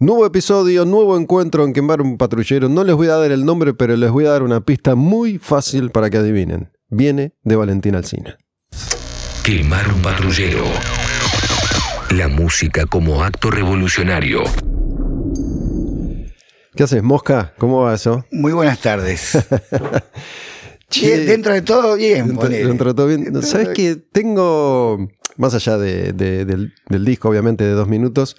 [0.00, 2.68] Nuevo episodio, nuevo encuentro en Quemar un Patrullero.
[2.68, 5.38] No les voy a dar el nombre, pero les voy a dar una pista muy
[5.38, 6.70] fácil para que adivinen.
[6.88, 8.38] Viene de Valentín Alcina.
[9.42, 10.62] Quemar un patrullero.
[12.10, 14.42] La música como acto revolucionario.
[16.76, 17.54] ¿Qué haces, Mosca?
[17.58, 18.24] ¿Cómo va eso?
[18.30, 19.36] Muy buenas tardes.
[20.90, 22.28] Che, dentro de todo, bien.
[22.28, 23.24] dentro, dentro de todo bien.
[23.24, 25.06] Dentro ¿Sabes de- que tengo,
[25.36, 28.36] más allá de- de- del, del disco, obviamente, de dos minutos,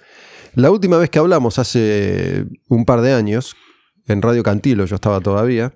[0.54, 3.56] la última vez que hablamos, hace un par de años,
[4.06, 5.72] en Radio Cantilo, yo estaba todavía,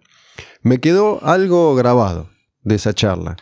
[0.62, 2.30] me quedó algo grabado
[2.62, 3.36] de esa charla.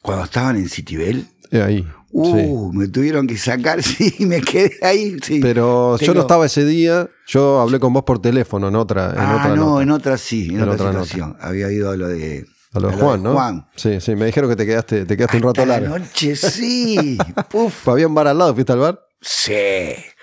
[0.00, 1.82] Cuando estaban en Citibel, Eh, Ahí.
[1.82, 1.88] sí.
[2.12, 5.16] uh, me tuvieron que sacar, sí, me quedé ahí.
[5.22, 5.38] Sí.
[5.40, 9.18] Pero yo no estaba ese día, yo hablé con vos por teléfono en otra, en
[9.20, 9.82] ah, otra no, nota.
[9.82, 11.36] en otra sí, en, En otra, otra situación.
[11.40, 13.34] Había ido a lo de, A lo de Juan, ¿no?
[13.34, 13.66] Juan.
[13.76, 15.98] Sí, sí, me dijeron que te quedaste, te quedaste un rato Hasta la largo.
[15.98, 17.18] noche, sí.
[17.50, 17.86] Puf.
[17.88, 18.54] ¿Había un bar al lado?
[18.54, 18.98] ¿Fuiste al bar?
[19.20, 19.52] Sí.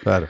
[0.02, 0.28] Claro.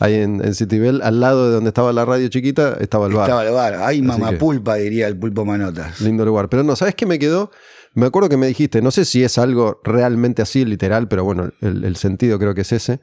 [0.00, 3.24] Ahí en, en Citibel, al lado de donde estaba la radio chiquita, estaba el bar.
[3.28, 3.74] Estaba el bar.
[3.80, 4.36] Ay, mamá que-
[4.80, 6.00] diría el pulpo manotas.
[6.00, 6.48] Lindo lugar.
[6.48, 7.50] Pero no, ¿sabes qué me quedó?
[7.94, 11.52] Me acuerdo que me dijiste, no sé si es algo realmente así, literal, pero bueno,
[11.60, 13.00] el, el sentido creo que es ese,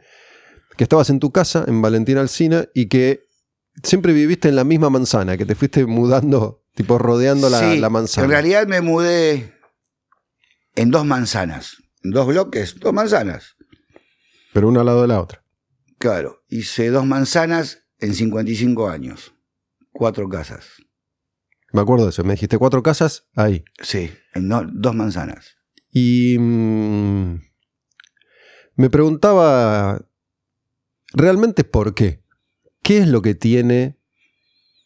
[0.75, 3.23] que estabas en tu casa, en Valentina Alcina, y que
[3.83, 7.89] siempre viviste en la misma manzana, que te fuiste mudando, tipo rodeando la, Sí, la
[7.89, 8.25] manzana.
[8.25, 9.53] En realidad me mudé
[10.75, 11.77] en dos manzanas.
[12.03, 13.55] En dos bloques, dos manzanas.
[14.53, 15.41] Pero una al lado de la otra.
[16.02, 19.33] Claro, hice dos manzanas en 55 años.
[19.91, 20.66] Cuatro casas.
[21.71, 22.23] Me acuerdo de eso.
[22.23, 23.63] Me dijiste cuatro casas, ahí.
[23.81, 25.57] Sí, en no- dos manzanas.
[25.91, 27.35] Y mm,
[28.75, 30.05] me preguntaba
[31.13, 32.23] realmente por qué.
[32.81, 33.99] ¿Qué es lo que tiene?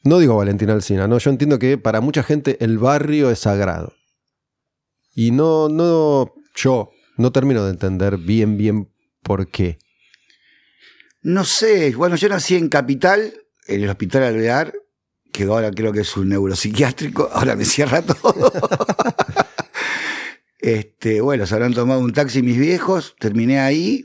[0.03, 1.17] No digo Valentina Alcina, no.
[1.17, 3.93] Yo entiendo que para mucha gente el barrio es sagrado.
[5.13, 8.91] Y no, no, yo no termino de entender bien, bien
[9.23, 9.80] por qué.
[11.25, 13.33] No sé, bueno, yo nací en Capital,
[13.65, 14.75] en el Hospital Alvear,
[15.33, 18.53] que ahora creo que es un neuropsiquiátrico, ahora me cierra todo.
[20.59, 24.03] este, bueno, se habrán tomado un taxi mis viejos, terminé ahí,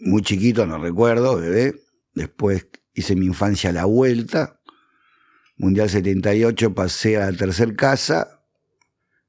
[0.00, 1.80] muy chiquito, no recuerdo, bebé.
[2.12, 4.60] Después hice mi infancia a la vuelta.
[5.56, 8.42] Mundial 78 pasé a la tercer casa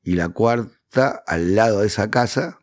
[0.01, 2.60] y la cuarta al lado de esa casa.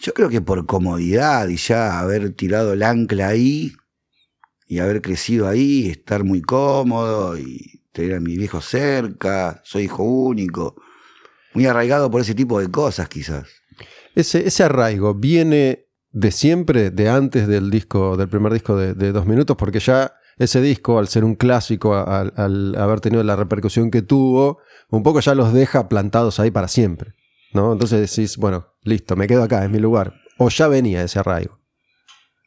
[0.00, 3.72] Yo creo que por comodidad y ya haber tirado el ancla ahí
[4.66, 10.04] y haber crecido ahí, estar muy cómodo y tener a mis viejos cerca, soy hijo
[10.04, 10.76] único,
[11.54, 13.48] muy arraigado por ese tipo de cosas quizás.
[14.14, 19.26] Ese, ese arraigo viene de siempre, de antes del disco, del primer disco de, dos
[19.26, 24.02] minutos, porque ya ese disco, al ser un clásico, al haber tenido la repercusión que
[24.02, 24.58] tuvo,
[24.90, 27.17] un poco ya los deja plantados ahí para siempre.
[27.72, 30.14] Entonces decís, bueno, listo, me quedo acá, es mi lugar.
[30.38, 31.58] O ya venía ese arraigo.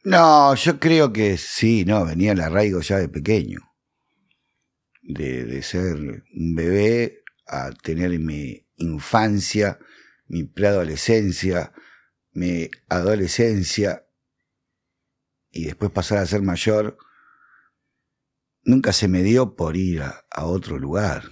[0.04, 3.60] No, yo creo que sí, no, venía el arraigo ya de pequeño.
[5.02, 9.78] De, de ser un bebé a tener mi infancia,
[10.26, 11.72] mi preadolescencia,
[12.32, 14.06] mi adolescencia
[15.50, 16.96] y después pasar a ser mayor,
[18.64, 21.24] nunca se me dio por ir a otro lugar.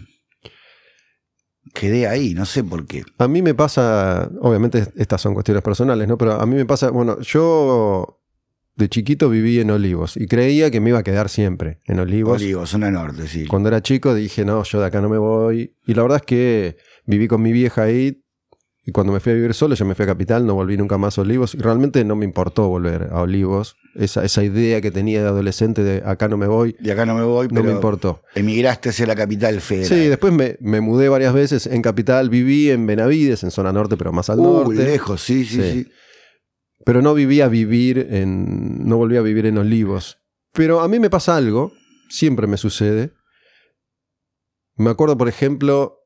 [1.73, 3.05] Quedé ahí, no sé por qué.
[3.19, 6.19] A mí me pasa, obviamente estas son cuestiones personales, ¿no?
[6.19, 8.21] Pero a mí me pasa, bueno, yo
[8.77, 12.41] de chiquito viví en Olivos y creía que me iba a quedar siempre en Olivos.
[12.41, 13.47] Olivo, zona norte, sí.
[13.47, 15.77] Cuando era chico dije, no, yo de acá no me voy.
[15.87, 18.23] Y la verdad es que viví con mi vieja ahí.
[18.83, 20.97] Y cuando me fui a vivir solo, yo me fui a Capital, no volví nunca
[20.97, 21.55] más a Olivos.
[21.55, 23.77] Y realmente no me importó volver a Olivos.
[23.95, 27.15] Esa, esa idea que tenía de adolescente de acá no me voy, De acá no
[27.15, 28.23] me voy, no pero me importó.
[28.35, 29.89] emigraste hacia la capital federal.
[29.89, 32.31] Sí, después me, me mudé varias veces en Capital.
[32.31, 34.83] Viví en Benavides, en zona norte, pero más al Uh, norte.
[34.83, 35.73] lejos, sí, sí, Sí.
[35.85, 35.93] sí.
[36.87, 38.89] Pero no viví a vivir en.
[38.89, 40.17] No volví a vivir en Olivos.
[40.55, 41.73] Pero a mí me pasa algo,
[42.09, 43.13] siempre me sucede.
[44.77, 45.99] Me acuerdo, por ejemplo,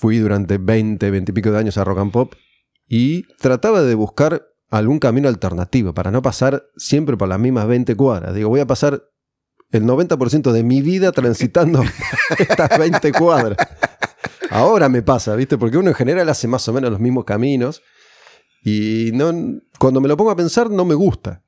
[0.00, 2.32] fui durante 20, 20 y pico de años a Rock and Pop
[2.88, 7.94] y trataba de buscar algún camino alternativo para no pasar siempre por las mismas 20
[7.96, 8.34] cuadras.
[8.34, 9.04] Digo, voy a pasar
[9.70, 11.82] el 90% de mi vida transitando
[12.38, 13.58] estas 20 cuadras.
[14.48, 15.58] Ahora me pasa, ¿viste?
[15.58, 17.82] Porque uno en general hace más o menos los mismos caminos
[18.64, 21.44] y no, cuando me lo pongo a pensar no me gusta.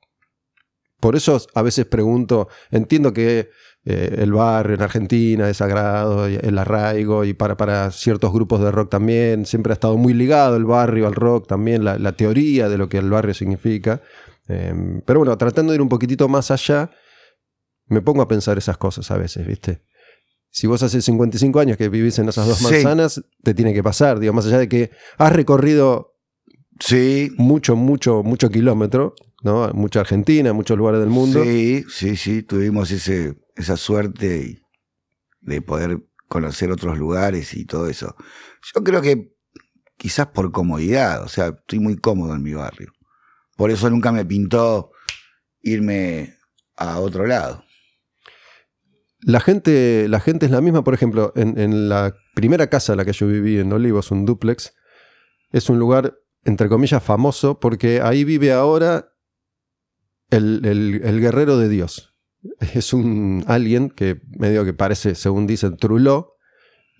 [0.99, 3.49] Por eso a veces pregunto, entiendo que
[3.85, 8.71] eh, el barrio en Argentina es sagrado, el arraigo, y para, para ciertos grupos de
[8.71, 12.69] rock también, siempre ha estado muy ligado el barrio al rock también, la, la teoría
[12.69, 14.01] de lo que el barrio significa.
[14.47, 14.73] Eh,
[15.05, 16.91] pero bueno, tratando de ir un poquitito más allá,
[17.87, 19.81] me pongo a pensar esas cosas a veces, ¿viste?
[20.49, 22.65] Si vos hace 55 años que vivís en esas dos Sí.
[22.65, 26.11] manzanas, te tiene que pasar, digo, más allá de que has recorrido
[26.79, 29.13] Sí, mucho, mucho, mucho kilómetro,
[29.43, 29.69] ¿no?
[29.73, 31.43] Mucha Argentina, muchos lugares del mundo.
[31.43, 34.63] Sí, sí, sí, tuvimos ese, esa suerte
[35.41, 38.15] de poder conocer otros lugares y todo eso.
[38.73, 39.35] Yo creo que
[39.97, 42.91] quizás por comodidad, o sea, estoy muy cómodo en mi barrio.
[43.55, 44.91] Por eso nunca me pintó
[45.61, 46.37] irme
[46.75, 47.63] a otro lado.
[49.21, 53.05] La gente, la gente es la misma, por ejemplo, en, la primera casa en la
[53.05, 54.73] que yo viví en Olivos, un duplex,
[55.51, 59.13] es un lugar, entre comillas, famoso porque ahí vive ahora
[60.29, 62.12] el, el guerrero de Dios.
[62.73, 66.33] Es un alguien que medio que parece, según dicen, truló,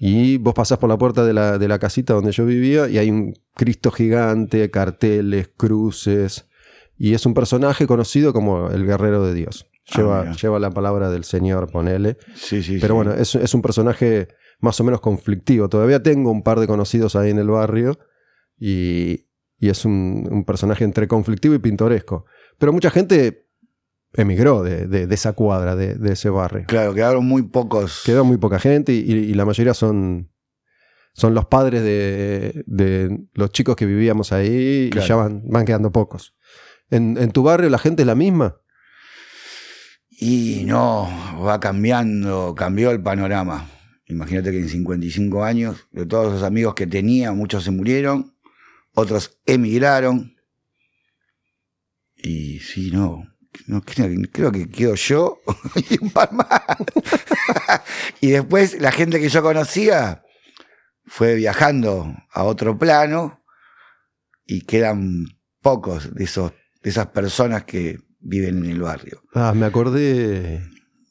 [0.05, 2.97] y vos pasás por la puerta de la, de la casita donde yo vivía y
[2.97, 6.49] hay un Cristo gigante, carteles, cruces.
[6.97, 9.69] Y es un personaje conocido como el guerrero de Dios.
[9.91, 12.17] Ah, lleva, lleva la palabra del Señor, ponele.
[12.35, 14.29] Sí, sí, Pero bueno, es, es, un personaje
[14.59, 15.69] más o menos conflictivo.
[15.69, 17.97] Todavía tengo un par de conocidos ahí en el barrio
[18.59, 19.27] y,
[19.59, 22.25] y es un, un, personaje entre conflictivo y pintoresco.
[22.57, 23.42] Pero mucha gente
[24.13, 26.65] emigró de, esa cuadra, de, ese barrio.
[26.67, 28.03] Claro, quedaron muy pocos.
[28.05, 30.31] Quedó muy poca gente y, la mayoría son,
[31.13, 36.35] son los padres de, los chicos que vivíamos ahí y ya van, van quedando pocos.
[36.89, 38.57] ¿En, tu barrio la gente es la misma?
[40.11, 41.09] Y no,
[41.43, 43.67] va cambiando, cambió el panorama.
[44.05, 48.35] Imagínate que en 55 años, de todos los amigos que tenía, muchos se murieron,
[48.93, 50.35] otros emigraron.
[52.15, 53.32] Y sí, no,
[53.67, 55.41] no, creo, que quedo yo
[55.89, 56.47] y un par más.
[58.21, 60.23] y después la gente que yo conocía
[61.05, 63.43] fue viajando a otro plano
[64.45, 65.25] y quedan
[65.61, 66.51] pocos de, esos,
[66.81, 69.21] de esas personas que viven en el barrio.
[69.33, 70.61] Ah, me acordé.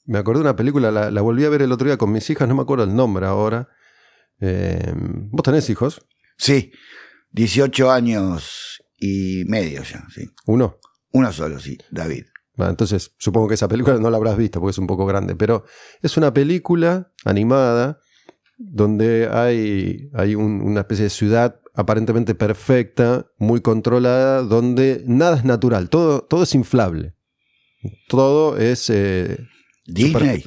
[0.05, 2.49] Me acordé de una película, la, volví a ver el otro día con mis hijas,
[2.49, 3.69] no me acuerdo el nombre ahora.
[4.41, 6.05] Eh, ¿Vos tenés hijos?
[6.37, 6.73] Sí,
[7.31, 10.29] 18 años y medio ya, sí.
[10.47, 10.81] ¿Uno?
[11.13, 12.25] Uno solo, sí, David
[12.59, 15.65] entonces, supongo que esa película no la habrás visto porque es un poco grande, pero
[16.03, 17.99] es una película animada
[18.59, 25.89] donde hay, hay una especie de ciudad aparentemente perfecta, muy controlada, donde nada es natural,
[25.89, 27.15] todo, todo es inflable.
[28.09, 28.91] Todo es...
[28.91, 29.39] Eh,
[29.87, 30.45] Disney.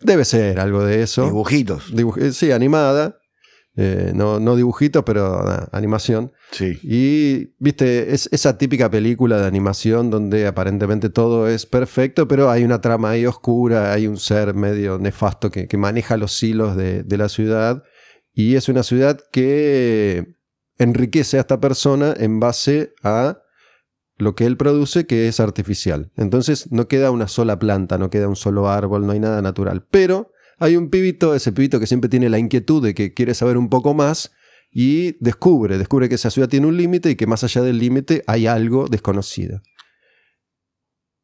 [0.00, 1.24] Debe ser algo de eso.
[1.24, 1.92] Dibujitos.
[2.32, 3.19] sí, animada.
[3.82, 5.42] Eh, no, no dibujitos, pero
[5.72, 6.32] animación.
[6.50, 6.78] Sí.
[6.82, 12.62] Y, viste, es esa típica película de animación donde aparentemente todo es perfecto, pero hay
[12.62, 17.16] una trama ahí oscura, hay un ser medio nefasto que, maneja los hilos de, de,
[17.16, 17.82] la ciudad.
[18.34, 20.36] Y es una ciudad que
[20.76, 23.38] enriquece a esta persona en base a
[24.18, 26.12] lo que él produce, que es artificial.
[26.18, 29.86] Entonces no queda una sola planta, no queda un solo árbol, no hay nada natural.
[29.90, 33.56] Pero hay un pibito, ese pibito que siempre tiene la inquietud de que quiere saber
[33.56, 34.30] un poco más
[34.70, 38.22] y descubre, descubre que esa ciudad tiene un límite y que más allá del límite
[38.26, 39.62] hay algo desconocido.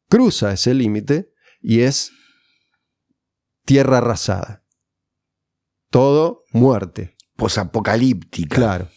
[0.08, 2.12] Cruza ese límite y es
[3.66, 4.64] tierra arrasada.
[5.90, 7.16] Todo muerte.
[7.36, 8.56] Posapocalíptica.
[8.56, 8.88] Claro.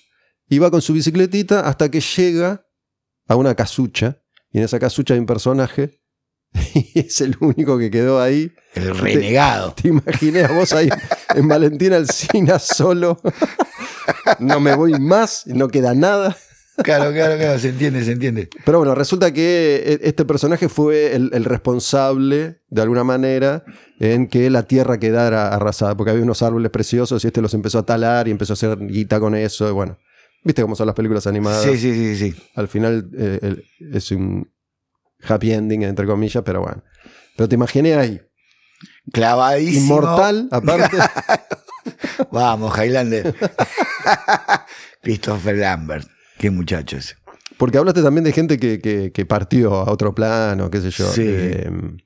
[0.48, 2.66] Y va con su bicicletita hasta que llega
[3.28, 4.24] a una casucha.
[4.52, 5.99] Y en esa casucha hay un personaje
[6.74, 8.52] Y es el único que quedó ahí.
[8.76, 9.74] El renegado.
[9.82, 10.90] Te, imaginé a vos ahí
[11.36, 13.20] en Valentina Alcina solo.
[14.40, 16.36] no me voy más, no queda nada.
[16.84, 18.50] Claro, claro, claro, se entiende, se entiende.
[18.66, 23.64] Pero bueno, resulta que e, este personaje fue el, responsable, de alguna manera,
[24.00, 27.80] en que la tierra quedara arrasada, porque había unos árboles preciosos y este los empezó
[27.80, 29.68] a talar y empezó a hacer guita con eso.
[29.68, 29.98] Y bueno,
[30.44, 31.64] ¿viste cómo son las películas animadas?
[31.64, 32.42] Sí, sí, sí, sí.
[32.56, 34.50] Al final eh, es un,
[35.28, 36.84] happy ending, entre comillas, pero bueno.
[37.36, 38.22] Pero te imaginé ahí.
[39.12, 39.96] Clavadísimo.
[39.96, 40.98] Inmortal, aparte.
[42.32, 43.36] Vamos, Highlander.
[45.02, 46.08] Christopher Lambert.
[46.38, 47.16] Qué muchacho ese.
[47.58, 51.12] Porque hablaste también de gente que, partió a otro plano, qué sé yo.
[51.12, 51.26] Sí.
[51.28, 51.98] Em,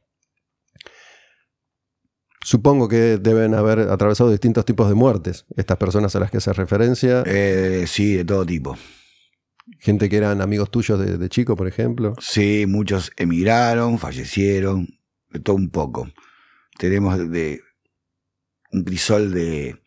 [2.42, 6.54] supongo que deben haber atravesado distintos tipos de muertes, estas personas a las que hace
[6.54, 7.24] referencia.
[7.26, 8.78] Eh, sí, de todo tipo.
[9.80, 12.14] Gente que eran amigos tuyos de, chico, por ejemplo.
[12.20, 14.88] Sí, muchos emigraron, fallecieron,
[15.30, 16.10] de todo un poco.
[16.78, 17.62] Tenemos de
[18.72, 19.80] un crisol de,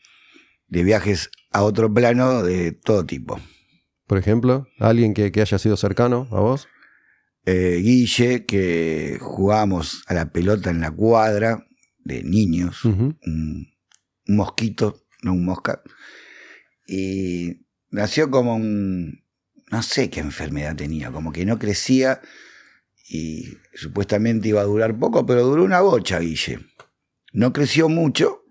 [0.68, 3.40] viajes a otro plano de todo tipo.
[4.06, 6.68] Por ejemplo, alguien que, haya sido cercano a vos.
[7.44, 11.66] Eh, Guille, que jugamos a la pelota en la cuadra
[11.98, 13.66] de niños, un, un,
[14.26, 15.82] mosquito, no un mosca,
[16.86, 19.24] y nació como un,
[19.70, 22.20] no sé qué enfermedad tenía, como que no crecía
[23.08, 26.61] y supuestamente iba a durar poco, pero duró una bocha, Guille.
[27.32, 28.42] No creció mucho.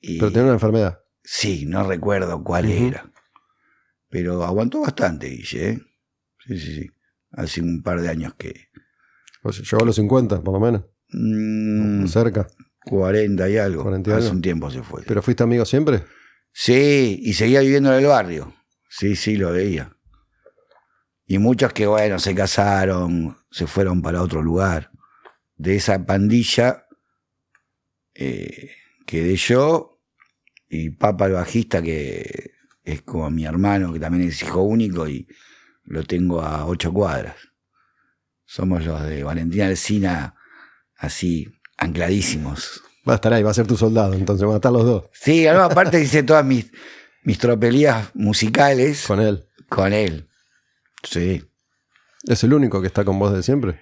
[0.00, 1.00] pero tenía una enfermedad.
[1.22, 3.10] Sí, no recuerdo cuál era.
[4.08, 5.68] Pero aguantó bastante, Guille.
[5.68, 5.80] ¿eh?
[6.46, 6.90] Sí, sí, sí.
[7.32, 8.68] Hace un par de años que.
[9.44, 10.84] Llegó a los 50, por lo menos.
[11.10, 12.46] mm, Cerca.
[12.84, 13.82] 40 y algo.
[13.82, 14.36] 40 y Hace algo.
[14.36, 15.02] un tiempo se fue.
[15.06, 16.04] ¿Pero fuiste amigo siempre?
[16.52, 18.54] Sí, y seguía viviendo en el barrio.
[18.88, 19.95] Sí, sí, lo veía.
[21.26, 24.90] Y muchos que, bueno, se casaron, se fueron para otro lugar.
[25.56, 26.86] De esa pandilla
[28.14, 28.70] eh,
[29.06, 30.00] quedé yo
[30.68, 32.52] y Papa el bajista, que
[32.84, 35.26] es como mi hermano, que también es hijo único y
[35.84, 37.36] lo tengo a ocho cuadras.
[38.44, 40.34] Somos los de Valentina Alcina,
[40.96, 42.82] así, ancladísimos.
[43.08, 45.04] Va a estar ahí, va a ser tu soldado, entonces van a estar los dos
[45.12, 46.70] Sí, además, aparte hice todas mis,
[47.22, 49.48] mis tropelías musicales con él.
[49.68, 50.28] con él.
[51.08, 51.42] Sí.
[52.24, 53.80] ¿Es el único que está con vos de siempre?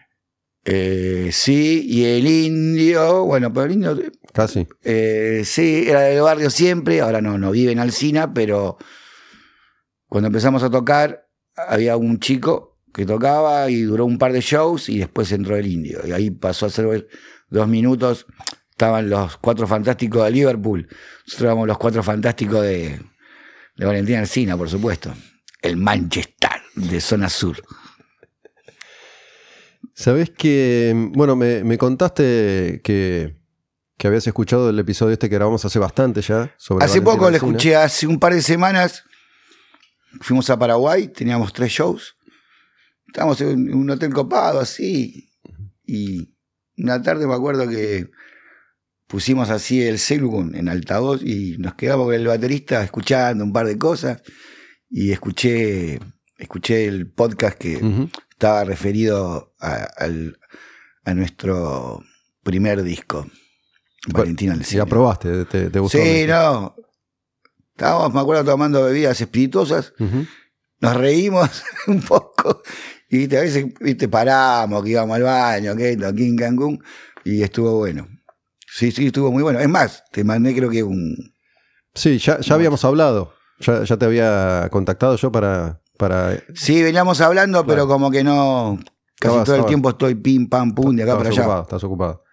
[0.66, 3.99] Eh, sí, y el indio, bueno, pero el indio,
[4.33, 4.66] Casi.
[4.83, 8.78] eh, sí, era del barrio siempre, ahora no, no vive en Alcina, pero
[10.07, 14.88] cuando empezamos a tocar, había un chico que tocaba y duró un par de shows
[14.88, 16.00] y después entró el indio.
[16.07, 17.09] Y ahí pasó a ser
[17.49, 18.26] dos minutos,
[18.71, 20.88] estaban los cuatro fantásticos de Liverpool,
[21.26, 23.00] nosotros éramos los cuatro fantásticos de,
[23.76, 25.12] de Valentina Alcina, por supuesto.
[25.61, 27.62] El Manchester de zona sur.
[29.95, 33.37] Sabés que, bueno, me, me contaste que,
[33.97, 36.52] que habías escuchado el episodio este que grabamos hace bastante ya.
[36.59, 39.04] Sobre Hace Valentina poco lo escuché, hace un par de semanas.
[40.21, 42.16] Fuimos a Paraguay, teníamos tres shows.
[43.07, 45.31] Estábamos en un hotel copado, así.
[45.87, 46.35] Y
[46.76, 48.11] una tarde me acuerdo que
[49.07, 53.66] pusimos así el celu en altavoz y nos quedamos con el baterista escuchando un par
[53.66, 54.23] de cosas.
[54.90, 56.00] Y escuché,
[56.38, 57.81] escuché el podcast que
[58.31, 60.38] estaba referido a, al-
[61.05, 62.03] a nuestro
[62.43, 63.26] primer disco.
[64.09, 64.83] Valentina Y Alsina.
[64.83, 65.99] aprobaste, te, te gustó.
[65.99, 66.75] Sí, no.
[67.76, 69.93] Estábamos, me acuerdo, tomando bebidas espirituosas,
[70.81, 72.62] nos reímos un poco
[73.09, 76.83] y viste, a veces viste, paramos, que íbamos al baño, que esto, aquí en Cancún,
[77.25, 78.07] y estuvo bueno.
[78.67, 79.59] Sí, sí, estuvo muy bueno.
[79.61, 81.17] Es más, te mandé creo que un...
[81.95, 83.35] Sí, ya, ya habíamos hablado.
[83.61, 85.81] Ya, ya te había contactado yo para.
[85.96, 88.78] Para Sí, veníamos hablando, pero como que no...
[89.20, 91.42] Casi todo el tiempo estoy pim, pam, pum, de acá para allá.
[91.42, 92.24] ocupado, estás ocupado.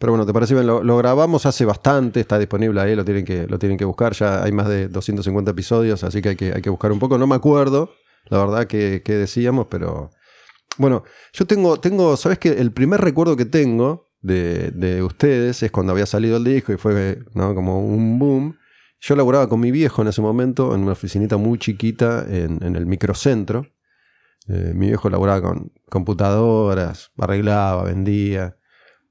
[0.00, 0.66] Pero bueno, ¿te parece bien?
[0.66, 4.14] Lo, lo grabamos hace bastante, está disponible ahí, lo tienen, que, lo tienen que buscar.
[4.14, 7.18] Ya hay más de 250 episodios, así que hay que, hay que buscar un poco.
[7.18, 7.90] No me acuerdo,
[8.30, 10.10] la verdad, que, que decíamos, pero.
[10.78, 12.48] Bueno, yo tengo, tengo, ¿sabes qué?
[12.48, 16.78] El primer recuerdo que tengo de, de ustedes es cuando había salido el disco y
[16.78, 17.54] fue ¿no?
[17.54, 18.56] como un boom.
[19.00, 22.76] Yo laboraba con mi viejo en ese momento en una oficinita muy chiquita en, en
[22.76, 23.66] el microcentro.
[24.48, 28.56] Eh, mi viejo laboraba con computadoras, arreglaba, vendía.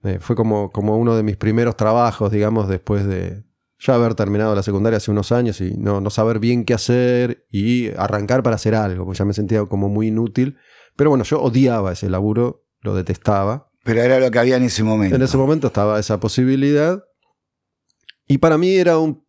[0.04, 3.44] Eh, fue como, como uno de mis primeros trabajos, digamos, después de
[3.80, 7.48] ya haber terminado la secundaria hace unos años y no, no saber bien qué hacer
[7.50, 10.58] y arrancar para hacer algo, porque ya me sentía como muy inútil.
[10.96, 13.72] Pero bueno, yo odiaba ese laburo, lo detestaba.
[13.84, 15.16] Pero era lo que había en ese momento.
[15.16, 17.04] En ese momento estaba esa posibilidad.
[18.28, 19.26] Y para mí era un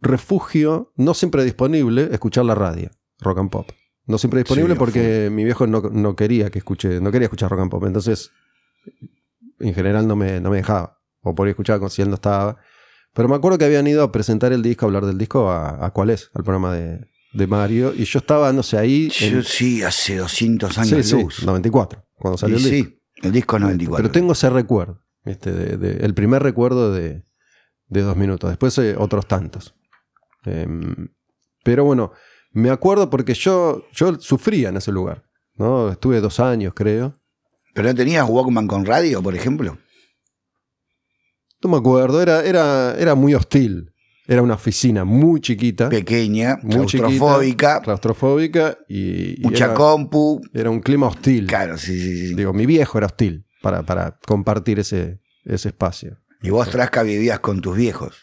[0.00, 3.70] refugio, no siempre disponible, escuchar la radio, rock and pop.
[4.06, 7.50] No siempre disponible Sí, porque mi viejo no, no quería que escuche, no quería escuchar
[7.50, 7.84] rock and pop.
[7.84, 8.30] Entonces,
[9.58, 11.00] en general no me, no me dejaba.
[11.22, 12.56] O por ahí escuchaba con si él no estaba.
[13.14, 15.84] Pero me acuerdo que habían ido a presentar el disco, a hablar del disco, a,
[15.84, 17.92] a cuál es, al programa de, de Mario.
[17.96, 19.08] Y yo estaba, no sé, ahí.
[19.08, 21.42] Yo en- sí, hace 200 años sí, sí, luz.
[21.44, 22.90] 94, cuando salió Y el disco.
[22.90, 23.96] sí, el disco 94.
[24.04, 27.24] Pero tengo ese recuerdo, de- el primer recuerdo de,
[27.88, 28.50] de dos minutos.
[28.50, 29.74] Después eh, otros tantos.
[30.46, 31.08] Em,
[31.62, 32.12] pero bueno,
[32.52, 35.26] me acuerdo porque yo, yo sufría en ese lugar.
[35.56, 35.90] ¿no?
[35.90, 37.18] Estuve dos años, creo.
[37.74, 39.78] ¿Pero no tenías Walkman con radio, por ejemplo?
[41.62, 43.92] No me acuerdo, era, era, era muy hostil.
[44.28, 50.40] Era una oficina muy chiquita, Pequeña, muy chiquita, claustrofóbica, y, y mucha era, compu.
[50.52, 51.46] era un clima hostil.
[51.46, 52.34] Claro, sí, sí, sí.
[52.34, 56.18] Digo, mi viejo era hostil para, para compartir ese, ese espacio.
[56.42, 58.16] Y vos, Trasca, vivías con tus viejos.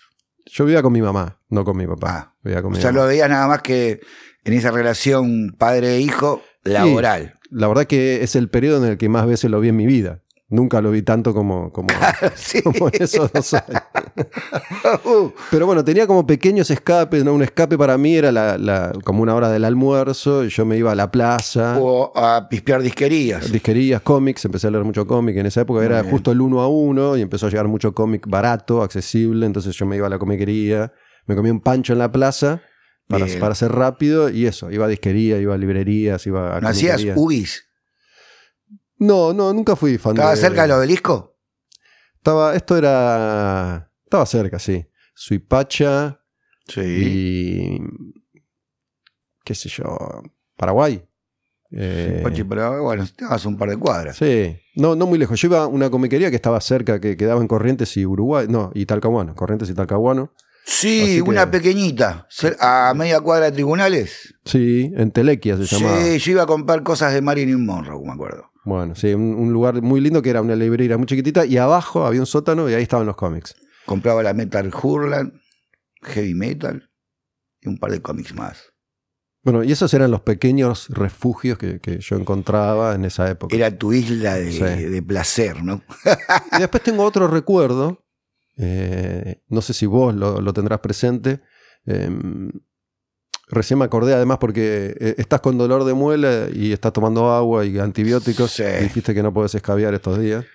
[0.46, 2.10] Yo vivía con mi mamá, no con mi papá.
[2.32, 3.04] Ah, Vivía con O mi sea, mamá.
[3.04, 4.02] lo veías nada más que
[4.44, 7.36] en esa relación padre-hijo laboral.
[7.50, 9.86] La verdad que es el periodo en el que más veces lo vi en mi
[9.86, 10.20] vida.
[10.54, 11.88] Nunca lo vi tanto como, como,
[12.36, 12.62] Sí.
[12.62, 13.82] como en esos dos años.
[15.06, 17.24] Uh, Pero bueno, tenía como pequeños escapes.
[17.24, 17.34] ¿no?
[17.34, 20.44] Un escape para mí era la, la- como una hora del almuerzo.
[20.46, 23.52] y Yo me iba a la plaza, o a pispear disquerías.
[23.52, 24.46] disquerías, cómics.
[24.46, 25.38] Empecé a leer mucho cómic.
[25.38, 26.12] En esa época Muy era bien.
[26.12, 29.46] justo el uno a uno y empezó a llegar mucho cómic barato, accesible.
[29.46, 30.94] Entonces yo me iba a la comiquería,
[31.26, 32.62] me comía un pancho en la plaza.
[33.08, 36.70] Para, para ser rápido y eso, iba a disquería, iba a librerías, iba a ¿No
[36.70, 37.16] hacías comiquerías.
[39.06, 41.38] No, no, nunca fui fan ¿Estaba de- cerca del obelisco?
[42.16, 43.92] Estaba, esto era.
[44.04, 44.86] Estaba cerca, sí.
[45.14, 46.20] Suipacha
[46.68, 46.82] Sí.
[46.82, 47.80] y.
[49.44, 49.98] qué sé yo.
[50.56, 51.04] Paraguay.
[51.76, 54.16] Eh, Pochi, pero bueno, estabas un par de cuadras.
[54.16, 55.42] sí, no, no muy lejos.
[55.42, 58.46] Yo iba a una comiquería que estaba cerca, que quedaba en Corrientes y Uruguay.
[58.48, 59.34] No, y Talcahuano.
[59.36, 60.32] Corrientes y Talcahuano.
[60.66, 62.28] Sí, que- una pequeñita,
[62.60, 64.34] a media cuadra de tribunales.
[64.46, 66.02] Sí, en Telequia se llamaba.
[66.04, 68.50] Sí, yo iba a comprar cosas de Marilyn Monroe, me acuerdo.
[68.66, 72.06] Bueno, sí, un, un lugar muy lindo que era una librería muy chiquitita y abajo
[72.06, 73.56] había un sótano y ahí estaban los cómics.
[73.86, 75.34] Compraba la Metal Hurland,
[76.04, 76.90] Heavy Metal
[77.62, 78.70] y un par de cómics más.
[79.44, 83.54] Bueno, y esos eran los pequeños refugios que, que yo encontraba en esa época.
[83.54, 84.60] Era tu isla de, Sí.
[84.62, 85.82] de placer, ¿no?
[86.56, 88.03] Y después tengo otro recuerdo,
[88.58, 91.42] eh, no sé si vos lo, lo tendrás presente.
[91.86, 92.10] eh,
[93.48, 97.66] recién me acordé además porque eh, estás con dolor de muela y estás tomando agua
[97.66, 98.52] y antibióticos.
[98.52, 98.64] Sí.
[98.64, 100.46] y dijiste que no podés escabiar estos días.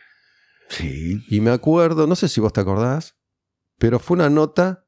[0.69, 1.23] Sí.
[1.29, 3.17] Y me acuerdo, no sé si vos te acordás,
[3.79, 4.87] pero fue una nota,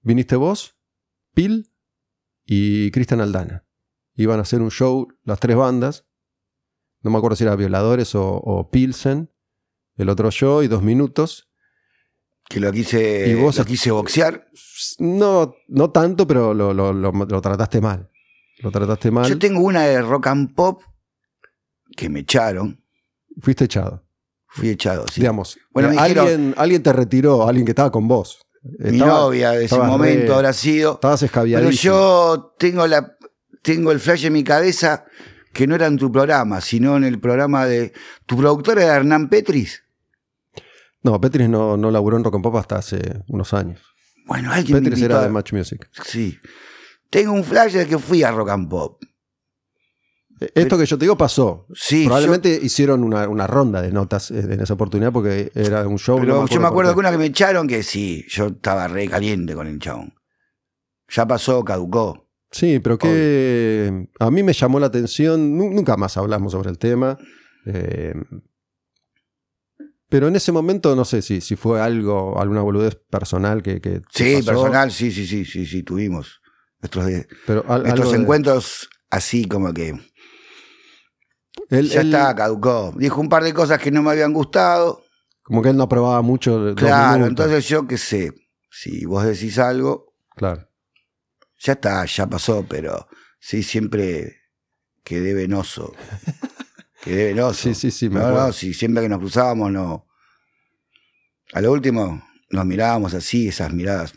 [0.00, 0.76] viniste vos,
[1.34, 1.72] Pil
[2.44, 3.64] y Cristian Aldana.
[4.14, 6.06] Iban a hacer un show, las tres bandas.
[7.02, 9.32] No me acuerdo si era Violadores o, o Pilsen.
[9.96, 11.47] El otro show y dos minutos.
[12.48, 14.48] Que lo quise, Y vos- lo quise boxear.
[14.98, 18.08] No, no tanto, pero lo, lo- lo- lo trataste mal.
[18.60, 19.28] Lo trataste mal.
[19.28, 20.82] Yo tengo una de rock and pop
[21.96, 22.82] que me echaron.
[23.40, 24.04] Fuiste echado.
[24.50, 25.20] Fui echado, sí.
[25.20, 28.40] Digamos, Bueno, eh, dijeron- alguien, alguien te retiró, alguien que estaba con vos.
[28.78, 30.94] Mi novia de ese momento re- habrá sido.
[30.94, 33.14] Estabas Pero yo tengo la
[33.62, 35.04] tengo el flash en mi cabeza
[35.52, 37.92] que no era en tu programa, sino en el programa de.
[38.26, 39.82] ¿Tu productora era Hernán Petris?
[41.02, 43.80] No, Petris no, no laburó en Rock and Pop hasta hace unos años.
[44.26, 45.88] Bueno, alguien me Petris invitó era a- de Match Music.
[46.04, 46.36] Sí.
[47.10, 49.02] Tengo un flash de que fui a Rock and Pop.
[50.40, 51.66] Eh, Esto que yo te digo pasó.
[51.74, 55.98] Sí, Probablemente hicieron una, una ronda de notas eh, en esa oportunidad porque era un
[55.98, 56.18] show.
[56.20, 59.08] pero no yo me acuerdo que una que me echaron que sí, yo estaba re
[59.08, 60.14] caliente con el chabón.
[61.08, 62.28] Ya pasó, caducó.
[62.50, 65.56] Sí, pero que a mí me llamó la atención.
[65.56, 67.18] Nu- Nunca más hablamos sobre el tema.
[67.66, 68.14] eh,
[70.08, 73.80] pero en ese momento no sé si, si fue algo, alguna boludez personal que.
[73.80, 76.40] que Sí, pasó, personal, sí, sí, sí, sí, sí, tuvimos
[76.80, 77.06] nuestros,
[77.46, 79.88] Pero al- nuestros algo de- encuentros así como que
[81.70, 82.92] él- ya él- está, caducó.
[82.96, 85.02] Dijo un par de cosas que no me habían gustado.
[85.42, 86.74] Como que él no aprobaba mucho.
[86.76, 88.32] Claro, entonces yo qué sé,
[88.70, 90.68] si vos decís algo, Claro.
[91.58, 93.08] ya está, ya pasó, pero
[93.40, 94.36] sí, siempre
[95.04, 95.94] quedé venoso.
[97.08, 97.54] Quedé venoso.
[97.62, 98.46] Sí, sí, sí, me No, acuerdo.
[98.48, 100.06] no, si siempre que nos cruzábamos, no.
[101.54, 104.12] A lo último, nos mirábamos así, esas miradas.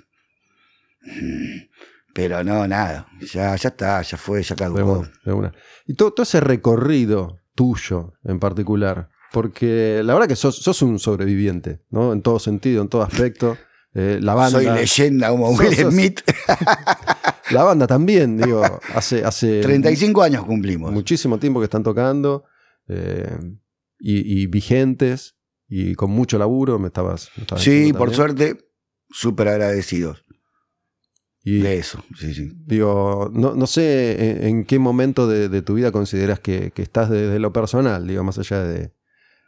[1.04, 1.70] Mm,
[2.14, 3.08] Pero no, nada.
[3.34, 5.00] Ya, ya está, ya fue, ya De caducó.
[5.00, 5.54] una, de una.
[5.88, 11.00] Y todo, todo ese recorrido tuyo en particular, porque la verdad que sos, sos un
[11.00, 12.12] sobreviviente, ¿no?
[12.12, 13.58] En todo sentido, en todo aspecto.
[13.94, 14.52] Eh, la banda.
[14.62, 16.22] Soy leyenda como Will sos- Smith.
[17.52, 18.64] La banda también, digo,
[18.96, 20.94] hace, hace 35 años cumplimos.
[20.94, 22.46] muchísimo tiempo que están tocando
[22.88, 23.38] eh,
[24.00, 25.36] y, y vigentes
[25.68, 27.30] y con mucho laburo, me estabas.
[27.38, 28.58] me estabas Sí, por suerte,
[29.10, 30.26] súper agradecidos
[31.44, 32.04] Y de eso.
[32.18, 32.52] Sí, sí.
[32.66, 36.82] digo, no, no sé en, en qué momento de, de tu vida consideras que, que
[36.82, 38.94] estás desde lo personal, digo, más allá de,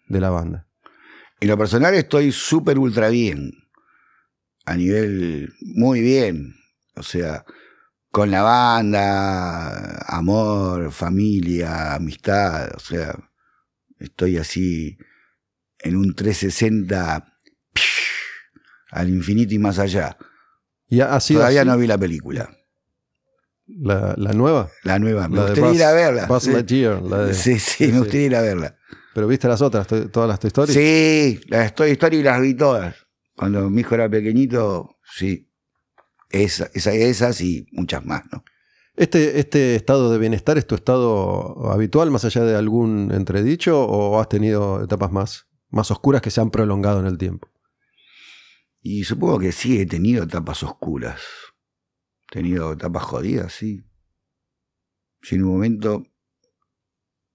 [0.08, 0.67] de la banda.
[1.39, 3.52] En lo personal estoy súper ultra bien.
[4.65, 6.56] A nivel muy bien.
[6.96, 7.43] O sea,
[8.13, 12.69] con la banda, amor, familia, amistad.
[12.76, 13.15] O sea,
[13.99, 14.99] estoy así
[15.80, 17.26] en un 360
[18.91, 20.15] al infinito y más allá.
[20.88, 22.56] ¿Y ha, ha sido Todavía así no vi la película.
[23.65, 24.69] la, la nueva?
[24.84, 25.28] La nueva.
[25.28, 26.26] Me La gustaría Buzz- ir a verla.
[26.28, 26.52] Buzz Sí.
[26.52, 28.78] Lightyear, la de- sí, sí, me gustaría ir a verla.
[29.15, 30.71] Pero viste las otras, to- todas las Toy Story.
[30.73, 32.95] Sí, las Toy Story las vi todas.
[33.36, 35.49] Cuando mi hijo era pequeñito, sí.
[36.34, 38.43] Esa, esa- esas y muchas más, ¿no?
[38.96, 44.19] Este, ¿Este estado de bienestar es tu estado habitual, más allá de algún entredicho, o
[44.19, 47.48] has tenido etapas más, más oscuras que se han prolongado en el tiempo?
[48.82, 51.22] Y supongo que sí, he tenido etapas oscuras.
[52.30, 53.84] He tenido etapas jodidas, sí.
[55.22, 56.04] Sí, en un momento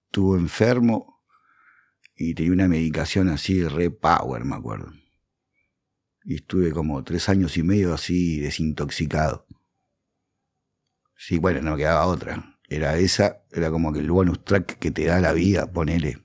[0.07, 1.21] estuve enfermo
[2.15, 4.91] y tenía una medicación así, re power, me acuerdo.
[6.29, 9.47] Y estuve como tres años y medio así desintoxicado.
[11.17, 12.55] Sí, bueno, no me quedaba otra.
[12.69, 16.21] Era esa, era como que el bonus track que te da la vida, ponele.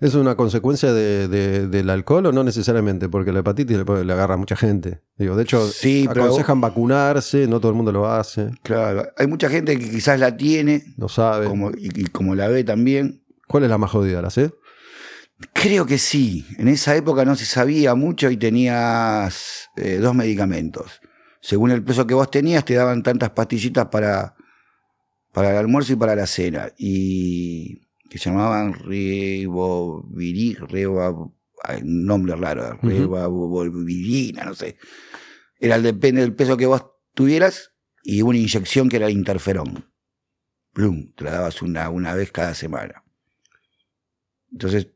[0.00, 3.08] ¿Es una consecuencia de- de- del alcohol o no necesariamente?
[3.08, 5.00] Porque la hepatitis le, le agarra a mucha gente.
[5.16, 9.28] Digo, de hecho, Sí, pero- aconsejan vacunarse, no todo el mundo lo hace, Claro, hay
[9.28, 11.46] mucha gente que quizás la tiene no sabe.
[11.46, 13.22] como, y, y como la ve también.
[13.46, 14.20] ¿Cuál es la más jodida?
[14.22, 14.50] ¿La C?
[15.52, 16.46] Creo que sí.
[16.58, 21.00] En esa época no se sabía mucho y tenías eh, dos medicamentos.
[21.42, 24.36] Según el peso que vos tenías, te daban tantas pastillitas para,
[25.32, 26.72] para el almuerzo y para la cena.
[26.78, 31.12] Y que se llamaban Riboviri, Reba,
[31.82, 32.78] nombre raro.
[32.80, 34.76] Rebovirina, no sé.
[35.58, 37.72] Era el depende del peso que vos tuvieras
[38.04, 39.90] y una inyección que era interferón.
[40.72, 43.02] Plum, te la dabas una, una vez cada semana.
[44.52, 44.86] Entonces,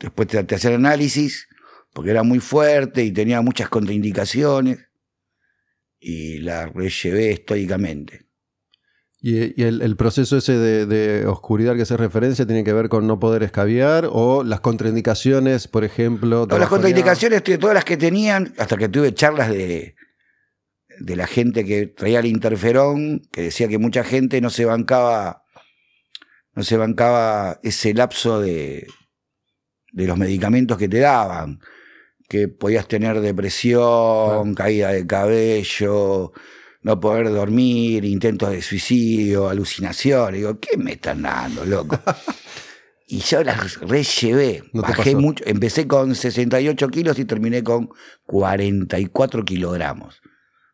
[0.00, 1.46] después te, te hacían análisis,
[1.92, 4.88] porque era muy fuerte y tenía muchas contraindicaciones,
[6.02, 8.26] y la rellevé estoicamente.
[9.20, 13.06] ¿Y, el, el proceso ese de, de oscuridad que se referencia tiene que ver con
[13.06, 16.44] no poder escabiar o las contraindicaciones, por ejemplo?
[16.48, 19.94] Todas las contraindicaciones, todas las que tenían, hasta que tuve charlas de,
[20.98, 25.44] de la gente que traía el interferón, que decía que mucha gente no se bancaba,
[26.54, 28.88] no se bancaba ese lapso de,
[29.92, 31.60] de los medicamentos que te daban,
[32.32, 36.32] que podías tener depresión, caída de cabello,
[36.80, 40.40] no poder dormir, intentos de suicidio, alucinaciones.
[40.40, 42.00] Digo, ¿qué me están dando, loco?
[43.04, 44.62] Y yo las rellevé.
[44.72, 45.44] ¿No te Bajé mucho.
[45.46, 47.90] Empecé con 68 kilos y terminé con
[48.24, 50.22] 44 kilogramos.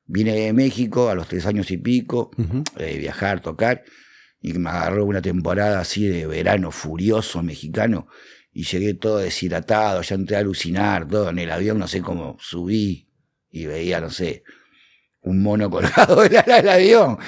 [0.06, 2.30] Vine de México a los tres años y pico,
[2.76, 3.82] de viajar, tocar,
[4.40, 8.06] y me agarró una temporada así de verano furioso mexicano,
[8.58, 12.36] y llegué todo deshidratado, ya entré a alucinar, todo en el avión, no sé cómo
[12.40, 13.06] subí,
[13.52, 14.42] y veía, no sé,
[15.20, 17.18] un mono colgado del ala del avión.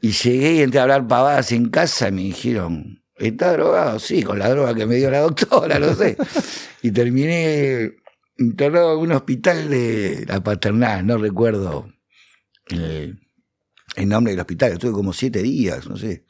[0.00, 3.98] Y llegué y entré a hablar pavadas en casa y me dijeron, ¿está drogado?
[3.98, 6.16] Sí, con la droga que me dio la doctora, no sé.
[6.80, 7.92] y terminé
[8.38, 11.92] internado en un hospital de la paternal, no recuerdo
[12.68, 13.20] el,
[13.96, 16.24] el nombre del hospital, estuve como siete días, no sé.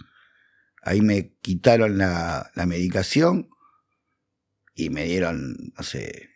[0.83, 3.52] Ahí me quitaron la, la medicación
[4.75, 6.29] y me dieron, no sé,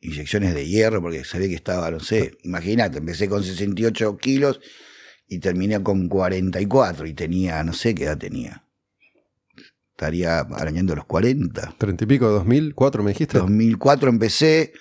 [0.00, 4.60] inyecciones de hierro porque sabía que estaba, no sé, imagínate, empecé con 68 kilos
[5.26, 8.64] y terminé con 44 y tenía, no sé qué edad tenía.
[9.92, 11.74] Estaría arañando los 40.
[11.76, 13.36] ¿Treinta y pico, mil, cuatro, me dijiste?
[13.38, 14.72] 2004 empecé,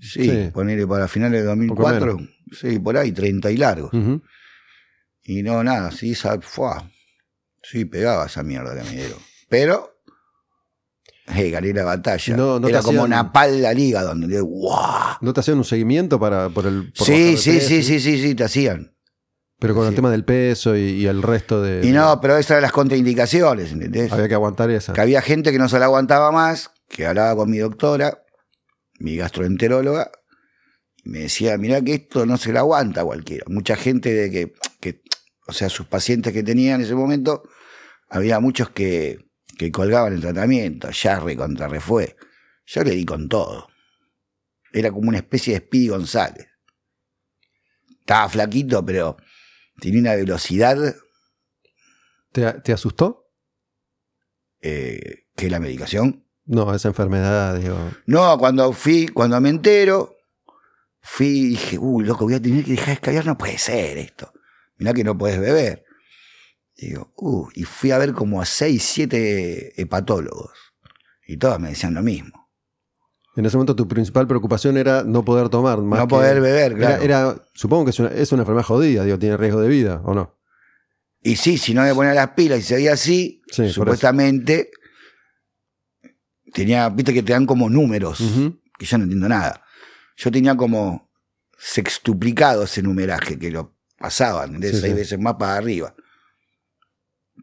[0.00, 0.50] sí, Sí.
[0.52, 2.18] ponerle para finales de 2004,
[2.52, 3.92] sí, por ahí, 30 y largos.
[5.22, 6.90] Y no, nada, sí, esa, fuá,
[7.62, 9.18] sí, pegaba esa mierda que me dieron.
[9.48, 9.97] Pero,
[11.28, 12.36] gané la batalla.
[12.36, 15.16] No, no Era como hacían- una pala liga donde, ¡guau!
[15.20, 16.92] ¿No te hacían un seguimiento para, por el.
[16.92, 18.94] por Sí, sí, sí, sí, sí, sí, te hacían.
[19.60, 19.96] Pero con el Sí.
[19.96, 21.84] tema del peso y, y el resto de.
[21.86, 24.12] Y no, pero esas eran las contraindicaciones, ¿entendés?
[24.12, 24.92] Había que aguantar esa.
[24.92, 28.22] Que había gente que no se la aguantaba más, que hablaba con mi doctora,
[29.00, 30.10] mi gastroenteróloga,
[31.04, 33.44] y me decía, mirá que esto no se la aguanta cualquiera.
[33.48, 35.00] Mucha gente de que, que
[35.48, 37.42] o sea, sus pacientes que tenía en ese momento,
[38.08, 39.18] había muchos que,
[39.58, 42.16] que colgaban el tratamiento, ya recontra refue.
[42.64, 43.68] Yo le di con todo.
[44.72, 46.46] Era como una especie de Speedy González.
[48.00, 49.16] Estaba flaquito, pero
[49.80, 50.76] tenía una velocidad
[52.32, 53.26] ¿Te, te asustó?
[54.60, 57.76] eh, que la medicación No, esa enfermedad, digo.
[58.06, 60.16] No, cuando fui, cuando me entero,
[61.00, 63.98] fui y dije, uy, loco, voy a tener que dejar de escabiar, no puede ser
[63.98, 64.32] esto.
[64.76, 65.84] Mirá que no puedes beber.
[66.78, 70.52] Digo, uh, y fui a ver como a seis, siete hepatólogos.
[71.26, 72.48] Y todos me decían lo mismo.
[73.36, 75.78] En ese momento tu principal preocupación era no poder tomar.
[75.80, 77.02] Más no poder beber, claro.
[77.02, 80.14] era- supongo que es una, es una enfermedad jodida, digo, tiene riesgo de vida, ¿o
[80.14, 80.36] no?
[81.20, 84.70] Y sí, si no me ponía las pilas y seguía así, Sí, supuestamente
[86.52, 88.18] tenía, viste que te dan como números,
[88.78, 89.64] que yo no entiendo nada.
[90.16, 91.10] Yo tenía como
[91.58, 94.98] sextuplicado ese numeraje, que lo pasaban, de Sí, seis sí.
[94.98, 95.94] veces más para arriba.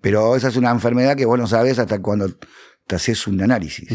[0.01, 2.29] Pero esa es una enfermedad que vos no sabés hasta cuando
[2.88, 3.89] te haces un análisis.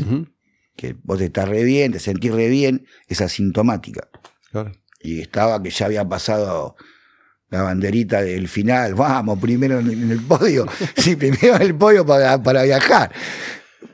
[0.77, 4.09] Que vos estás re bien, te sentís re bien, es asintomática.
[4.51, 4.73] Claro.
[5.01, 6.77] Y estaba que ya había pasado
[7.49, 8.95] la banderita del final.
[8.95, 10.67] Vamos, primero en en el podio.
[10.97, 13.13] Sí, primero en el podio para, para viajar.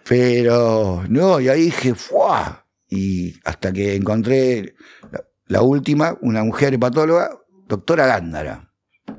[0.08, 2.66] Pero no, y ahí dije, ¡fuah!
[2.88, 4.76] y hasta que encontré
[5.10, 7.30] la, la última, una mujer hepatóloga,
[7.66, 8.72] doctora Gándara.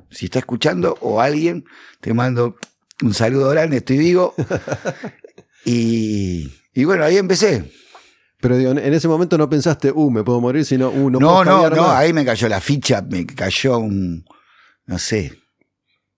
[0.10, 1.66] Si está escuchando o alguien,
[2.00, 2.56] te mando
[3.04, 4.34] un saludo grande, estoy vivo.
[5.66, 7.72] y, y bueno, ahí empecé.
[8.40, 11.44] Pero digo, en ese momento no pensaste, uh, me puedo morir, sino, uh, no, No,
[11.44, 11.96] puedo no, no, más.
[11.96, 14.26] ahí me cayó la ficha, me cayó un,
[14.86, 15.34] no sé,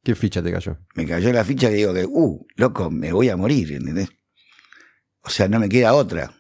[0.04, 0.78] ¿Qué ficha te cayó?
[0.96, 4.10] me cayó la ficha que digo que, uh, loco, me voy a morir, ¿entendés?
[5.22, 6.34] O sea, no me queda otra.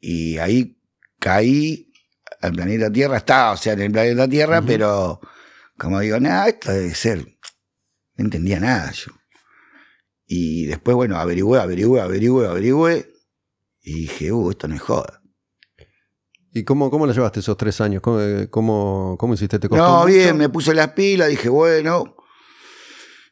[0.00, 0.78] Y ahí
[1.18, 1.92] caí
[2.40, 5.20] al planeta Tierra, estaba, o sea, en el planeta Tierra, pero
[5.76, 7.33] como digo, nada, esto debe ser.
[8.16, 9.12] No entendía nada yo.
[10.26, 13.12] Y después, bueno, averigüé, averigüé, averigüé, averigüé.
[13.82, 15.20] Y dije, uh, esto no es joda.
[16.52, 18.00] ¿Y cómo, cómo la llevaste esos tres años?
[18.00, 18.18] ¿Cómo,
[18.50, 19.58] cómo, cómo hiciste?
[19.58, 20.06] ¿Te costó No, mucho?
[20.06, 22.16] bien, me puse las pilas, dije, bueno.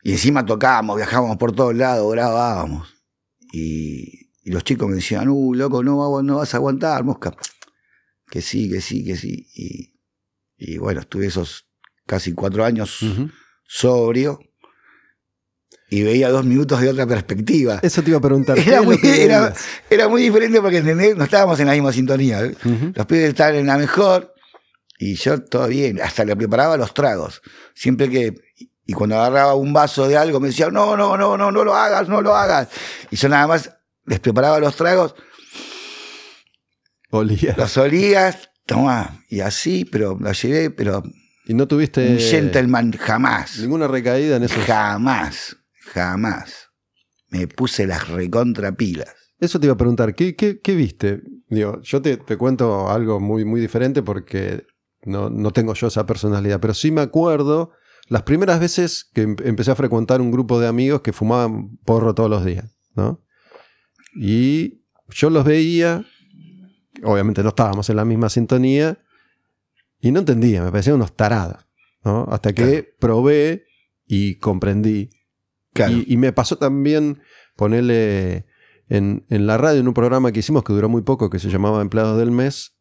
[0.02, 2.92] Y encima tocábamos, viajábamos por todos lados, grabábamos.
[3.52, 7.34] Y, y los chicos me decían, uh, loco, no, no vas a aguantar, mosca.
[8.28, 9.46] Que sí, que sí, que sí.
[9.54, 10.00] Y,
[10.56, 11.68] y bueno, estuve esos
[12.06, 12.98] casi cuatro años
[13.64, 14.40] sobrio
[15.92, 17.78] y veía dos minutos de otra perspectiva.
[17.82, 18.56] Eso te iba a preguntar.
[18.56, 18.98] ¿qué Era lo muy,
[19.90, 21.14] era, muy diferente porque ¿entendés?
[21.18, 22.42] no estábamos en la misma sintonía.
[22.42, 22.54] ¿eh?
[22.94, 24.32] Los pibes estaban en la mejor
[24.98, 27.42] y yo todo bien, hasta le preparaba los tragos.
[27.74, 28.34] Siempre que,
[28.86, 31.74] y cuando agarraba un vaso de algo me decía, no, no, no, no, no lo
[31.74, 32.68] hagas, no lo hagas.
[33.10, 33.70] Y yo nada más
[34.06, 35.14] les preparaba los tragos,
[37.10, 37.54] Olía.
[37.58, 41.02] los olías, tomá, y así, pero la llevé, pero
[41.44, 44.54] ¿Y no tuviste un gentleman jamás, ninguna recaída en eso?
[44.66, 46.68] jamás, jamás.
[47.30, 49.14] Me puse las recontrapilas.
[49.38, 51.22] Eso te iba a preguntar, ¿qué, qué, qué viste?
[51.48, 54.64] Digo, yo te, te cuento algo muy, muy diferente porque
[55.04, 57.72] no, no tengo yo esa personalidad, pero sí me acuerdo
[58.08, 62.14] las primeras veces que em- empecé a frecuentar un grupo de amigos que fumaban porro
[62.14, 63.24] todos los días, ¿no?
[64.14, 66.04] Y yo los veía,
[67.02, 68.98] obviamente no estábamos en la misma sintonía,
[70.00, 71.64] y no entendía, me parecían unos tarados,
[72.04, 72.26] ¿no?
[72.30, 72.86] Hasta que Claro.
[73.00, 73.64] probé
[74.06, 75.10] y comprendí
[75.72, 75.92] Claro.
[75.92, 77.20] y, y me pasó también
[77.56, 78.46] ponerle
[78.88, 81.48] en, en la radio, en un programa que hicimos que duró muy poco, que se
[81.50, 82.74] llamaba Empleados del Mes,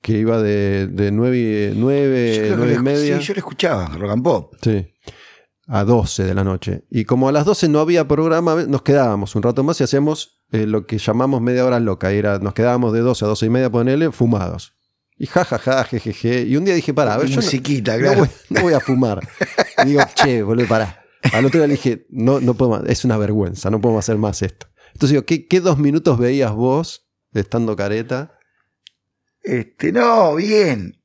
[0.00, 3.34] que iba de, de 9, Yo nueve, creo que nueve y lo- media Sí, yo
[3.34, 4.54] lo escuchaba, rock and pop.
[4.62, 4.86] sí,
[5.66, 6.84] a 12 de la noche.
[6.90, 10.42] Y como a las 12 no había programa, nos quedábamos un rato más y hacíamos
[10.52, 12.10] eh, lo que llamamos media hora loca.
[12.12, 14.74] Era, nos quedábamos de 12 a 12 y media, ponele, fumados.
[15.16, 16.42] Y jajaja, jejeje.
[16.42, 17.42] Y un día dije, para, a ver, yo no-
[17.82, 18.18] claro.
[18.20, 19.26] voy, no voy a fumar.
[19.84, 21.02] Y digo, che, boludo, pará.
[21.32, 24.18] Al otro día le dije, no, no puedo más, es una vergüenza, no podemos hacer
[24.18, 24.66] más esto.
[24.88, 28.38] Entonces digo, ¿qué, qué dos minutos veías vos estando careta?
[29.42, 31.00] Este, no, bien.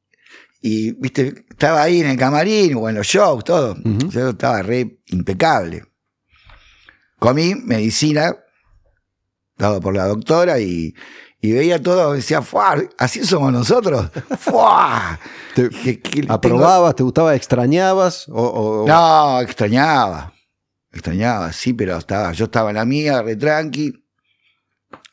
[0.62, 3.76] Y, viste, estaba ahí en el camarín o en los shows, todo.
[4.10, 5.84] Yo estaba re impecable.
[7.18, 8.36] Comí medicina,
[9.58, 10.94] dado por la doctora, y,
[11.42, 12.76] y veía todo, decía, ¡fuah!
[12.98, 14.10] Así somos nosotros.
[14.40, 15.18] ¡Fuah!
[15.56, 18.28] ¿Te Que- que tengo- aprobabas, te gustaba, extrañabas?
[18.30, 20.34] O, o- No, extrañaba.
[20.92, 23.94] Extrañaba, sí, pero estaba, yo estaba en la mía, re tranqui,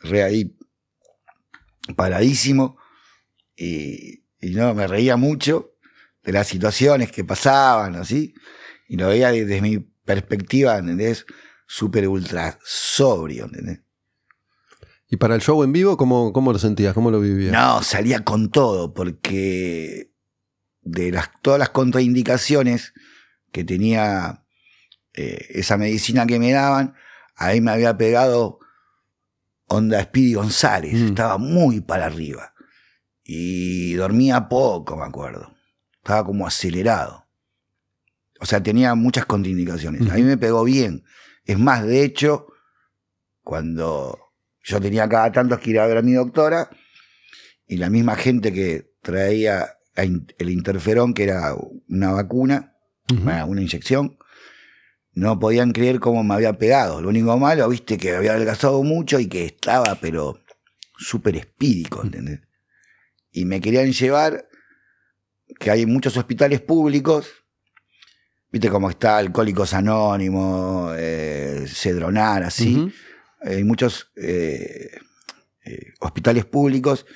[0.00, 0.56] re ahí
[1.94, 2.76] paradísimo.
[3.56, 5.72] Y, y no, me reía mucho
[6.24, 8.34] de las situaciones que pasaban, así.
[8.88, 11.26] Y lo veía desde mi perspectiva, ¿entendés?
[11.66, 13.80] Súper ultra sobrio, ¿entendés?
[15.08, 16.92] ¿Y para el show en vivo, cómo, cómo lo sentías?
[16.94, 17.52] ¿Cómo lo vivías?
[17.52, 20.10] No, salía con todo, porque
[20.82, 22.92] de las, todas las contraindicaciones
[23.52, 24.44] que tenía
[25.14, 26.94] eh, esa medicina que me daban,
[27.36, 28.58] ahí me había pegado
[29.68, 31.06] onda Speedy González, Mm.
[31.06, 32.52] estaba muy para arriba.
[33.24, 35.52] Y dormía poco, me acuerdo.
[35.96, 37.26] Estaba como acelerado.
[38.40, 40.08] O sea, tenía muchas contraindicaciones.
[40.10, 41.02] A mí me pegó bien.
[41.44, 42.46] Es más, de hecho,
[43.42, 44.18] cuando
[44.66, 46.68] yo tenía cada tanto que ir a ver a mi doctora,
[47.68, 51.54] y la misma gente que traía el interferón, que era
[51.88, 52.74] una vacuna,
[53.10, 54.18] una, una inyección,
[55.12, 57.00] no podían creer cómo me había pegado.
[57.00, 60.42] Lo único malo, viste, que había adelgazado mucho y que estaba, pero
[60.98, 62.40] súper espídico, ¿entendés?
[63.30, 64.48] Y me querían llevar,
[65.60, 67.28] que hay muchos hospitales públicos,
[68.50, 72.92] viste cómo está Alcohólicos Anónimos, eh, Cedronar, así.
[73.46, 74.90] Hay muchos eh,
[75.64, 77.06] eh, hospitales públicos,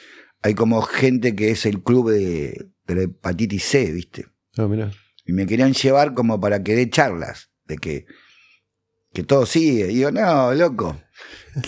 [0.43, 4.27] hay como gente que es el club de, de la hepatitis C, ¿viste?
[4.57, 4.91] Ah, mirá.
[5.27, 8.07] Y me querían llevar como para que dé charlas, de que,
[9.13, 9.91] que todo sigue.
[9.93, 11.01] Y digo, no, loco,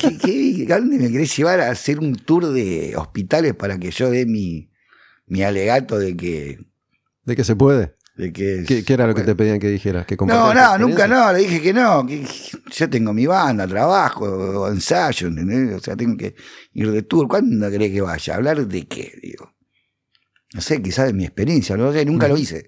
[0.01, 3.91] ¿qué, qué, ¿a dónde me querés llevar a hacer un tour de hospitales para que
[3.91, 4.71] yo dé mi,
[5.27, 6.59] mi alegato de que
[7.25, 7.95] ¿De qué se puede?
[8.15, 10.05] De que, ¿Qué, qué era lo que te pedían que dijeras?
[10.05, 12.27] ¿Que No, no, nunca no, le dije que no, que
[12.71, 15.77] yo tengo mi banda, trabajo, ensayo, ¿entendés?
[15.77, 16.35] O sea, tengo que
[16.75, 17.27] ir de tour.
[17.27, 18.35] ¿Cuándo querés que vaya?
[18.35, 19.19] ¿Hablar de qué?
[19.23, 19.55] Digo.
[20.53, 22.67] No sé, quizás de mi experiencia, no sé, nunca lo hice.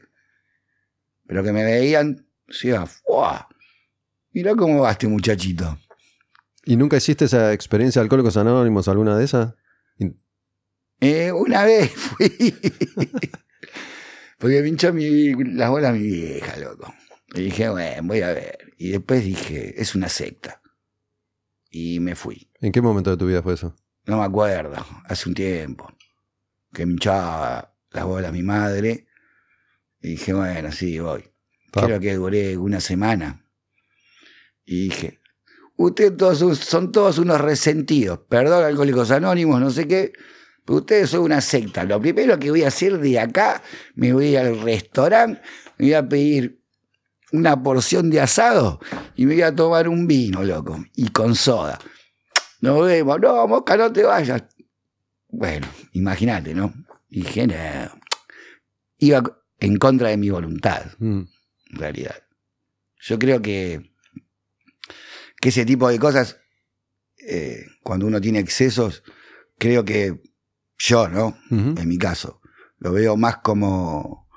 [1.26, 3.46] Pero que me veían, decía, ¡fuah!
[4.32, 5.78] Mirá cómo va este muchachito.
[6.64, 9.54] ¿Y nunca hiciste esa experiencia de Alcohólicos Anónimos, alguna de esas?
[11.00, 12.54] Eh, una vez fui.
[14.38, 16.92] Porque me hinchó mi, las bolas mi vieja, loco.
[17.34, 18.72] Y dije, bueno, voy a ver.
[18.78, 20.60] Y después dije, es una secta.
[21.70, 22.50] Y me fui.
[22.60, 23.74] ¿En qué momento de tu vida fue eso?
[24.06, 24.74] No me acuerdo,
[25.06, 25.92] hace un tiempo.
[26.72, 29.06] Que me hinchaba las bolas mi madre.
[30.00, 31.24] Y dije, bueno, sí, voy.
[31.72, 33.44] Pa- Creo que duré una semana.
[34.64, 35.20] Y dije,
[35.76, 38.20] ustedes todos son- son todos unos resentidos.
[38.28, 40.12] Perdón, alcohólicos anónimos, no sé qué.
[40.64, 41.84] Pero ustedes son una secta.
[41.84, 43.62] Lo primero que voy a hacer de acá,
[43.94, 45.40] me voy al restaurante,
[45.78, 46.60] me voy a pedir
[47.32, 48.80] una porción de asado
[49.16, 50.84] y me voy a tomar un vino, loco.
[50.94, 51.78] Y con soda.
[52.60, 53.20] Nos vemos.
[53.20, 54.44] No, Mosca, no te vayas.
[55.28, 56.72] Bueno, imagínate, ¿no?
[57.10, 57.54] Dije, no.
[58.98, 59.22] Iba
[59.60, 61.22] en contra de mi voluntad Mm.
[61.70, 62.16] en realidad.
[63.00, 63.92] Yo creo que,
[65.40, 66.38] que ese tipo de cosas,
[67.28, 69.02] eh, cuando uno tiene excesos,
[69.58, 70.22] creo que
[70.86, 71.38] yo, ¿no?
[71.50, 72.40] En mi caso,
[72.78, 74.28] lo veo más como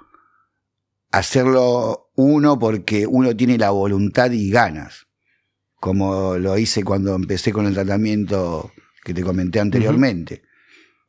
[1.11, 5.07] hacerlo uno porque uno tiene la voluntad y ganas,
[5.75, 8.71] como lo hice cuando empecé con el tratamiento
[9.03, 10.43] que te comenté anteriormente.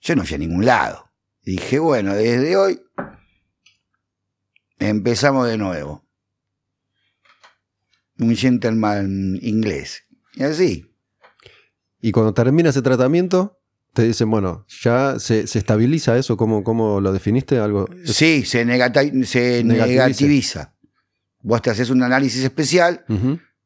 [0.01, 1.11] Yo no fui a ningún lado.
[1.43, 2.81] Dije, bueno, desde hoy
[4.79, 6.05] empezamos de nuevo.
[8.19, 10.03] Un gentleman inglés.
[10.35, 10.93] Y así.
[12.01, 13.58] Y cuando termina ese tratamiento,
[14.03, 17.59] te dicen, bueno, ya se, se estabiliza eso, ¿cómo, cómo lo definiste?
[17.59, 17.89] Algo.
[18.05, 19.87] Sí, se, negati- se Negativiza.
[20.07, 20.75] negativiza.
[21.41, 23.05] Vos te haces un análisis especial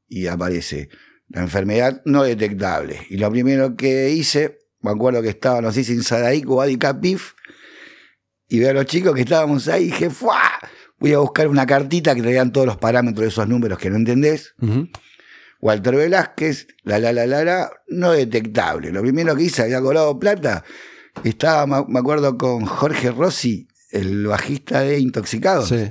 [0.08, 0.88] y aparece
[1.28, 2.98] la enfermedad no detectable.
[3.10, 6.62] Y lo primero que hice, me acuerdo que estaba, no sé si en Sadaic o
[6.62, 7.32] Adicapif,
[8.48, 10.58] y veo a los chicos que estábamos ahí y dije, ¡fuah!
[10.98, 13.90] Voy a buscar una cartita que te dan todos los parámetros de esos números que
[13.90, 14.54] no entendés.
[15.62, 18.90] Walter Velázquez, la la la la la, no detectable.
[18.90, 20.64] Lo primero que hice, había cobrado plata,
[21.22, 25.68] estaba, me acuerdo, con Jorge Rossi, el bajista de Intoxicados.
[25.68, 25.88] Sí.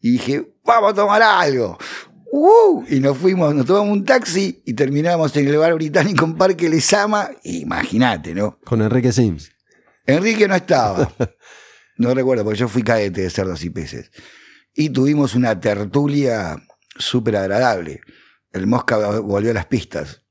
[0.00, 1.78] Y dije, vamos a tomar algo.
[2.32, 2.82] ¡Uh!
[2.88, 6.68] Y nos fuimos, nos tomamos un taxi y terminamos en el bar británico en Parque
[6.68, 7.30] Lesama.
[7.44, 8.58] Imagínate, ¿no?
[8.64, 9.52] Con Enrique Sims.
[10.04, 11.10] Enrique no estaba.
[11.98, 14.10] No recuerdo, porque yo fui cadete de cerdos y peces.
[14.74, 16.56] Y tuvimos una tertulia
[16.96, 18.00] súper agradable.
[18.52, 20.22] El Mosca volvió a las pistas.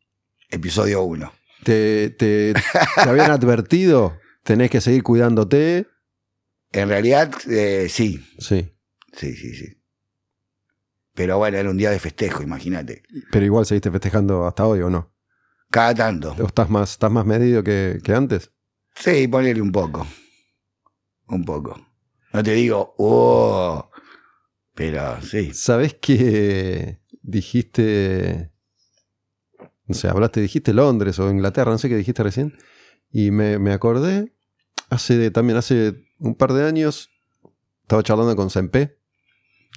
[0.49, 1.31] Episodio 1.
[1.63, 4.17] ¿Te, te, te habían advertido?
[4.43, 5.87] ¿Tenés que seguir cuidándote?
[6.71, 8.25] En realidad, eh, sí.
[8.39, 8.75] Sí.
[9.13, 9.81] Sí, sí, sí.
[11.13, 13.03] Pero bueno, era un día de festejo, imagínate.
[13.31, 15.13] Pero igual seguiste festejando hasta hoy, ¿o no?
[15.69, 16.35] Cada tanto.
[16.39, 18.51] ¿O estás más, estás más medido que, que antes?
[18.95, 20.05] Sí, ponele un poco.
[21.27, 21.87] Un poco.
[22.33, 23.89] No te digo, oh,
[24.73, 25.53] pero sí.
[25.53, 28.51] ¿Sabés que dijiste,
[29.85, 32.57] no sé, hablaste, dijiste Londres o Inglaterra, no sé qué dijiste recién,
[33.11, 34.33] y me, me acordé,
[34.89, 37.09] hace también hace un par de años,
[37.81, 38.97] estaba charlando con Sempe,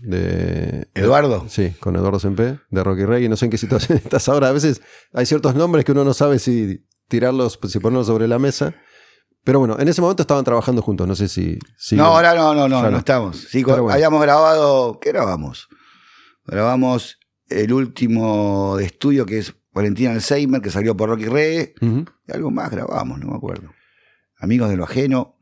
[0.02, 0.88] de...
[0.94, 1.46] Eduardo.
[1.48, 4.52] Sí, con Eduardo Sempe, de Rocky Reggae, no sé en qué situación estás ahora, a
[4.52, 8.74] veces hay ciertos nombres que uno no sabe si tirarlos, si ponerlos sobre la mesa,
[9.44, 11.58] pero bueno, en ese momento estaban trabajando juntos, no sé si...
[11.76, 13.46] si no, ahora no, no, no, no, estamos.
[13.50, 13.90] Sí, bueno.
[13.90, 15.68] habíamos grabado, ¿qué grabamos?
[16.46, 21.26] Grabamos el último de estudio que es Valentina Alzheimer, que salió por Rocky.
[21.26, 22.04] Ujú.
[22.28, 23.70] Y algo más grabamos, no me acuerdo.
[24.38, 25.36] Amigos de lo ajeno.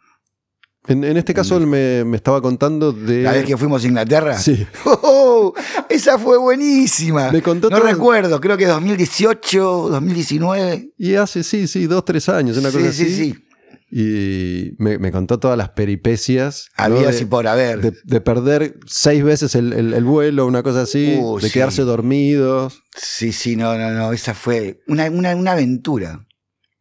[0.88, 3.22] En, en este caso él me, me estaba contando de...
[3.22, 4.36] La vez que fuimos a Inglaterra.
[4.36, 4.66] Sí.
[4.84, 5.54] ¡Oh!
[5.88, 7.30] esa fue buenísima.
[7.30, 10.92] Me contó no todo- recuerdo, creo que 2018, 2019.
[10.98, 13.14] Y hace, sí, sí, dos, tres años, una sí, cosa sí, así.
[13.14, 13.44] sí.
[13.94, 16.70] Y me, me contó todas las peripecias.
[16.78, 16.84] ¿no?
[16.84, 17.80] Había de, así por haber.
[17.82, 21.18] de- de perder seis veces el, el- el vuelo, una cosa así.
[21.20, 21.52] Uh, de sí.
[21.52, 22.82] quedarse dormidos.
[22.96, 24.12] Sí, sí, no, no, no.
[24.14, 26.26] Esa fue una, una, una aventura.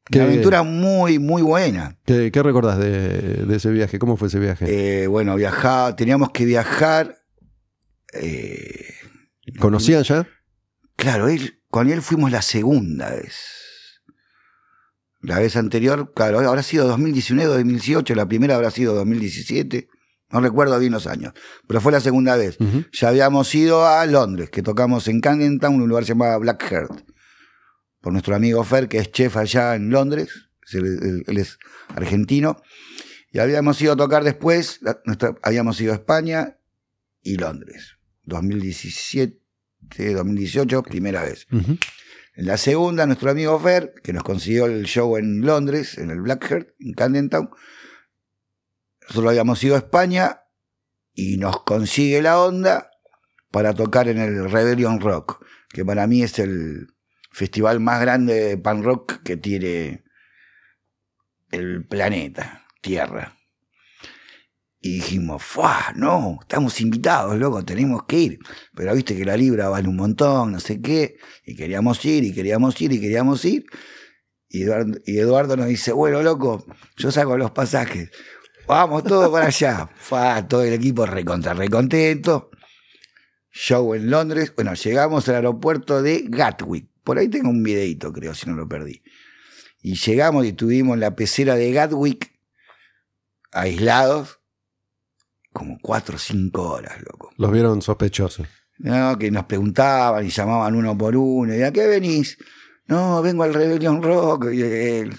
[0.10, 1.98] Qué Una aventura muy, muy buena.
[2.06, 4.00] ¿Qué, qué recordás de, de ese viaje?
[4.00, 4.66] ¿Cómo fue ese viaje?
[5.04, 7.18] Eh, bueno, viajar, teníamos que viajar.
[8.14, 8.86] eh,
[9.60, 10.28] ¿Conocían ya?
[10.96, 13.36] claro, él, con él fuimos la segunda vez.
[15.22, 19.88] La vez anterior, claro, habrá sido 2019, 2018, la primera habrá sido 2017.
[20.32, 21.34] No recuerdo bien los años,
[21.68, 22.56] pero fue la segunda vez.
[22.60, 22.86] Ujú.
[22.94, 27.02] Ya habíamos ido a Londres, que tocamos en Camden Town, un lugar llamado Blackheart,
[28.00, 30.30] por nuestro amigo Fer, que es chef allá en Londres,
[30.66, 31.60] es él, él- es
[31.90, 32.62] argentino,
[33.32, 36.58] y habíamos ido a tocar después, la- nuestra- habíamos ido a España,
[37.22, 37.98] y Londres.
[38.24, 39.38] 2017,
[40.16, 41.46] 2018, primera vez.
[41.52, 41.78] Ujú.
[42.42, 46.22] En la segunda, nuestro amigo Fer, que nos consiguió el show en Londres, en el
[46.22, 47.52] Blackheart, en Camden Town.
[49.02, 50.42] Nosotros habíamos ido a España
[51.14, 52.90] y nos consigue la onda
[53.52, 56.88] para tocar en el Rebellion Rock, que para mí es el
[57.32, 60.04] festival más grande de pan rock que tiene
[61.52, 63.38] el planeta, Tierra.
[64.84, 65.94] Y dijimos, ¡fuah!
[65.96, 68.40] No, estamos invitados, loco, tenemos que ir.
[68.76, 71.18] Pero viste que la libra vale un montón, no sé qué.
[71.46, 73.66] Y queríamos ir, y queríamos ir, y queríamos ir.
[74.50, 76.66] Y Eduardo, nos dice, bueno, loco,
[76.98, 78.10] yo saco los pasajes.
[78.68, 79.88] Vamos todos para allá.
[79.96, 80.20] Fue
[80.50, 82.50] todo el equipo recontra, recontento.
[83.52, 84.52] Show en Londres.
[84.56, 86.90] Bueno, llegamos al aeropuerto de Gatwick.
[87.04, 89.04] Por ahí tengo un videito, creo, si no lo perdí.
[89.82, 92.32] Y llegamos y estuvimos en la pecera de Gatwick,
[93.52, 94.41] aislados,
[95.54, 97.32] como cuatro o cinco horas, loco.
[97.38, 98.48] Los vieron sospechosos.
[98.82, 99.18] ¿no?
[99.18, 101.56] que nos preguntaban y llamaban uno por uno.
[101.56, 102.38] ¿Y a qué venís?
[102.88, 104.48] No, vengo al Rebellion Rock.
[104.52, 105.16] Y, él,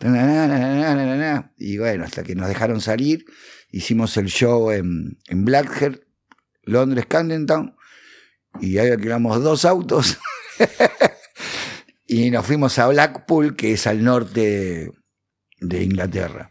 [0.00, 1.52] na, na, na, na, na, na, na.
[1.56, 3.24] Y bueno, hasta que nos dejaron salir,
[3.70, 6.02] hicimos el show en, en Blackheart,
[6.64, 7.46] Londres, Camden
[8.60, 10.18] y ahí alquilamos dos autos.
[12.06, 14.92] y nos fuimos a Blackpool, que es al norte de,
[15.60, 16.50] de Inglaterra.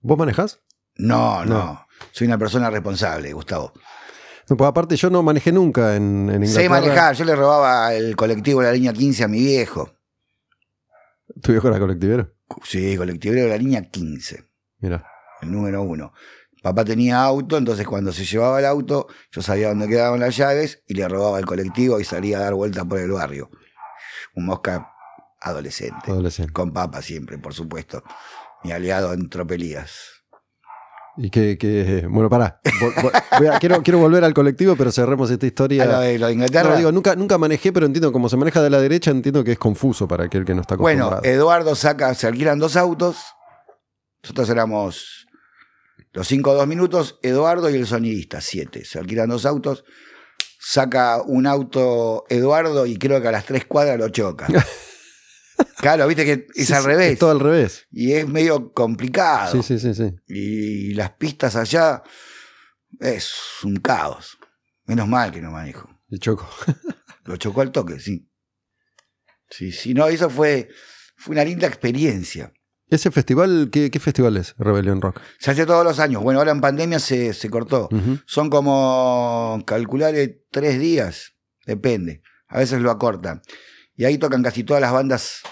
[0.00, 0.60] ¿Vos manejás?
[0.96, 1.86] No, no, No.
[2.12, 3.72] Soy una persona responsable, Gustavo.
[4.48, 6.62] No, pues aparte yo no manejé nunca en, en Inglaterra.
[6.62, 9.92] Sé manejar, yo le robaba el colectivo de la línea 15 a mi viejo.
[11.40, 12.32] ¿Tu viejo era colectivero?
[12.64, 14.44] Sí, colectivero de la línea 15,
[14.80, 15.06] Mira.
[15.40, 16.12] el número uno.
[16.62, 20.82] Papá tenía auto, entonces cuando se llevaba el auto, yo sabía dónde quedaban las llaves
[20.86, 23.50] y le robaba el colectivo y salía a dar vueltas por el barrio.
[24.34, 24.92] Un mosca
[25.40, 26.10] adolescente.
[26.10, 26.52] Adolescente.
[26.52, 28.02] Con papá siempre, por supuesto.
[28.62, 30.19] Mi aliado en tropelías.
[31.22, 32.60] Y que, que bueno, pará.
[33.30, 35.82] A- quiero, quiero volver al colectivo, pero cerremos esta historia.
[35.82, 36.70] ¿A lo de, lo de Inglaterra?
[36.70, 39.52] No, digo, nunca, nunca manejé, pero entiendo cómo se maneja de la derecha, entiendo que
[39.52, 41.36] es confuso para aquel que no está Bueno, acostumbrado.
[41.36, 43.18] Eduardo saca, se alquilan dos autos.
[44.22, 45.26] Nosotros éramos
[46.12, 48.84] los cinco dos minutos, Eduardo y el sonidista, siete.
[48.86, 49.84] Se alquilan dos autos.
[50.58, 54.46] Saca un auto Eduardo y creo que a las tres cuadras lo choca.
[55.78, 57.12] claro, viste que es Sí, al revés.
[57.12, 57.86] Es todo al revés.
[57.90, 59.52] Y es medio complicado.
[59.52, 60.14] Sí, sí, sí, sí.
[60.26, 62.02] Y las pistas allá
[62.98, 63.32] es
[63.64, 64.38] un caos.
[64.84, 65.88] Menos mal que no manejo.
[66.08, 66.48] Y choco.
[67.24, 68.28] Lo chocó al toque, sí.
[69.48, 70.68] Sí, sí, no, eso fue,
[71.16, 72.52] fue una linda experiencia.
[72.88, 74.54] ¿Ese festival, qué, qué festival es?
[74.58, 75.20] Rebellion Rock.
[75.38, 76.22] Se hace todos los años.
[76.22, 77.88] Bueno, ahora en pandemia se, se cortó.
[78.26, 81.34] Son como, calcularle, tres días.
[81.66, 82.22] Depende.
[82.48, 83.42] A veces lo acortan.
[84.00, 85.42] Y ahí tocan casi todas las bandas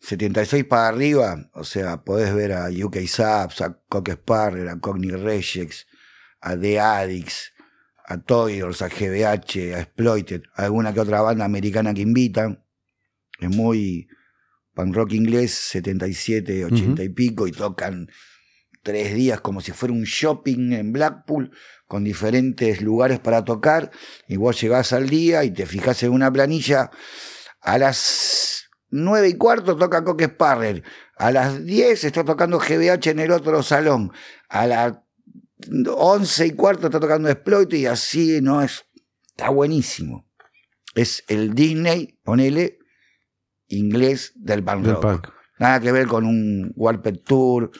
[0.00, 1.48] 76 para arriba.
[1.52, 5.86] O sea, podés ver a UK Subs, a Cock Sparrer, a Cockney Rejects,
[6.40, 7.52] a The Addicts,
[8.04, 12.64] a Toyers, a GBH, a Exploited, a alguna que otra banda americana que invitan.
[13.38, 14.08] Es muy
[14.74, 18.10] punk rock inglés, 77, 80 y pico, y tocan
[18.82, 21.50] tres días como si fuera un shopping en Blackpool
[21.86, 23.90] con diferentes lugares para tocar
[24.28, 26.90] y vos llegás al día y te fijas en una planilla
[27.60, 30.82] a las nueve y cuarto toca Coque Sparrer
[31.16, 34.12] a las 10 está tocando GBH en el otro salón
[34.48, 34.94] a las
[35.94, 38.84] once y cuarto está tocando Exploit y así no es
[39.28, 40.26] está buenísimo
[40.94, 42.78] es el Disney ponele
[43.68, 45.40] inglés del punk Del rock punk.
[45.60, 47.70] Nada que ver con un Warped Tour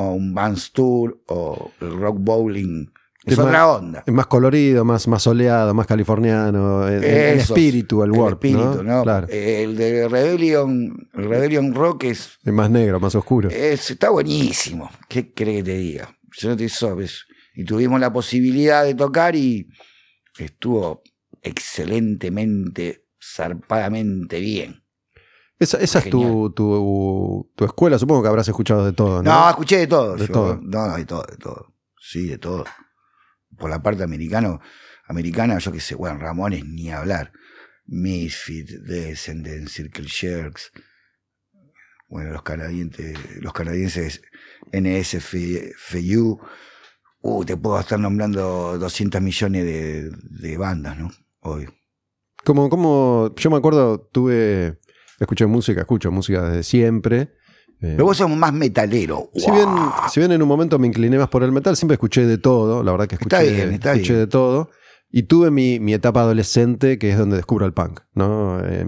[0.00, 2.86] o un Vans Tour o el Rock Bowling.
[3.24, 4.04] Es Es otra más- onda.
[4.06, 6.88] Es más colorido, más, más soleado, más californiano.
[6.88, 9.02] El, el espíritu, el, warp, espíritu, ¿no?
[9.02, 9.26] Claro.
[9.28, 13.50] El de Rebellion, el Rebellion Rock es, Es más negro, más oscuro.
[13.50, 14.88] es- está buenísimo.
[15.08, 16.16] ¿Qué crees que te diga?
[16.38, 17.26] Yo no te sabes.
[17.54, 19.68] Y tuvimos la posibilidad de tocar y
[20.38, 21.02] estuvo
[21.42, 24.79] excelentemente, zarpadamente bien.
[25.60, 29.30] Esa, esa es tu, tu, tu escuela, supongo que habrás escuchado de todo, ¿no?
[29.30, 30.16] No, escuché de todo.
[30.16, 30.32] De yo.
[30.32, 30.58] todo.
[30.62, 31.74] No, no, de todo, de todo.
[32.00, 32.64] Sí, de todo.
[33.58, 34.58] Por la parte americano,
[35.06, 37.32] americana, yo qué sé, bueno, Ramones ni hablar.
[37.84, 40.72] Misfit, Descendants, Circle Jerks.
[42.08, 44.22] Bueno, los canadienses, los canadienses
[44.72, 46.40] NSFU.
[47.20, 51.10] Uh, te puedo estar nombrando 200 millones de, de bandas, ¿no?
[51.40, 51.68] Hoy.
[52.46, 54.80] Como, como, yo me acuerdo, tuve,
[55.20, 57.20] escuché música, escucho música desde siempre.
[57.82, 59.30] Eh, Pero vos sos más metalero.
[59.34, 59.68] si, bien,
[60.12, 62.82] si bien en un momento me incliné más por el metal, siempre escuché de todo,
[62.82, 64.24] la verdad que escuché, Está bien, está escuché bien.
[64.24, 64.70] de todo.
[65.12, 68.00] Y tuve mi, mi etapa adolescente, que es donde descubro el punk.
[68.14, 68.60] ¿no?
[68.64, 68.86] Eh,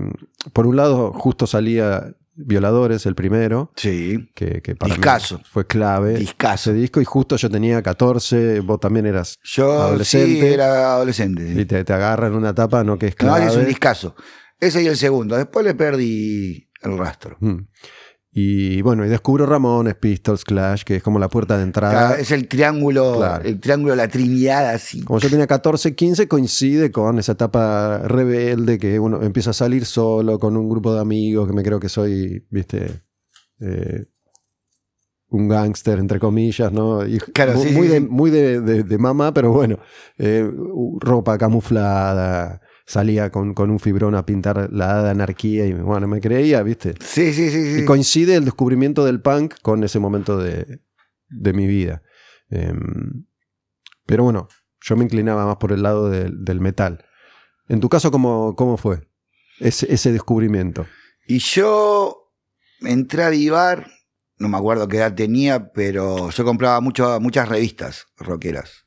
[0.53, 4.31] por un lado, justo salía Violadores, el primero, Sí.
[4.35, 5.41] que, que para mí Discazo.
[5.51, 6.15] fue clave.
[6.17, 6.71] Discazo.
[6.71, 10.41] Ese disco, y justo yo tenía 14, vos también eras Yo Adolescente.
[10.41, 11.53] sí era adolescente.
[11.61, 13.47] y te, te agarran una tapa, no que es No, clave.
[13.49, 14.15] es un discazo.
[14.63, 15.37] Ese y el segundo.
[15.37, 17.37] Después le perdí el rastro.
[17.41, 17.67] Mm.
[18.35, 22.15] Y bueno, y descubro Ramones, Pistols, Clash, que es como la puerta de entrada.
[22.19, 23.45] Es el triángulo, Claro.
[23.45, 25.03] el triángulo la Trinidad así.
[25.03, 29.85] Como yo tenía 14, 15, coincide con esa etapa rebelde que uno empieza a salir
[29.85, 33.03] solo con un grupo de amigos que me creo que soy, viste,
[33.61, 34.07] eh,
[35.29, 37.07] un gángster, entre comillas, ¿no?
[37.07, 39.79] Y Claro, sí, muy sí, de, muy de, de- de mamá, pero bueno,
[40.19, 40.51] eh,
[41.01, 46.21] ropa camuflada, salía con, con un fibrón a pintar la de anarquía y bueno, me
[46.21, 46.95] creía, viste.
[47.01, 47.59] Sí, sí, sí.
[47.59, 47.85] Y sí.
[47.85, 50.81] coincide el descubrimiento del punk con ese momento de,
[51.29, 52.03] de mi vida.
[52.51, 53.27] Em,
[54.07, 54.49] pero bueno,
[54.81, 57.05] yo me inclinaba más por el lado del, del metal.
[57.69, 59.09] En tu caso, ¿cómo, cómo fue
[59.61, 60.87] ese, ese descubrimiento?
[61.27, 62.33] Y yo
[62.81, 63.91] entré a Vivar,
[64.39, 68.82] no me acuerdo qué edad tenía, pero yo compraba mucho, muchas revistas rockeras.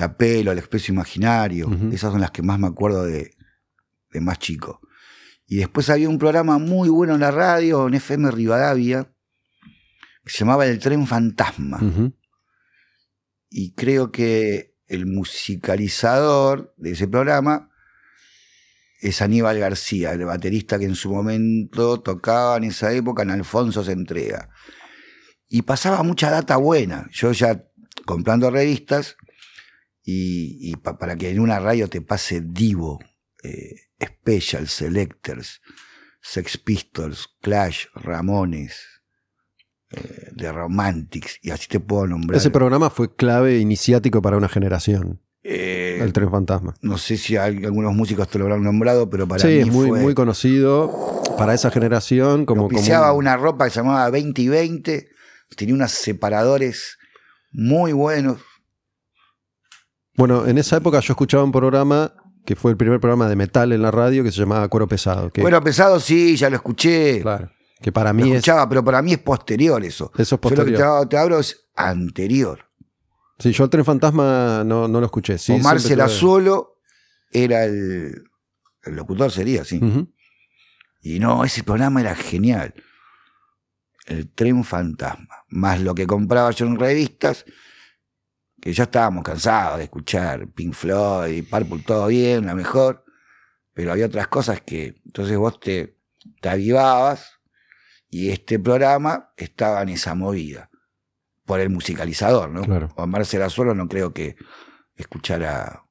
[0.00, 3.34] La Pelo, El Expreso Imaginario, esas son las que más me acuerdo de,
[4.10, 4.80] de más chico.
[5.46, 9.12] Y después había un programa muy bueno en la radio, en FM Rivadavia,
[10.24, 11.80] que se llamaba El Tren Fantasma.
[13.50, 17.70] Y creo que el musicalizador de ese programa
[19.02, 23.84] es Aníbal García, el baterista que en su momento tocaba en esa época en Alfonso
[23.84, 24.48] se entrega.
[25.46, 27.06] Y pasaba mucha data buena.
[27.12, 27.66] Yo ya
[28.06, 29.18] comprando revistas
[30.02, 32.98] y, y pa- para que en una radio te pase Divo,
[33.42, 35.60] eh, Special, Selectors,
[36.22, 38.80] Sex Pistols, Clash, Ramones,
[39.90, 42.36] eh, The Romantics, y así te puedo nombrar.
[42.38, 46.74] Ese programa fue clave iniciático para una generación, Eh, el Tren Fantasma.
[46.82, 49.66] no sé si hay- algunos músicos te lo habrán nombrado, pero para sí, mí es
[49.68, 50.00] muy, fue.
[50.00, 52.44] muy conocido para esa generación.
[52.44, 55.08] Como, como una ropa que se llamaba 20 y 20,
[55.56, 56.98] tenía unos separadores
[57.52, 58.38] muy buenos.
[60.16, 62.12] Bueno, en esa época yo escuchaba un programa
[62.44, 65.30] que fue el primer programa de metal en la radio que se llamaba Cuero Pesado.
[65.32, 67.20] Que, Bueno, pesado sí, ya lo escuché.
[67.22, 67.50] claro,
[67.80, 70.10] que para lo mí es, escuchaba, pero para mí es posterior eso.
[70.16, 71.08] eso es Yo lo que posterior.
[71.08, 72.66] te, hablo es anterior.
[73.38, 75.38] Sí, yo el Tren Fantasma no, no lo escuché.
[75.38, 76.78] Sí, Omar Serazuelo
[77.32, 78.24] era el,
[78.82, 79.80] el locutor, sería, sí.
[81.02, 82.74] Y no, ese programa era genial.
[84.06, 85.44] El tren fantasma.
[85.48, 87.44] Más lo que compraba yo en revistas,
[88.60, 93.04] que ya estábamos cansados de escuchar Pink Floyd, Purple, todo bien, la mejor.
[93.72, 95.00] Pero había otras cosas que.
[95.06, 95.96] Entonces vos te,
[96.40, 97.32] te avivabas
[98.08, 100.68] y este programa estaba en esa movida.
[101.46, 102.62] Por el musicalizador, ¿no?
[102.62, 102.90] Claro.
[102.96, 104.36] Omar Serazuelo no creo que
[104.96, 105.84] escuchara.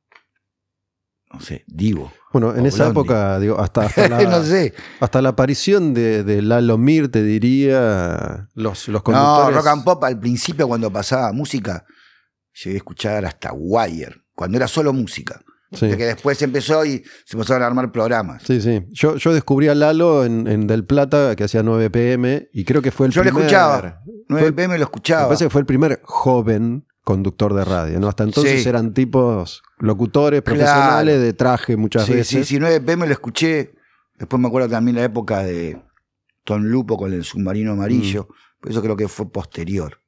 [1.34, 2.11] No sé, Divo.
[2.32, 3.01] Bueno, en esa Blondie.
[3.01, 4.74] época, digo, hasta, hasta, la, no sé.
[4.99, 9.55] hasta la aparición de, de Lalo Mir, te diría, los, los No, conductores...
[9.57, 11.86] rock and pop al principio cuando pasaba música,
[12.64, 15.41] llegué a escuchar hasta Wire, cuando era solo música.
[15.72, 15.86] Sí.
[15.88, 18.41] De que después empezó y se empezaron a armar programas.
[18.41, 18.86] Sí, sí.
[18.89, 22.82] Yo, yo descubrí a Lalo en, en Del Plata, que hacía 9 pm, y creo
[22.82, 23.43] que fue el Yo lo primer...
[23.43, 24.01] escuchaba.
[24.30, 25.28] 9 Fue- PM lo Me escuchaba.
[25.28, 28.07] parece que fue el primer joven conductor de radio, ¿no?
[28.07, 28.68] Hasta entonces Sí.
[28.70, 30.57] eran tipos locutores, Claro.
[30.60, 32.28] profesionales, de traje muchas Sí, veces.
[32.47, 33.74] sí, sí, 9 PM lo escuché.
[34.18, 35.80] Después me acuerdo también la época de
[36.45, 38.28] Tom Lupo con el submarino amarillo.
[38.28, 38.34] Mm.
[38.62, 39.99] Pero eso creo que fue posterior.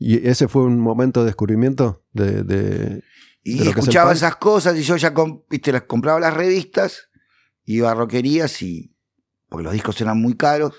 [0.00, 3.04] ¿Y ese fue un momento de descubrimiento de, de-
[3.44, 5.12] Y de es escuchaba esas cosas y yo ya
[5.48, 7.10] viste, las compraba las revistas,
[7.64, 8.96] iba a roquerías y.
[9.48, 10.74] porque los discos eran muy caros.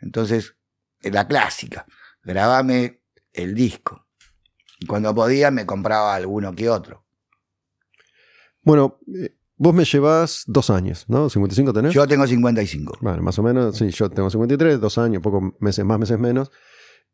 [0.00, 0.56] Entonces,
[1.00, 1.86] la clásica,
[2.22, 3.00] grabame
[3.32, 4.06] el disco.
[4.78, 7.04] Y cuando podía me compraba alguno que otro.
[8.62, 11.28] Bueno, eh, vos me llevas dos años, ¿no?
[11.28, 11.94] ¿55 tenés?
[11.94, 12.98] Yo tengo 55.
[13.00, 16.50] Bueno, más o menos, sí, yo tengo 53, dos años, pocos meses más, meses menos.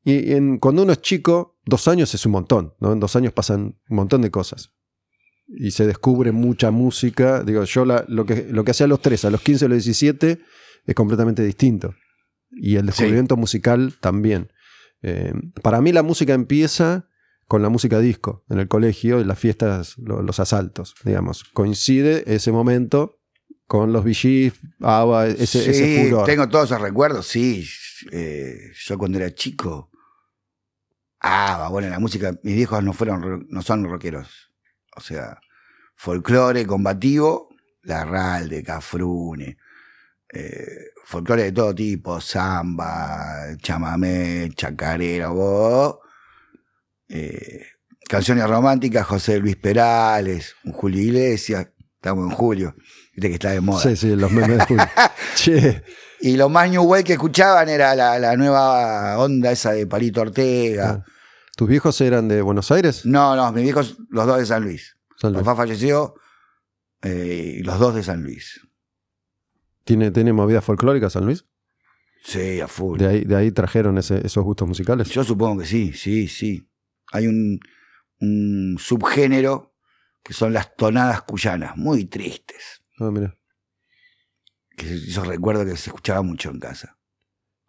[0.05, 2.93] Y en- cuando uno es chico, dos años es un montón, ¿no?
[2.93, 4.73] En dos años pasan un montón de cosas.
[5.49, 7.43] Y se descubre mucha música.
[7.43, 9.69] Digo, yo la- lo, que, lo que hacía a los 3, a los 15, a
[9.69, 10.41] los 17,
[10.87, 11.95] es completamente distinto.
[12.53, 14.53] Y el descubrimiento musical también.
[15.03, 15.33] Eh,
[15.63, 17.09] para mí la música empieza
[17.47, 21.45] con la música disco en el colegio, en las fiestas, lo- los asaltos, digamos.
[21.53, 23.19] Coincide ese momento
[23.67, 26.27] con los VGs, ABBA, ese, sí, ese furor.
[26.27, 27.65] tengo todos esos recuerdos, sí.
[28.13, 29.90] Eh, yo cuando era chico.
[31.21, 32.33] Ah, bueno, la música.
[32.43, 34.51] Mis viejos no fueron, ro- no son rockeros.
[34.97, 35.39] O sea,
[35.97, 37.49] folclore combativo,
[37.83, 39.57] Larralde, Cafrune.
[40.33, 45.99] Eh, folclore de todo tipo, samba, chamamé, chacarera, vos.
[47.09, 47.67] Eh,
[48.09, 52.75] canciones románticas, José Luis Perales, un Julio Iglesias, estamos en julio,
[53.13, 53.83] viste que está de moda.
[53.83, 54.85] Sí, sí, los memes de Julio.
[55.35, 55.83] che,
[56.23, 60.21] Y lo más New Wave que escuchaban era la, la nueva onda esa de Palito
[60.21, 61.05] Ortega.
[61.07, 61.13] Ah.
[61.57, 63.05] ¿Tus viejos eran de Buenos Aires?
[63.07, 64.97] No, no, mis viejos, los dos de San Luis.
[65.17, 65.45] San Luis.
[65.45, 66.15] Papá falleció
[67.03, 68.61] eh, y los dos de San Luis.
[69.85, 71.45] ¿Tiene, ¿Tiene movida folclórica San Luis?
[72.23, 72.99] Sí, a full.
[72.99, 75.09] De ahí, de ahí trajeron ese- esos gustos musicales.
[75.09, 76.69] Yo supongo que sí, sí, sí.
[77.13, 77.59] Hay un,
[78.21, 79.75] un subgénero
[80.23, 82.83] que son las tonadas cuyanas, muy tristes.
[82.99, 83.35] Ah, mira.
[84.81, 86.97] Que yo recuerdo que se escuchaba mucho en casa.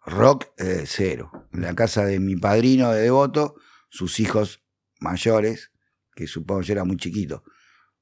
[0.06, 1.30] Rock, eh, cero.
[1.52, 3.56] En la casa de mi padrino de devoto,
[3.90, 4.62] sus hijos
[4.98, 5.70] mayores,
[6.16, 7.44] que supongo yo era muy chiquito,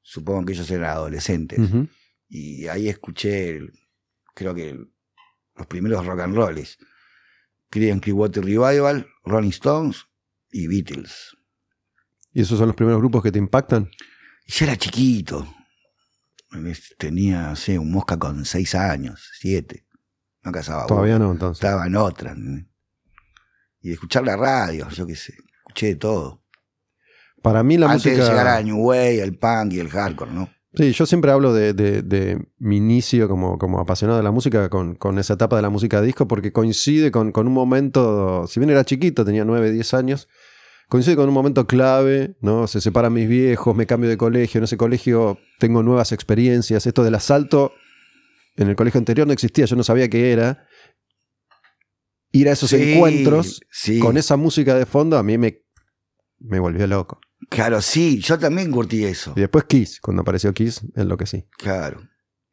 [0.01, 1.59] supongo que ellos eran adolescentes.
[2.29, 3.73] Y ahí escuché, el-
[4.35, 4.93] creo que el-
[5.57, 6.79] los primeros rock and rolls.
[7.69, 10.07] Creedence Clearwater Revival, Rolling Stones
[10.53, 11.37] y Beatles.
[12.33, 13.91] ¿Y esos son los primeros grupos que te impactan?
[14.47, 15.53] Y yo era chiquito.
[16.99, 19.87] Tenía, sé, un mosca con seis años, siete.
[20.43, 21.63] No casaba Todavía no, entonces.
[21.63, 22.35] Estaba en otra.
[23.83, 25.35] Y escuchar la radio, yo qué sé.
[25.59, 26.43] Escuché de todo.
[27.43, 28.25] Para mí la Antes música...
[28.25, 30.51] de llegar a New Wave, el punk y el hardcore, ¿no?
[30.75, 34.69] Sí, yo siempre hablo de, de- de mi inicio como, como apasionado de la música
[34.69, 38.61] con, con esa etapa de la música disco porque coincide con, con un momento, si
[38.61, 40.29] bien era chiquito, tenía 9, 10 años,
[40.91, 42.67] coincide con un momento clave, ¿no?
[42.67, 47.03] Se separan mis viejos, me cambio de colegio, en ese colegio tengo nuevas experiencias, esto
[47.03, 47.73] del asalto
[48.57, 50.67] en el colegio anterior no existía, yo no sabía qué era.
[52.33, 53.99] Ir a esos Sí, encuentros sí.
[53.99, 55.63] con esa música de fondo a mí me,
[56.39, 57.21] me volvió loco.
[57.49, 59.33] Claro, sí, yo también curtí eso.
[59.37, 61.47] Y después Kiss, cuando apareció Kiss, es lo que sí.
[61.59, 62.03] Claro.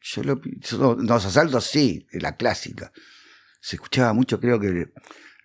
[0.01, 2.91] Yo lo, yo- los asaltos sí, la clásica.
[3.59, 4.85] Se escuchaba mucho, creo que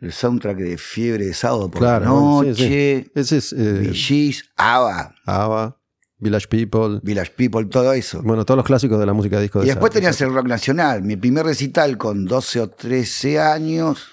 [0.03, 3.91] el, soundtrack de Fiebre de Sábado por Claro, la bueno, sí, noche, Ese es eh,
[3.95, 5.79] Gees, ABBA, ABBA,
[6.19, 8.23] Village People, Village People, todo eso.
[8.23, 9.61] bueno, todos los clásicos de la música disco.
[9.61, 11.03] de y después esa- tenías el rock nacional.
[11.03, 14.09] Mi primer recital con 12 o 13 años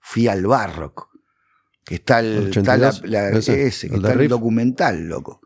[0.00, 1.08] fui al Barrock.
[1.84, 5.40] Que está el, está la- 82, la- ese, ese, que el está el documental, loco.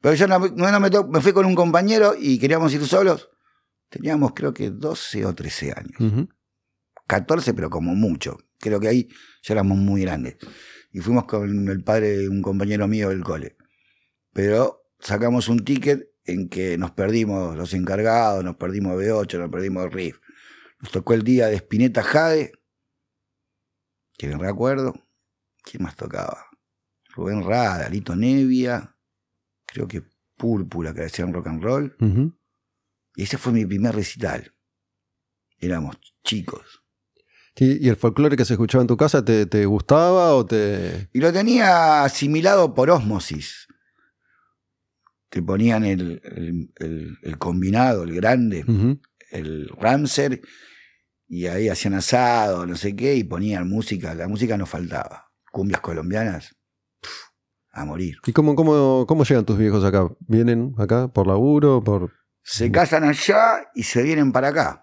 [0.00, 3.28] Pero yo no, me- no me, me fui con un compañero y queríamos ir solos.
[3.90, 6.00] Teníamos creo que 12 o 13 años.
[6.00, 6.28] Ujú.
[7.06, 8.38] 14, pero como mucho.
[8.62, 9.08] Creo que ahí
[9.42, 10.36] ya éramos muy grandes.
[10.92, 13.56] Y fuimos con el padre de un compañero mío del cole.
[14.32, 19.92] Pero sacamos un ticket en que nos perdimos los encargados, nos perdimos B8, nos perdimos
[19.92, 20.20] Riff.
[20.78, 22.52] Nos tocó el día de Spinetta Jade,
[24.16, 24.94] que me recuerdo.
[25.64, 26.46] ¿Quién más tocaba?
[27.16, 28.96] Rubén Rada, Lito Nevia,
[29.66, 30.04] creo que
[30.36, 31.96] Púrpura, que hacían rock and roll.
[33.16, 34.54] Y ese fue mi primer recital.
[35.58, 36.81] Éramos chicos.
[37.56, 41.08] ¿Y el folclore que se escuchaba en tu casa te, te gustaba o te...?
[41.12, 43.66] Y lo tenía asimilado por ósmosis.
[45.28, 48.64] Te ponían el, el- el- el combinado, el grande,
[49.30, 50.40] el Ramser,
[51.28, 54.14] y ahí hacían asado, no sé qué, y ponían música.
[54.14, 55.30] La música no faltaba.
[55.50, 56.54] Cumbias colombianas,
[57.70, 58.16] a morir.
[58.26, 60.08] ¿Y cómo, cómo, cómo llegan tus viejos acá?
[60.20, 61.82] ¿Vienen acá por laburo?
[61.84, 64.81] por Se casan allá y se vienen para acá.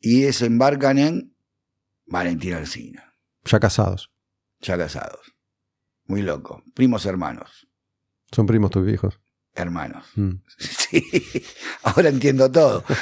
[0.00, 1.36] Y desembarcan en
[2.06, 4.10] Valentina Alcina, Ya casados.
[4.60, 5.20] ya casados.
[6.04, 6.62] Muy loco.
[6.74, 7.68] Primos hermanos.
[8.32, 9.20] Son primos tus viejos.
[9.54, 10.06] Hermanos.
[10.14, 10.36] Mm.
[10.58, 11.02] Sí,
[11.82, 12.82] ahora entiendo todo.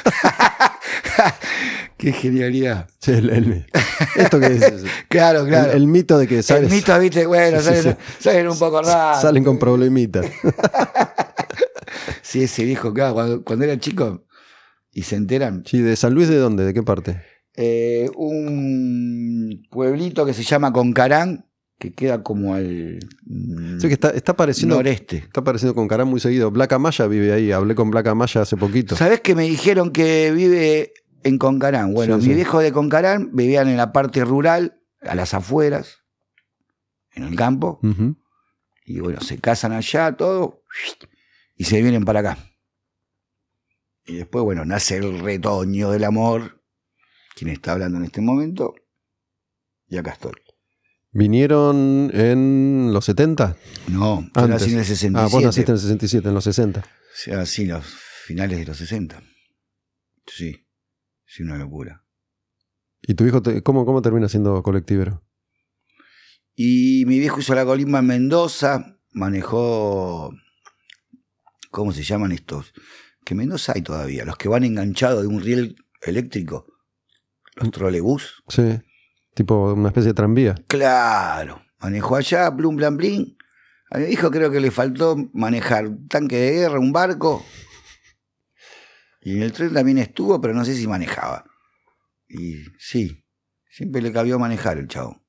[1.97, 2.88] Qué genialidad.
[3.01, 3.66] Sí, el- el-
[4.16, 5.72] esto que es, Claro, el, claro.
[5.72, 8.82] el mito de que El sales- mito, viste, bueno, Sí, sí, salen, salen un poco
[8.82, 9.22] raros.
[9.22, 10.26] salen con problemitas.
[12.22, 14.24] Sí, ese viejo, claro, cuando, cuando era chico
[14.97, 15.62] y se enteran.
[15.66, 16.64] Sí, ¿de San Luis de dónde?
[16.64, 17.20] ¿De qué parte?
[17.59, 21.47] eh, un pueblito que se llama Concarán,
[21.78, 25.18] que queda como al mm, que está, está pareciendo, noreste.
[25.18, 26.51] está pareciendo con Carán muy seguido.
[26.51, 27.53] Black Amaya vive ahí.
[27.53, 28.97] Hablé con Black Amaya hace poquito.
[28.97, 30.92] ¿Sabés que me dijeron que vive
[31.22, 31.92] en Concarán?
[31.92, 32.34] Bueno, Sí, mis sí.
[32.34, 35.99] viejos de Concarán vivían en la parte rural, a las afueras,
[37.14, 37.80] en el campo,
[38.86, 40.62] y bueno, se casan allá, todo,
[41.57, 42.38] y se vienen para acá.
[44.07, 46.62] Y después, bueno, nace el retoño del amor,
[47.34, 48.74] quien está hablando en este momento,
[49.88, 50.32] y acá estoy.
[51.12, 53.57] ¿Vinieron en los 70?
[53.88, 54.48] No, yo Antes.
[54.48, 55.14] nací en el 67.
[55.18, 56.80] Ah, vos naciste en el 67, en los 60.
[56.80, 56.84] O
[57.14, 57.84] sea, sí, los
[58.26, 59.22] finales de los 60.
[60.26, 60.66] Sí,
[61.24, 62.04] sí, una locura.
[63.02, 65.24] ¿Y tu hijo te- cómo, cómo termina siendo colectivero?
[66.54, 70.32] Y mi viejo hizo la colimba en Mendoza, manejó.
[71.70, 72.72] ¿Cómo se llaman estos?
[73.27, 76.64] Que en Mendoza hay todavía, los que van enganchados de un riel eléctrico,
[77.57, 78.45] los trolebús.
[78.47, 78.79] Sí,
[79.35, 80.55] tipo una especie de tranvía.
[80.68, 83.37] Claro, manejó allá, plum, blam, blin.
[83.91, 87.45] A mi hijo creo que le faltó manejar un tanque de guerra, un barco.
[89.22, 91.47] Y en el tren también estuvo, pero no sé si manejaba.
[92.29, 93.24] Y sí,
[93.68, 95.20] siempre le cabió manejar el chavo.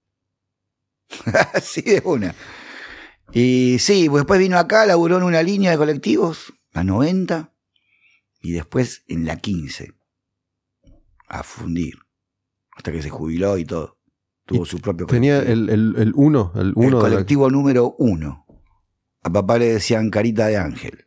[1.55, 2.35] Así de una.
[3.31, 7.56] Y sí, pues después vino acá, laburó en una línea de colectivos, la 90,
[8.47, 9.93] y después en la 15,
[11.27, 11.95] a fundir,
[12.75, 13.97] hasta que se jubiló y todo.
[14.45, 15.63] Tuvo Y su propio Tenía colectivo.
[15.63, 18.45] el, el, el uno, el El uno de la- colectivo número uno.
[19.23, 21.03] A papá le decían carita de ángel.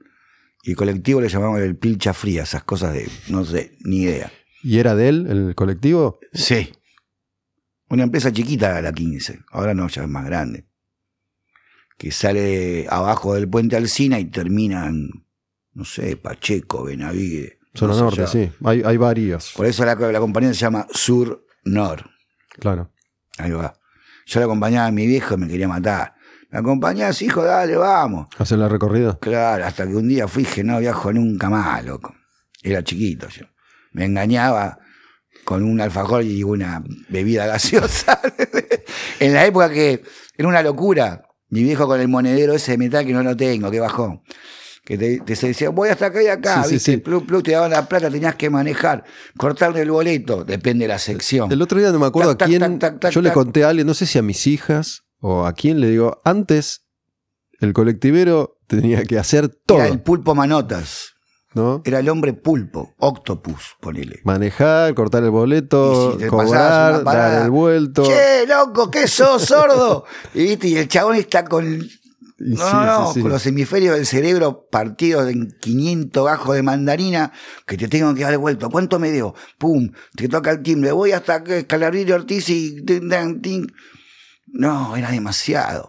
[0.62, 4.30] Y el colectivo le llamaban el pilcha fría, esas cosas de, no sé, ni idea.
[4.62, 6.18] ¿Y era de él, el colectivo?
[6.34, 6.70] Sí.
[7.88, 9.40] Una empresa chiquita, la 15.
[9.52, 10.66] Ahora no, ya es más grande.
[11.96, 15.08] Que sale abajo del puente Alcina y termina en,
[15.74, 17.58] no sé, Pacheco, Benavide.
[17.74, 18.50] Zona más Norte, sí.
[18.64, 19.52] Hay, hay varios.
[19.56, 22.10] Por eso la, la compañía se llama Sur Nor.
[22.58, 22.90] Claro.
[23.38, 23.74] Ahí va.
[24.26, 26.14] Yo la acompañaba a mi viejo y me quería matar.
[26.50, 27.44] ¿Me acompañás, hijo?
[27.44, 28.28] Dale, vamos.
[28.38, 29.18] ¿Hacer la recorrida?
[29.20, 32.14] Claro, hasta que un día fui dije, no viajo nunca más, loco.
[32.62, 33.46] Era chiquito yo.
[33.92, 34.78] Me engañaba
[35.44, 38.20] con un alfajor y una bebida gaseosa.
[39.20, 40.02] en la época que
[40.36, 41.22] era una locura.
[41.48, 44.22] Mi viejo con el monedero ese de metal que no lo tengo, que bajó.
[44.90, 46.92] Que te, te decía, voy hasta acá y acá, Sí, sí, ¿viste?
[46.94, 46.96] sí.
[46.96, 49.04] Plus, plus, te daban la plata, tenías que manejar,
[49.36, 51.52] cortarle el boleto, depende de la sección.
[51.52, 52.58] El otro día no me acuerdo Tac, a quién.
[52.60, 55.46] tac, tac, tac, yo le conté a alguien, no sé si a mis hijas o
[55.46, 56.86] a quién le digo, antes
[57.60, 61.12] el colectivero tenía que hacer todo, Era el pulpo manotas.
[61.54, 61.82] ¿no?
[61.84, 64.20] Era el hombre pulpo, octopus, ponele.
[64.24, 68.04] Manejar, cortar el boleto, si cobrar, parada, dar el vuelto.
[68.04, 70.04] Che, loco, ¿qué sos, sordo?
[70.34, 71.80] y viste, y el chabón está con,
[72.40, 73.20] sí, no, no, sí, sí.
[73.20, 77.32] con los hemisferios del cerebro partidos en 500 gajos de mandarina
[77.66, 78.70] que te tengo que dar el vuelto.
[78.70, 79.34] ¿Cuánto me dio?
[79.58, 80.90] Pum, te toca el timbre.
[80.92, 82.76] Voy hasta que Escalabrino Ortiz y...
[84.52, 85.88] No, era demasiado.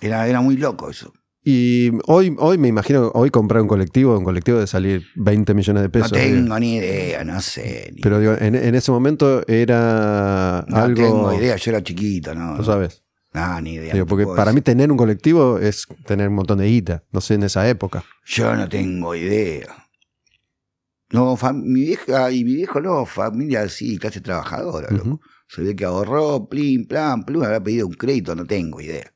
[0.00, 1.12] Era, era muy loco eso.
[1.46, 5.82] Y hoy, hoy me imagino, hoy comprar un colectivo, un colectivo de salir 20 millones
[5.82, 6.12] de pesos.
[6.12, 7.90] no tengo ni idea, no sé.
[7.94, 11.02] ni- Pero digo, en, en ese momento era no algo.
[11.02, 12.56] tengo idea, yo era chiquito, ¿no?
[12.56, 13.03] No sabes.
[13.34, 13.92] No, ni idea.
[13.92, 17.02] Digo, porque para mí tener un colectivo es tener un montón de guita.
[17.10, 18.04] No sé, en esa época.
[18.24, 19.88] Yo no tengo idea.
[21.10, 25.08] No, mi vieja y mi viejo no, familia así, clase trabajadora, loco.
[25.08, 25.20] Ujú.
[25.48, 29.12] Se ve que ahorró, plin, plan, plum, habrá pedido un crédito, no tengo idea.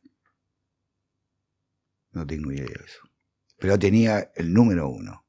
[2.12, 3.00] No tengo idea de eso.
[3.58, 5.24] Pero tenía el número uno.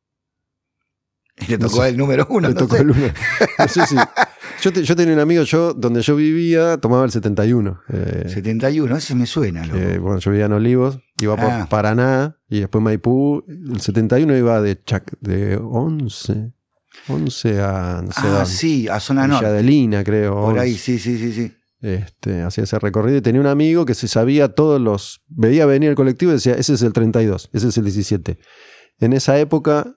[1.47, 1.89] Le No tocó sé.
[1.89, 2.81] el número uno, Le no tocó sé.
[2.81, 3.07] el uno.
[3.57, 3.95] No sé si-
[4.61, 7.79] Yo, te- yo tenía un amigo, yo donde yo vivía, tomaba el 71.
[7.93, 9.77] Eh, 71, ese me suena, loco.
[9.79, 11.67] eh, bueno, yo vivía en Olivos, iba por Ah.
[11.69, 13.45] Paraná y después Maipú.
[13.47, 16.51] El 71 iba de, Chac- de 11.
[17.07, 19.47] 11 a no sé ah, sí, a zona norte.
[19.49, 20.33] de Lina, creo.
[20.41, 20.83] Por ahí, 11.
[20.83, 21.53] sí, sí, sí, sí.
[21.81, 25.21] Este, hacía ese recorrido y tenía un amigo que se sabía todos los.
[25.29, 28.37] Veía venir el colectivo y decía: Ese es el 32, ese es el 17.
[28.99, 29.95] En esa época,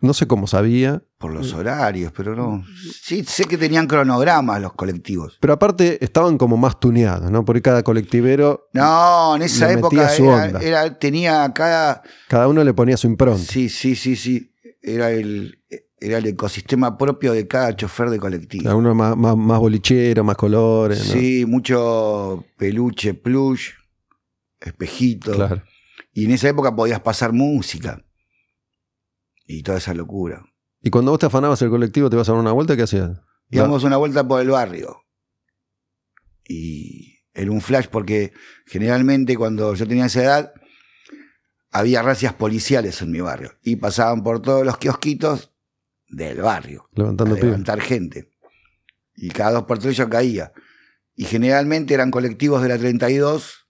[0.00, 2.64] no sé cómo sabía, Por los horarios, pero no.
[3.02, 5.36] Sí, sé que tenían cronogramas los colectivos.
[5.40, 7.44] pero aparte estaban como más tuneados, ¿no?
[7.44, 10.60] Porque cada colectivero, No, en esa época su era, onda.
[10.60, 12.02] era- tenía cada.
[12.28, 13.42] cada uno le ponía su impronta.
[13.42, 14.52] Sí, sí, sí, sí.
[14.80, 15.58] Era el,
[16.00, 18.62] era el ecosistema propio de cada chofer de colectivo.
[18.64, 20.98] Cada uno más, más, más bolichero, más colores.
[21.08, 21.12] ¿no?
[21.20, 23.70] Sí, mucho peluche, plush,
[24.60, 25.32] espejito.
[25.32, 25.62] Claro.
[26.12, 28.02] Y en esa época podías pasar música.
[29.48, 30.44] Y toda esa locura.
[30.80, 33.20] Y cuando vos te afanabas el colectivo, te ibas a dar una vuelta, ¿qué hacías?
[33.50, 35.04] Íbamos una vuelta por el barrio.
[36.46, 38.32] Y era un flash porque
[38.66, 40.52] generalmente cuando yo tenía esa edad
[41.70, 45.52] había racias policiales en mi barrio y pasaban por todos los kiosquitos
[46.08, 47.50] del barrio Levantando a pibes.
[47.50, 48.30] levantar gente.
[49.14, 50.52] Y cada dos por tres yo caía.
[51.14, 53.66] Y generalmente eran colectivos de la 32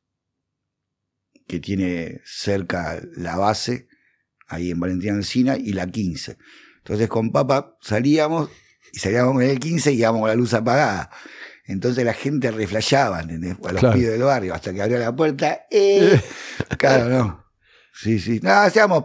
[1.46, 3.87] que tiene cerca la base,
[4.48, 6.36] ahí en Valentina Encina, y la 15.
[6.78, 8.50] Entonces con papá salíamos
[8.92, 11.10] y salíamos con el 15 y íbamos con la luz apagada.
[11.66, 13.56] Entonces la gente reflejaba, ¿entendés?
[13.62, 13.94] A los Claro.
[13.94, 15.66] pibes del barrio, hasta que abrió la puerta.
[15.70, 16.18] ¡eh!
[16.78, 17.44] claro, no.
[17.92, 18.40] Sí, sí.
[18.42, 19.04] No, hacíamos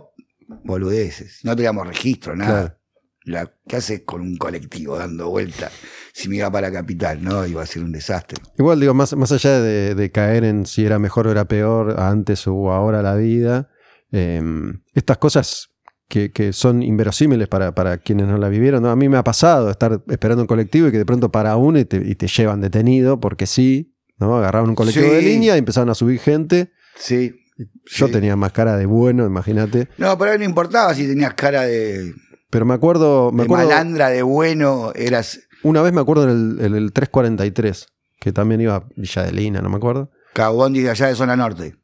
[0.63, 1.39] boludeces.
[1.43, 2.61] No teníamos registro, nada.
[2.61, 2.79] Claro.
[3.25, 5.71] La, ¿Qué haces con un colectivo dando vuelta
[6.13, 7.23] si me iba para la capital?
[7.23, 8.37] No, iba a ser un desastre.
[8.57, 11.99] Igual, digo, más, más allá de, de caer en si era mejor o era peor
[12.01, 13.69] antes o ahora la vida,
[14.13, 14.41] eh,
[14.93, 15.67] estas cosas
[16.07, 18.89] que, que son inverosímiles para, para quienes no la vivieron, ¿no?
[18.91, 21.79] a mí me ha pasado estar esperando un colectivo y que de pronto para uno
[21.79, 24.37] y te, y te llevan detenido porque sí, ¿no?
[24.37, 25.11] agarraban un colectivo Sí.
[25.15, 26.71] de línea y empezaban a subir gente.
[26.95, 27.33] Sí.
[27.85, 28.11] Yo Sí.
[28.13, 29.87] tenía más cara de bueno, imagínate.
[29.97, 32.13] No, pero ahí no importaba si tenías cara de,
[32.49, 36.29] Pero me acuerdo, me de acuerdo malandra, de bueno, eras una vez me acuerdo en
[36.59, 37.87] el, en el 343,
[38.19, 40.11] que también iba a Villa de Lina, no me acuerdo.
[40.33, 41.75] cabondi de allá de zona norte.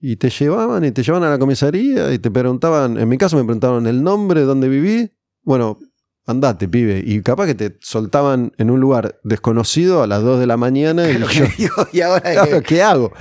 [0.00, 3.36] Y te llevaban y te llevaban a la comisaría y te preguntaban, en mi caso
[3.36, 5.10] me preguntaban el nombre, dónde viví,
[5.42, 5.78] bueno,
[6.26, 7.02] andate, pibe.
[7.04, 11.10] Y capaz que te soltaban en un lugar desconocido a las 2 de la mañana.
[11.10, 13.12] Y yo, digo, y ahora claro, que- ¿qué hago?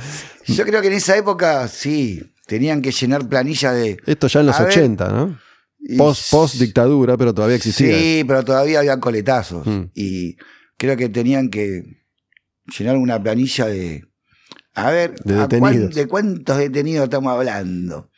[0.47, 3.97] yo creo que en esa época sí, tenían que llenar planillas de.
[4.05, 5.39] Esto ya en los A ver, 80, ¿no?
[6.31, 7.97] post dictadura, pero todavía existía.
[7.97, 9.65] Sí, pero todavía había coletazos.
[9.65, 9.83] Mm.
[9.93, 10.35] Y
[10.77, 11.83] creo que tenían que
[12.77, 14.03] llenar una planilla de.
[14.75, 15.95] A ver, De ¿a cuán- detenidos.
[15.95, 18.11] ¿de cuántos detenidos estamos hablando?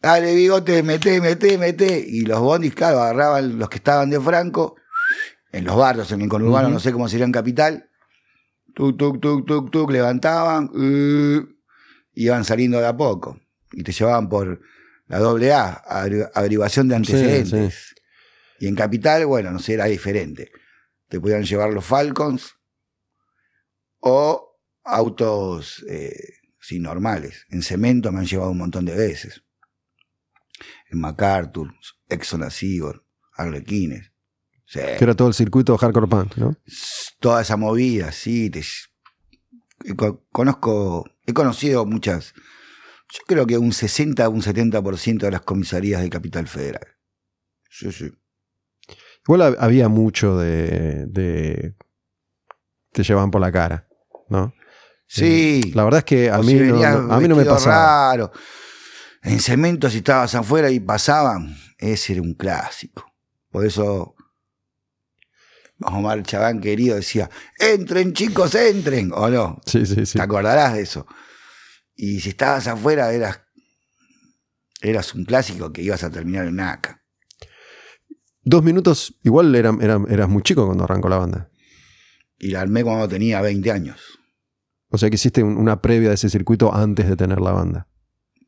[0.00, 2.04] Dale, bigote, mete, mete, mete.
[2.06, 4.76] Y los bondis, claro, agarraban los que estaban de Franco,
[5.52, 7.90] en los barrios, en el conurbano, no sé cómo sería en Capital.
[8.74, 11.46] Tuk, tuk, tuk, tuk, tuk, levantaban, uh,
[12.14, 13.40] iban saliendo de a poco.
[13.72, 14.60] Y te llevaban por
[15.08, 17.94] la doble A, averi- averiguación de antecedentes.
[18.60, 20.50] Y en Capital, bueno, no sé, era diferente.
[21.08, 22.54] Te podían llevar los Falcons
[24.00, 24.47] o
[24.88, 27.46] autos eh, sí, normales.
[27.50, 29.42] En cemento me han llevado un montón de veces.
[30.90, 31.72] En MacArthur,
[32.08, 33.04] Exxon Asigor,
[33.36, 34.12] Arlequines.
[34.66, 34.80] Sí.
[34.98, 36.56] Que era todo el circuito hardcore punk, ¿no?
[37.20, 38.50] Toda esa movida, sí.
[38.50, 38.62] te-
[40.32, 42.34] conozco, he conocido muchas.
[43.10, 46.86] Yo creo que un 60 o un 70% de las comisarías de Capital Federal.
[47.70, 48.10] Sí, sí.
[49.26, 51.74] Igual hab- había mucho de, de-
[52.92, 53.88] Te llevaban por la cara,
[54.28, 54.52] ¿no?
[55.10, 55.72] Sí.
[55.74, 58.10] La verdad es que a mí, no, venías no- a mí no me pasaba.
[58.12, 58.32] raro.
[59.22, 63.10] En cemento, si estabas afuera y pasaban, ese era un clásico.
[63.50, 64.14] Por eso
[65.80, 69.10] Omar Chabán querido decía, entren chicos, entren.
[69.14, 69.60] ¿O no?
[69.64, 70.18] Sí, sí, sí.
[70.18, 71.06] Te acordarás de eso.
[71.94, 73.40] Y si estabas afuera, eras,
[74.82, 77.02] eras un clásico que ibas a terminar en NACA.
[78.42, 81.50] Dos minutos, igual era, era- eras muy chico cuando arrancó la banda.
[82.38, 84.17] Y la armé cuando tenía 20 años.
[84.90, 87.88] O sea que hiciste un- una previa de ese circuito antes de tener la banda.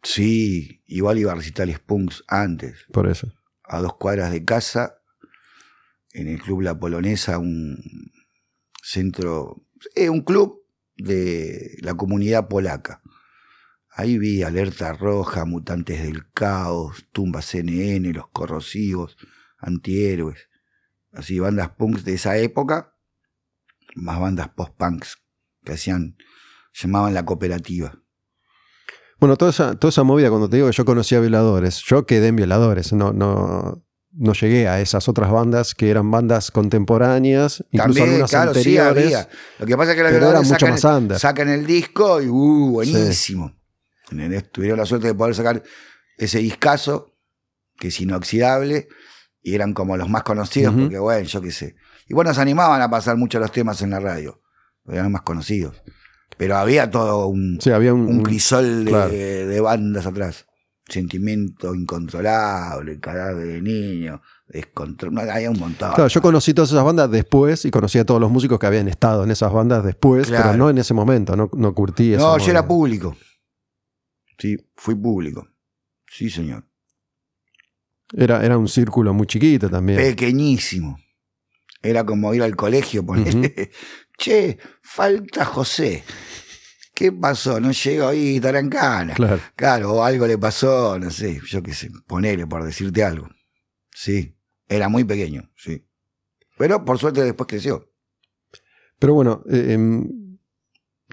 [0.02, 2.86] Sí, igual iba a recitales punks antes.
[2.92, 3.32] Por eso.
[3.72, 4.96] a dos cuadras de casa,
[6.12, 7.78] en el Club La Polonesa, un
[8.82, 9.64] centro,
[9.94, 10.64] eh, un club
[10.96, 13.00] de la comunidad polaca.
[13.92, 19.16] Ahí vi Alerta Roja, Mutantes del Caos, Tumba CNN, Los Corrosivos,
[19.58, 20.48] Antihéroes.
[21.12, 22.96] Así, bandas punks de esa época,
[23.94, 25.18] más bandas post-punks
[25.64, 26.16] que hacían,
[26.72, 27.94] llamaban la cooperativa.
[29.18, 32.28] Bueno, toda esa, toda esa movida, cuando te digo que yo conocía violadores, yo quedé
[32.28, 37.82] en violadores, no, no, no llegué a esas otras bandas que eran bandas contemporáneas, incluso
[37.82, 39.04] También, algunas claro, sí anteriores.
[39.04, 39.28] había.
[39.58, 41.18] Lo que pasa es que eran violadores mucho sacan, más under.
[41.18, 43.54] sacan el disco y uh, buenísimo.
[44.52, 45.62] Tuvieron la suerte de poder sacar
[46.16, 47.14] ese discazo,
[47.78, 48.88] que es inoxidable,
[49.42, 51.76] y eran como los más conocidos, porque bueno, yo qué sé.
[52.08, 54.42] Y bueno, se animaban a pasar mucho los temas en la radio,
[54.82, 55.82] porque eran más conocidos.
[56.40, 59.10] Pero había todo un, Sí, había un, crisol de, claro.
[59.12, 60.46] de bandas atrás.
[60.88, 65.12] Sentimiento incontrolable, cadáver de niño, descontrol.
[65.12, 65.92] no, había un montón.
[65.92, 68.88] Claro, yo conocí todas esas bandas después y conocí a todos los músicos que habían
[68.88, 70.44] estado en esas bandas después, Claro.
[70.46, 73.14] pero no en ese momento, no, no curtí No, yo era público.
[74.38, 75.46] Sí, fui público.
[76.10, 76.64] Sí, señor.
[78.14, 79.98] Era, era un círculo muy chiquito también.
[79.98, 80.98] Pequeñísimo.
[81.82, 83.70] Era como ir al colegio, ponerle.
[84.20, 86.04] Che, falta José.
[86.94, 87.58] ¿Qué pasó?
[87.58, 89.14] No llegó hoy Tarancana.
[89.14, 89.40] Claro.
[89.56, 93.28] Claro, o algo le pasó, no sé, yo qué sé, ponele por decirte algo.
[93.90, 94.36] Sí,
[94.68, 95.86] era muy pequeño, sí.
[96.58, 97.90] Pero por suerte después creció.
[98.98, 100.36] Pero bueno, eh, em,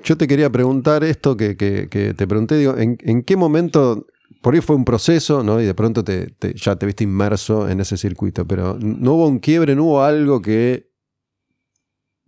[0.04, 4.06] yo te quería preguntar esto que, que- que te pregunté, digo, ¿en, en qué momento,
[4.42, 5.62] por ahí fue un proceso, ¿no?
[5.62, 9.28] Y de pronto te, te- ya te viste inmerso en ese circuito, pero ¿no hubo
[9.30, 10.87] un quiebre, no hubo algo que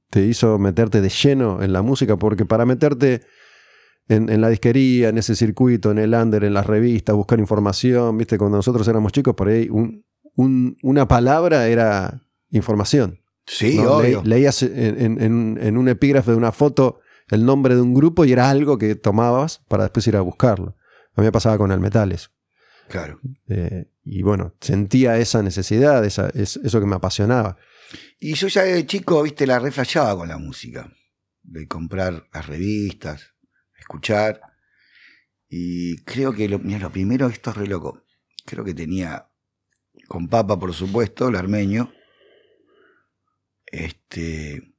[0.10, 2.18] te hizo meterte de lleno en la música?
[2.18, 3.22] Porque para meterte
[4.08, 8.18] en, en la disquería, en ese circuito, en el under, en las revistas, buscar información,
[8.18, 10.04] viste, cuando nosotros éramos chicos, por ahí un-
[10.36, 13.20] un- una palabra era información.
[13.46, 14.02] Sí, ¿no?
[14.02, 14.22] Le- obvio.
[14.26, 17.00] leías en, en- en- en un epígrafe de una foto
[17.30, 20.76] el nombre de un grupo y era algo que tomabas para después ir a buscarlo.
[21.16, 22.30] A mí me pasaba con el metal eso.
[22.88, 23.20] Claro.
[23.48, 27.58] Eh, y bueno, sentía esa necesidad, esa, es- eso que me apasionaba.
[28.20, 30.92] Y yo ya de chico, viste, la reflejaba con la música.
[31.42, 33.34] De comprar las revistas,
[33.78, 34.42] escuchar.
[35.48, 38.04] Y creo que, lo, lo primero, esto es re loco.
[38.46, 39.30] Creo que tenía,
[40.08, 41.92] con Papa, por supuesto, el armenio.
[43.66, 44.76] Este.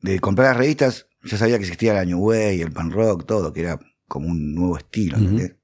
[0.00, 3.52] De comprar las revistas, ya sabía que existía la New Way, el pan rock, todo,
[3.52, 5.16] que era como un nuevo estilo.
[5.16, 5.56] ¿entendés?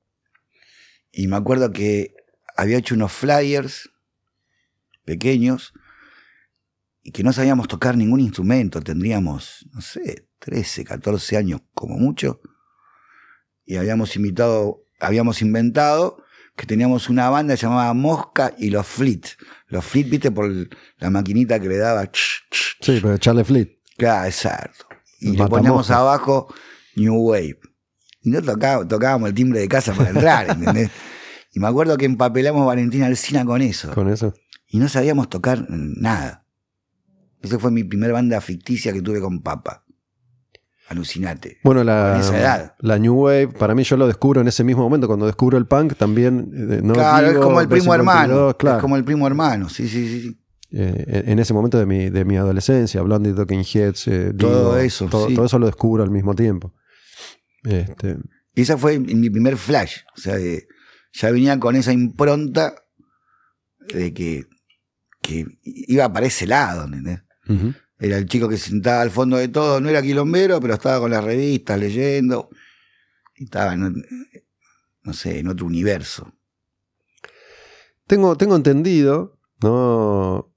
[1.13, 2.15] Y me acuerdo que
[2.57, 3.91] había hecho unos flyers
[5.05, 5.73] pequeños
[7.05, 12.41] y que no sabíamos tocar ningún instrumento, tendríamos, no sé, 13, 14 años como mucho,
[13.67, 16.25] y habíamos invitado, habíamos inventado
[16.57, 19.23] que teníamos una banda llamada Mosca y los Fleet.
[19.67, 20.51] Los Fleet, viste, por
[20.99, 22.07] la maquinita que le daba.
[22.07, 23.81] ch, ch, Sí, pero Charlie Fleet.
[23.97, 24.87] Claro, exacto.
[25.21, 26.53] Y le poníamos abajo
[26.97, 27.59] New Wave.
[28.23, 30.91] Y no tocábamos, tocábamos el timbre de casa para entrar, ¿entendés?
[31.53, 33.93] Y me acuerdo que empapelamos Valentina Alcina con eso.
[33.93, 34.35] Con eso.
[34.69, 36.44] Y no sabíamos tocar nada.
[37.45, 39.85] Esa fue mi primer banda ficticia que tuve con Papa.
[40.89, 41.59] Alucinate.
[41.65, 42.75] Bueno, la, esa edad.
[42.81, 45.67] la New Wave, para mí yo lo descubro en ese mismo momento, cuando descubro el
[45.67, 46.51] punk también.
[46.55, 48.57] eh, no claro, digo es como el primo B52, hermano.
[48.59, 49.69] Claro, Es como el primo hermano.
[49.71, 50.41] Sí, sí, sí.
[50.73, 55.07] Eh, en ese momento de mi, de mi adolescencia, Blondie, Talking Heads, eh, Todo eso,
[55.07, 55.35] todo, sí.
[55.35, 56.75] todo eso lo descubro al mismo tiempo.
[57.63, 58.19] Este,
[58.55, 59.99] Y esa fue mi primer flash.
[60.17, 60.67] O sea, de-
[61.13, 62.75] ya venía con esa impronta
[63.95, 64.45] de que,
[65.23, 67.23] que iba para ese lado, ¿entendés?
[67.99, 71.01] Era el chico que se sentaba al fondo de todo, no era quilombero, pero estaba
[71.01, 72.49] con las revistas leyendo.
[73.37, 74.05] Y estaba en,
[75.03, 76.33] no sé, en otro universo.
[78.07, 80.54] Tengo, tengo entendido, ¿no?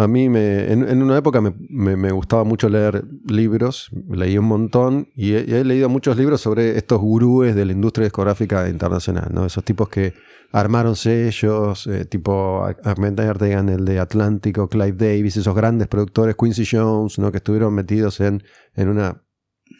[0.00, 4.38] A mí me, en, en una época me, me- me gustaba mucho leer libros, leí
[4.38, 8.04] un montón y he, y he leído muchos libros sobre estos gurúes de la industria
[8.04, 9.44] discográfica internacional, ¿no?
[9.44, 10.14] Esos tipos que
[10.52, 16.64] armaron sellos, eh, tipo Ahmed Ertegan, el de Atlántico, Clive Davis, esos grandes productores, Quincy
[16.64, 17.30] Jones, ¿no?
[17.32, 18.42] Que estuvieron metidos en,
[18.76, 19.24] en una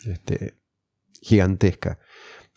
[0.05, 0.59] este,
[1.23, 1.99] gigantesca.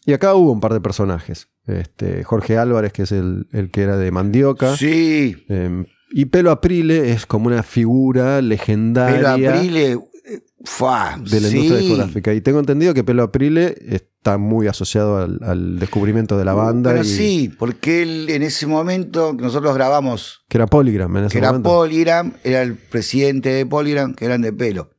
[0.05, 1.49] Y acá hubo un par de personajes.
[1.67, 4.75] Este, Jorge Álvarez, que es el, el que era de Mandioca.
[4.75, 11.47] Sí, Eh, y Pelo Aprile es como una figura legendaria Aprile, eh, fua, de la
[11.47, 11.55] sí.
[11.57, 12.33] industria discográfica.
[12.33, 16.91] Y tengo entendido que Pelo Aprile está muy asociado al, al descubrimiento de la banda.
[16.91, 21.23] Pero y- sí, porque él en ese momento que nosotros grabamos, Que era Polygram en
[21.25, 21.57] ese que era.
[21.59, 24.91] Polygram, era el presidente de Polygram, que eran de pelo.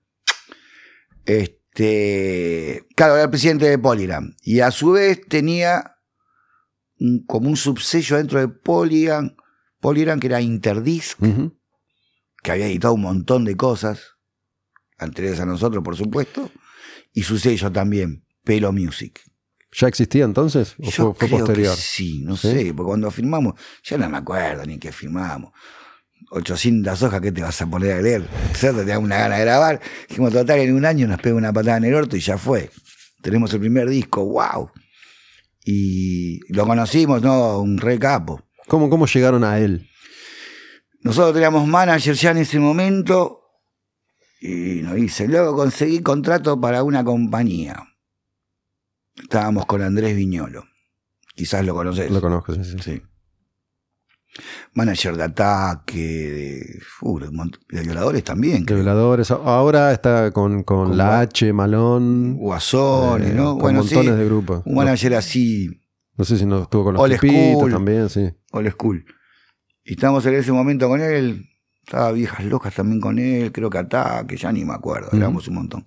[1.25, 4.35] Este, claro, era el presidente de Polygram.
[4.43, 5.97] Y a su vez tenía
[7.27, 9.35] como un subsello dentro de Polygram,
[9.83, 11.19] Polygram que era Interdisc,
[12.43, 14.01] que había editado un montón de cosas,
[14.97, 16.51] anteriores a nosotros, por supuesto,
[17.13, 19.21] y su sello también, Pelo Music.
[19.73, 20.77] ¿Ya existía entonces?
[20.79, 21.75] ¿O Yo fue, fue creo posterior?
[21.75, 22.51] que sí, no ¿Sí?
[22.53, 25.53] sé, porque cuando firmamos, ya no me acuerdo ni qué firmamos.
[26.31, 28.27] 800 hojas, ¿qué te vas a poner a leer?
[28.55, 28.79] ¿Cierto?
[28.81, 29.81] Te da una gana de grabar.
[30.09, 32.71] Dijimos, total, en un año nos pega una patada en el orto y ya fue.
[33.21, 34.71] Tenemos el primer disco, wow.
[35.65, 37.59] Y lo conocimos, ¿no?
[37.59, 38.43] Un re capo.
[38.73, 39.87] ¿Cómo, ¿Cómo llegaron a él?
[41.03, 43.43] Nosotros teníamos manager ya en ese momento
[44.41, 47.77] y nos dice, luego conseguí contrato para una compañía.
[49.15, 50.65] Estábamos con Andrés Viñolo.
[51.35, 52.11] Quizás lo conoces.
[52.11, 52.77] Lo conozco, sí, sí.
[52.83, 53.03] Sí.
[54.73, 58.65] Manager de ataque, de, uh, de violadores también.
[58.65, 59.31] De violadores.
[59.33, 62.39] Ahora está con, con Con la H, Malón.
[62.39, 63.51] Guasones, eh, ¿no?
[63.53, 63.97] Con Bueno, sí.
[63.97, 64.63] montones de grupos.
[64.65, 65.82] Un manager así,
[66.17, 67.71] No sé si no estuvo con los Pipitos school.
[67.73, 68.31] también, sí.
[68.53, 69.05] old school.
[69.85, 71.49] Y estábamos en ese momento con él.
[71.85, 75.57] Estaba viejas locas también con él, creo que ataque, ya ni me acuerdo, éramos un
[75.57, 75.85] montón.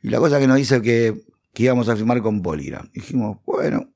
[0.00, 1.20] Y la cosa que nos dice que,
[1.52, 2.88] que íbamos a firmar con Polygram.
[2.92, 3.92] Dijimos, bueno,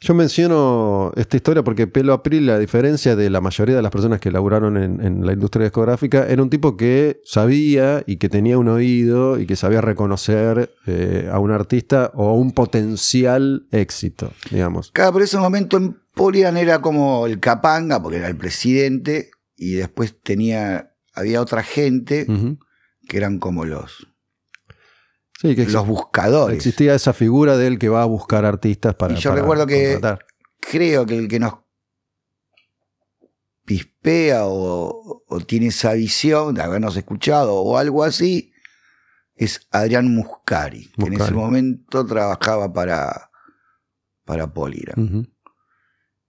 [0.00, 4.20] Yo menciono esta historia porque Pelo April, a diferencia de la mayoría de las personas
[4.20, 8.58] que laburaron en, en la industria discográfica, era un tipo que sabía y que tenía
[8.58, 14.32] un oído y que sabía reconocer eh, a un artista o a un potencial éxito,
[14.50, 14.90] digamos.
[14.92, 19.72] Claro, por ese momento en Polian era como el capanga, porque era el presidente, y
[19.72, 22.26] después tenía, había otra gente
[23.08, 24.08] que eran como los,
[25.40, 26.56] Sí, que ex- los buscadores.
[26.56, 29.14] existía esa figura de él que va a buscar artistas para.
[29.14, 30.26] Y yo para recuerdo que- contratar.
[30.60, 31.54] Creo que el que nos
[33.64, 38.52] pispea o, o tiene esa visión de habernos escuchado o algo así
[39.34, 43.30] es Adrián Muscari, que en ese momento trabajaba para,
[44.24, 45.04] para Poligram.
[45.04, 45.26] Ujú.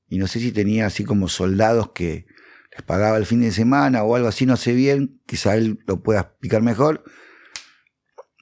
[0.10, 2.26] y no sé si tenía así como soldados que
[2.72, 6.02] les pagaba el fin de semana o algo así, no sé bien, quizá él lo
[6.04, 7.04] pueda explicar mejor.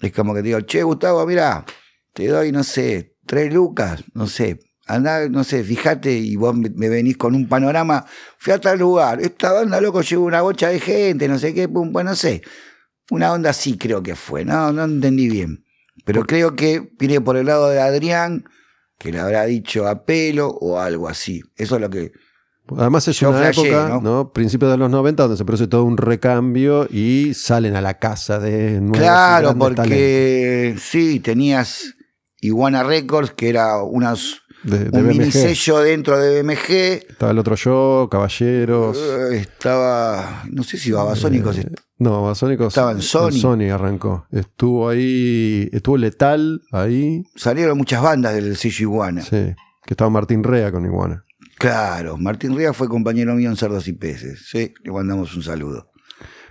[0.05, 1.65] Es como que te digo, che, Gustavo, mira,
[2.13, 6.89] te doy, no sé, tres lucas, no sé, andá, no sé, fíjate y vos me,
[6.89, 8.05] venís con un panorama,
[8.37, 11.67] fui a tal lugar, esta banda, loco, llevó una bocha de gente, no sé qué,
[11.67, 12.43] pum, pues no sé.
[13.09, 15.65] Una onda así creo que fue, no, no entendí bien.
[16.05, 18.45] Pero creo que viene por el lado de Adrián,
[18.99, 21.41] que le habrá dicho a pelo o algo así.
[21.55, 22.11] Eso es lo que.
[22.77, 24.01] Además es Yo una época, ¿no?
[24.01, 24.33] ¿no?
[24.33, 28.39] Principios de los 90, donde se produce todo un recambio y salen a la casa
[28.39, 29.75] de nuevos claro, talentos.
[29.77, 31.95] porque sí, tenías
[32.41, 35.17] Iguana Records, que era unas, de, de un BMG.
[35.17, 36.71] mini sello dentro de BMG.
[37.09, 38.97] Estaba el otro yo, Caballeros.
[38.97, 40.43] Eh, estaba.
[40.51, 41.57] No sé si Babasónicos.
[41.59, 42.67] Eh, no, Babasónicos.
[42.69, 43.31] Estaba en Sony.
[43.31, 44.25] Sony arrancó.
[44.31, 47.23] Estuvo ahí, estuvo Letal ahí.
[47.35, 49.21] Salieron muchas bandas del sello Iguana.
[49.21, 49.53] Sí.
[49.85, 51.23] Que estaba Martín Rea con Iguana.
[51.57, 54.47] Claro, Martín Ría fue compañero mío en Cerdos y Peces.
[54.49, 55.91] Sí, le mandamos un saludo.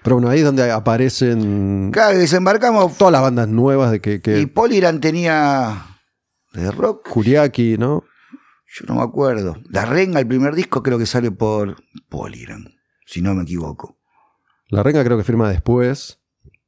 [0.03, 4.47] Pero bueno, ahí es donde aparecen Claro, desembarcamos todas las bandas nuevas de que, y
[4.47, 5.87] Poliran tenía
[6.53, 8.05] de rock, Kuriaki, ¿no?
[8.77, 9.57] yo no me acuerdo.
[9.71, 11.77] La Renga, el primer disco, creo que sale por
[12.09, 12.75] Poliran,
[13.07, 13.99] si no me equivoco.
[14.69, 16.19] La Renga creo que firma después.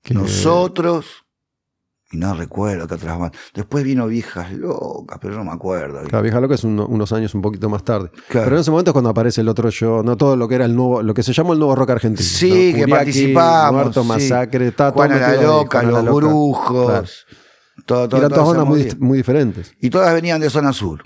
[0.03, 1.24] que- Nosotros,
[2.16, 3.40] y no recuerdo qué otras bandas.
[3.54, 6.02] Después vino Viejas Locas, pero no me acuerdo.
[6.04, 8.10] Claro, Vieja Loca es uno- unos años un poquito más tarde.
[8.28, 8.46] Claro.
[8.46, 10.64] Pero en ese momento es cuando aparece el otro yo, no todo lo que era
[10.64, 12.26] el nuevo, lo que se llamó el nuevo rock argentino.
[12.28, 12.78] Sí, ¿no?
[12.78, 13.72] que participamos.
[13.82, 14.08] Muerto, sí.
[14.08, 16.16] Masacre, todo Juana la ahí, Loca, la Los Loca.
[16.16, 16.86] Brujos.
[16.86, 17.06] Claro.
[17.84, 19.74] Todo, todo, Y eran toda todas bandas muy, diferentes.
[19.80, 21.02] Y todas venían de zona sur.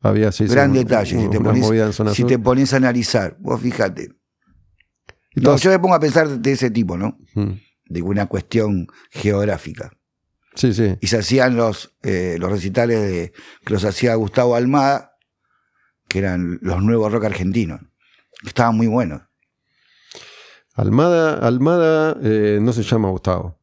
[0.00, 1.10] Había, sí, sí, Gran un- detalle.
[1.20, 1.38] Si te,
[2.14, 2.42] si sur.
[2.42, 4.10] pones a analizar, vos fíjate.
[5.34, 7.16] No, yo me pongo a pensar de ese tipo, ¿no?
[7.34, 7.52] Mm.
[7.88, 9.92] De una cuestión geográfica.
[10.54, 10.96] Sí, sí.
[11.00, 13.32] Y se hacían los, eh, los recitales de,
[13.64, 15.16] que los hacía Gustavo Almada,
[16.08, 17.80] que eran los nuevos rock argentinos.
[18.44, 19.22] Estaban muy buenos.
[20.74, 23.57] Almada, Almada eh, no se llama Gustavo.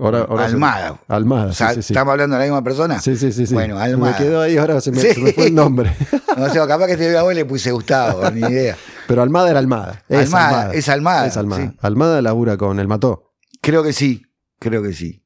[0.00, 1.00] Ahora, ahora se- Almada.
[1.08, 1.92] Almada, O sea, sí, sí, sí.
[1.92, 3.00] ¿Estamos hablando de la misma persona?
[3.00, 3.52] Sí, sí, sí.
[3.52, 4.12] Bueno, Almada.
[4.12, 5.12] Me quedó ahí, ahora se me, Sí.
[5.14, 5.92] se me fue el nombre.
[6.36, 8.74] No sé, capaz que te veo a y le puse Gustavo, ni idea.
[9.06, 10.02] Pero Almada era Almada.
[10.08, 10.74] Es Almada, Almada.
[10.74, 11.74] es Almada, Es Almada.
[11.80, 13.34] Almada labura con El Mató.
[13.60, 14.22] Creo que sí,
[14.58, 15.22] creo que sí.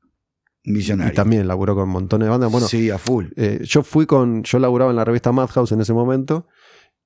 [0.64, 1.14] Y Millonario.
[1.14, 2.50] también laburó con montones de bandas.
[2.50, 3.26] Bueno, sí, a full.
[3.36, 4.42] eh, yo fui con.
[4.42, 6.48] Yo laburaba en la revista Madhouse en ese momento.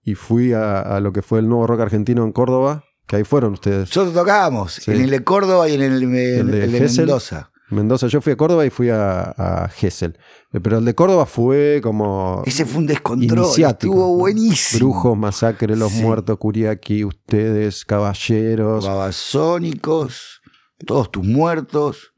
[0.03, 2.85] Y fui a, a lo que fue el nuevo rock argentino en Córdoba.
[3.11, 3.89] Que ahí fueron ustedes.
[3.89, 4.93] Nosotros tocábamos Sí.
[4.93, 7.07] en el de Córdoba y en el, de el de Gesell.
[7.07, 7.51] Mendoza.
[7.69, 10.17] Mendoza, yo fui a Córdoba y fui a, a Gessel.
[10.63, 12.45] Pero el de Córdoba fue como.
[12.47, 13.47] Ese fue un descontrol.
[13.61, 14.79] Estuvo buenísimo.
[14.79, 16.03] Brujos, Masacre, Los Sí.
[16.03, 20.41] Muertos, Kuriaki, ustedes, Caballeros, Babasónicos,
[20.87, 22.13] todos tus muertos.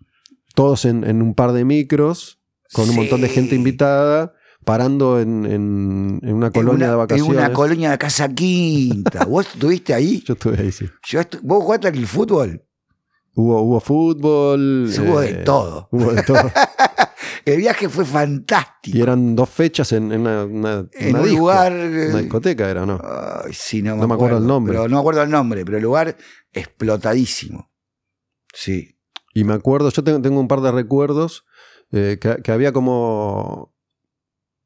[0.54, 2.38] todos en, en un par de micros,
[2.74, 4.34] con un montón de gente invitada,
[4.64, 7.32] parando en, en- en una colonia en una, de vacaciones.
[7.34, 9.24] En una colonia de Casa Quinta.
[9.28, 10.22] ¿Vos estuviste ahí?
[10.26, 10.88] Yo estuve ahí, sí.
[11.06, 12.64] Yo estu- ¿Vos jugaste al fútbol?
[13.34, 14.90] Hubo, hubo fútbol.
[15.00, 15.88] Hubo de eh, todo.
[15.90, 16.50] Hubo de todo.
[17.44, 18.96] El viaje fue fantástico.
[18.96, 21.72] y eran dos fechas en, en una, una- en una un disco, lugar.
[21.72, 23.00] eh, Una discoteca era, ¿no?
[23.02, 24.74] Ay, sí, no me, No me acuerdo el nombre.
[24.74, 26.16] Pero no me acuerdo el nombre, pero el lugar
[26.52, 27.70] explotadísimo.
[28.54, 28.96] Sí.
[29.34, 31.44] Y me acuerdo, yo tengo, tengo un par de recuerdos
[31.90, 33.71] eh, que, que había como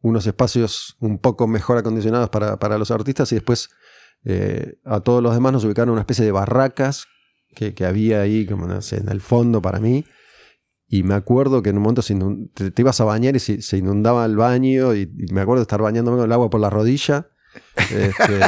[0.08, 3.70] unos espacios un poco mejor acondicionados para, para los artistas y después
[4.24, 7.06] eh, a todos los demás nos ubicaron en una especie de barracas
[7.54, 10.04] que, que había ahí, como no sé, en el fondo para mí.
[10.88, 12.14] Y me acuerdo que en un momento se
[12.54, 15.60] te, te ibas a bañar y se, se inundaba el baño y, y me acuerdo
[15.60, 17.26] de estar bañándome con el agua por la rodilla.
[17.90, 18.40] este,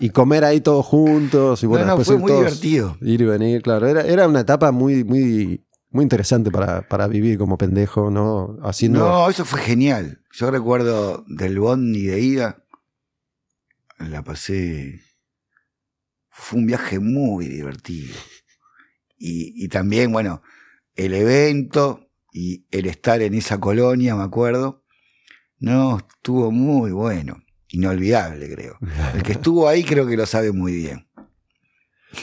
[0.00, 1.62] y, y comer ahí todos juntos.
[1.64, 2.96] Y bueno, no, no, después fue ir muy todos- divertido.
[3.00, 3.88] Ir y venir, claro.
[3.88, 8.58] Era, era una etapa muy, muy, muy interesante para, para vivir como pendejo, ¿no?
[8.62, 9.00] Haciendo.
[9.00, 10.22] No, eso fue genial.
[10.32, 12.64] Yo recuerdo del bondi de ida.
[13.98, 15.00] La pasé.
[16.28, 18.14] Fue un viaje muy divertido.
[19.16, 20.42] Y, y también, bueno,
[20.94, 24.84] el evento y el estar en esa colonia, me acuerdo.
[25.58, 27.42] No, estuvo muy bueno.
[27.68, 28.78] Inolvidable, creo.
[29.14, 31.05] El que estuvo ahí creo que lo sabe muy bien.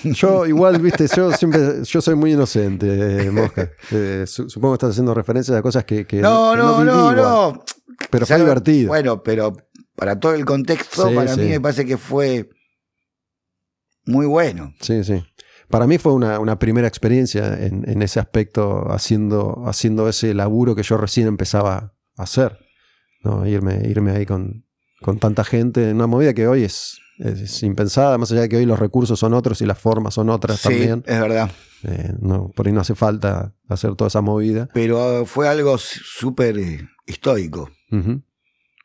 [0.04, 1.84] Yo, igual, viste, yo siempre.
[1.84, 3.72] Yo soy muy inocente, eh, Mosca.
[3.92, 6.06] Eh, su- supongo que estás haciendo referencias a cosas que.
[6.06, 7.64] que No, que no, no, no.
[8.10, 8.88] Pero fue divertido.
[8.90, 9.56] Bueno, pero
[9.96, 11.42] para todo el contexto, Sí, para sí.
[11.42, 12.50] mí me parece que fue
[14.06, 14.74] muy bueno.
[14.82, 15.24] Sí, sí.
[15.70, 20.76] Para mí fue una, una primera experiencia en, en ese aspecto, haciendo, haciendo ese laburo
[20.76, 22.60] que yo recién empezaba a hacer.
[23.24, 23.46] ¿no?
[23.48, 24.66] Irme, irme ahí con,
[25.02, 28.58] con tanta gente, en una movida que hoy es, es impensada, más allá de que
[28.58, 31.04] hoy los recursos son otros y las formas son otras Sí, también.
[31.06, 31.52] es verdad.
[31.84, 34.70] Eh, no, por ahí no hace falta hacer toda esa movida.
[34.74, 37.70] Pero fue algo súper eh, histórico.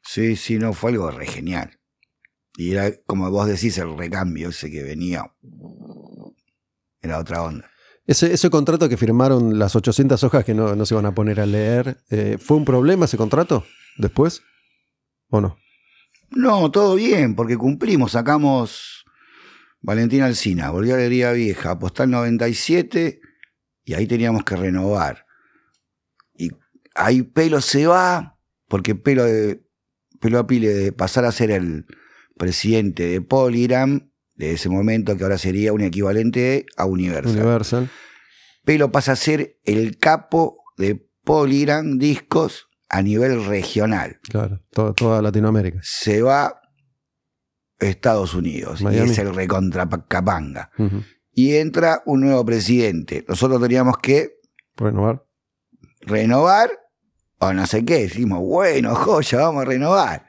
[0.02, 1.78] Sí, sí, no, fue algo re genial.
[2.56, 5.24] Y era, como vos decís, el recambio ese que venía.
[7.00, 7.70] Era otra onda.
[8.06, 11.40] Ese, ese contrato que firmaron las 800 hojas que no, no se van a poner
[11.40, 13.64] a leer, eh, ¿fue un problema ese contrato
[13.98, 14.42] después?
[15.28, 15.58] ¿O no?
[16.30, 19.04] No, todo bien, porque cumplimos, sacamos
[19.80, 23.20] Valentín Alcina, volvió a Alegría Vieja, Postal 97,
[23.84, 25.26] y ahí teníamos que renovar.
[26.36, 26.50] Y
[26.94, 28.38] ahí Pelo se va,
[28.68, 29.64] porque Pelo, de,
[30.20, 31.86] Pelo Apile de pasar a ser el
[32.36, 37.36] presidente de Polygram, de ese momento que ahora sería un equivalente a Universal.
[37.36, 37.90] Universal.
[38.64, 44.18] Pelo pasa a ser el capo de Polygram Discos a nivel regional.
[44.30, 45.78] Claro, to- toda Latinoamérica.
[45.82, 46.60] se va a
[47.80, 49.08] Estados Unidos Miami.
[49.08, 50.70] y es el recontra Capanga.
[50.78, 51.02] Ujú.
[51.32, 53.24] Y entra un nuevo presidente.
[53.28, 54.32] Nosotros teníamos que
[54.76, 55.24] Renovar.
[56.00, 56.70] renovar
[57.38, 57.98] o no sé qué.
[58.00, 60.26] Decimos, bueno, joya, vamos a renovar.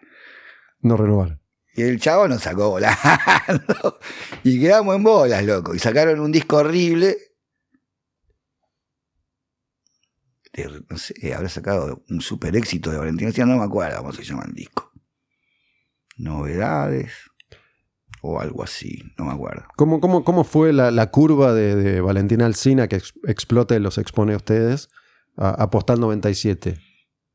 [0.81, 1.39] No renovar.
[1.75, 3.99] Y el chavo nos sacó volando.
[4.43, 5.73] y quedamos en bolas, loco.
[5.73, 7.17] Y sacaron un disco horrible.
[10.53, 14.11] De- no sé, habrá sacado un super éxito de Valentina Alcina, no me acuerdo cómo
[14.13, 14.91] se llama el disco.
[16.17, 17.11] Novedades.
[18.21, 19.63] O algo así, no me acuerdo.
[19.77, 23.79] ¿Cómo, cómo, cómo fue la, la curva de, de Valentina Alsina que ex- explote y
[23.79, 24.89] los expone a ustedes
[25.37, 26.77] a, a Postal 97?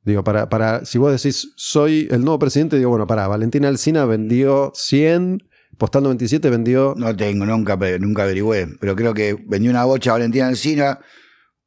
[0.03, 4.05] Digo, para, para, si vos decís, soy el nuevo presidente, digo, bueno, para, Valentina Alsina
[4.05, 6.93] vendió 100, Postal 97 vendió...
[6.99, 8.69] No tengo, nunca, nunca averigüé.
[8.79, 11.01] Pero creo que vendió una bocha a Valentina Alcina,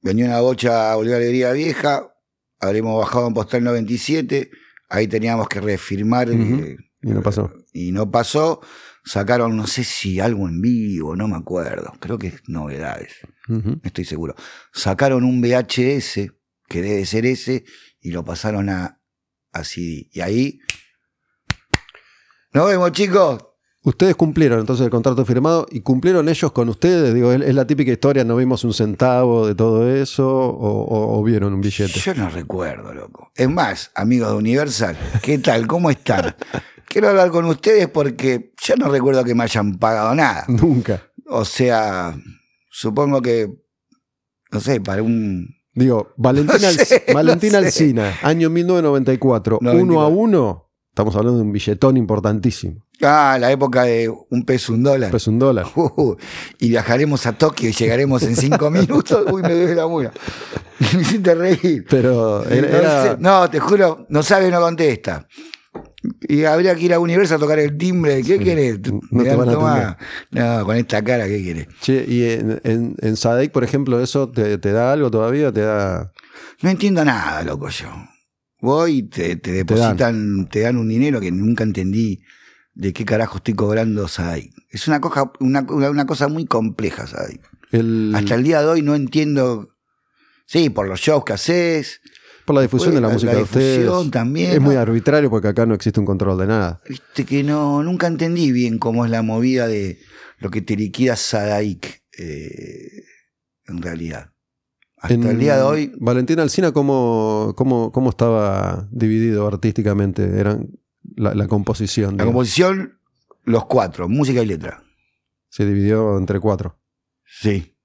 [0.08, 2.14] vendió una bocha a Bolívar Alegría Vieja,
[2.60, 4.50] habremos bajado en Postal 97,
[4.90, 6.64] ahí teníamos que reafirmar Ujú.
[6.64, 7.52] eh, Y no pasó.
[7.74, 8.62] y no pasó.
[9.06, 11.94] Sacaron, no sé si algo en vivo, no me acuerdo.
[12.02, 13.14] Creo que es novedades,
[13.48, 14.36] no estoy seguro.
[14.74, 16.32] Sacaron un VHS,
[16.68, 17.64] que debe ser ese,
[18.02, 19.00] y lo pasaron a,
[19.54, 20.10] a CD.
[20.12, 20.60] Y ahí.
[22.54, 23.44] Nos vemos, chicos.
[23.88, 27.14] Ustedes cumplieron entonces el contrato firmado y cumplieron ellos con ustedes.
[27.14, 31.18] Digo, es es la típica historia, no vimos un centavo de todo eso o, o-
[31.18, 31.98] o vieron un billete.
[31.98, 33.32] Yo no recuerdo, loco.
[33.34, 35.68] Es más, amigos de Universal, ¿qué tal?
[35.68, 36.36] ¿Cómo están?
[36.86, 40.44] Quiero hablar con ustedes porque yo no recuerdo que me hayan pagado nada.
[40.50, 41.04] Nunca.
[41.30, 42.14] O sea,
[42.70, 43.48] supongo que,
[44.52, 45.48] no sé, para un...
[45.74, 47.96] Digo, Valentina, No sé, Alc- Valentina no sé.
[48.24, 49.82] Año 1994, 94.
[49.84, 50.72] uno a uno.
[50.90, 52.84] Estamos hablando de un billetón importantísimo.
[53.02, 55.12] Ah, la época de un peso, un dólar.
[55.12, 55.68] Pues un dólar.
[55.76, 56.16] Uh,
[56.60, 59.26] y viajaremos a Tokio y llegaremos en cinco minutos.
[59.32, 60.12] Uy, me duele la mula.
[60.94, 61.86] Me hiciste reír.
[61.90, 65.28] Pero era, no, era- sé, no, te juro, no sabe, no contesta.
[66.22, 68.22] Y habría que ir a Universal a tocar el timbre.
[68.24, 68.80] ¿Qué querés?
[69.12, 69.98] no te van a.
[70.32, 71.68] No, con esta cara, ¿qué querés?
[71.82, 75.52] Che, y en, en, en Sadek, por ejemplo, ¿eso te, te da algo todavía?
[75.52, 76.12] ¿Te da...?
[76.62, 77.88] No entiendo nada, loco, yo.
[78.62, 80.78] Voy y te, te depositan, te dan.
[80.78, 82.22] un dinero que nunca entendí
[82.78, 84.52] de qué carajo estoy cobrando Sadai.
[84.70, 87.06] Es una cosa, una, cosa muy compleja.
[87.72, 89.70] El, Hasta el día de hoy no entiendo.
[90.46, 92.00] Sí, por los shows que haces.
[92.46, 93.80] por la difusión de la, la- música la de ustedes.
[93.84, 94.66] difusión también, Es ¿no?
[94.66, 96.82] muy arbitrario porque acá no existe un control de nada.
[96.88, 100.00] Viste que no, nunca entendí bien cómo es la movida de
[100.38, 103.04] lo que te liquida Sadaik eh,
[103.68, 104.32] en realidad.
[104.98, 110.40] Hasta En el día de hoy, Valentina Alsina, ¿cómo, cómo, cómo estaba dividido artísticamente?
[110.40, 110.70] Eran
[111.16, 112.12] la, la composición.
[112.18, 112.34] la digamos.
[112.34, 113.00] composición,
[113.44, 114.84] los cuatro, música y letra.
[115.50, 116.80] Se dividió entre cuatro.
[117.26, 117.76] Sí.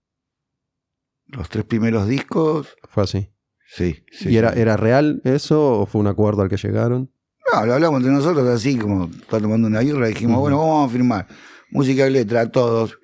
[1.26, 3.30] Los tres primeros discos, Fue así.
[3.66, 4.04] sí.
[4.12, 7.10] sí, ¿Y era, era real eso o fue un acuerdo al que llegaron?
[7.52, 10.92] No, lo hablamos entre nosotros así, como está tomando una birra, dijimos, bueno, vamos a
[10.92, 11.26] firmar.
[11.70, 12.98] Música y letra, todos.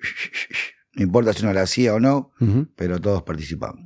[0.93, 2.31] No importa si uno la hacía o no,
[2.75, 3.83] pero todos participamos.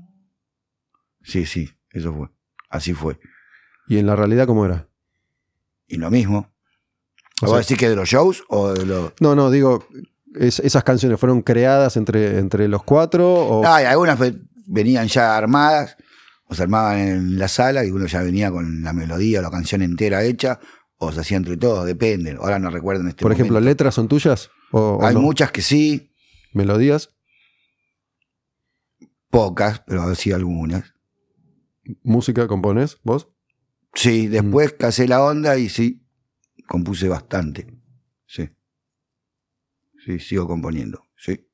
[1.21, 2.27] Sí, sí, eso fue.
[2.69, 3.19] Así fue.
[3.87, 4.89] ¿Y en la realidad cómo era?
[5.93, 6.51] Y lo mismo.
[7.41, 9.13] O ¿Vos sea- decís que de los shows o de los.?
[9.19, 9.85] No, no, digo,
[10.35, 13.65] es- esas canciones fueron creadas entre, entre los cuatro o...
[13.65, 14.17] Ah, y algunas
[14.65, 15.97] venían ya armadas,
[16.45, 19.51] o se armaban en la sala y uno ya venía con la melodía o la
[19.51, 20.59] canción entera hecha,
[20.97, 22.37] o se hacía entre todos, depende.
[22.39, 23.59] Ahora no recuerdo en este Por ejemplo.
[23.59, 24.49] ¿letras son tuyas?
[24.71, 25.21] ¿O, o Hay no?
[25.21, 26.11] muchas que sí,
[26.53, 27.09] ¿Melodías?
[29.29, 30.93] pocas, pero sí algunas.
[32.03, 33.27] ¿Música compones vos?
[33.93, 34.77] Sí, después Mm.
[34.77, 36.05] casé la onda y sí,
[36.67, 37.67] compuse bastante.
[38.25, 38.49] Sí.
[40.05, 41.47] Sí, sigo componiendo, sí.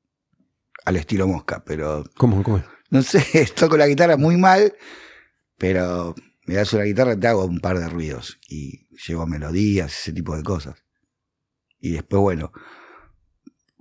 [0.84, 2.64] Al estilo mosca, pero ¿Cómo, cómo es?
[2.90, 3.22] no sé,
[3.56, 4.74] toco la guitarra muy mal,
[5.58, 6.14] pero
[6.46, 10.12] me das una guitarra y te hago un par de ruidos y llevo melodías, ese
[10.12, 10.82] tipo de cosas.
[11.78, 12.52] Y después, bueno,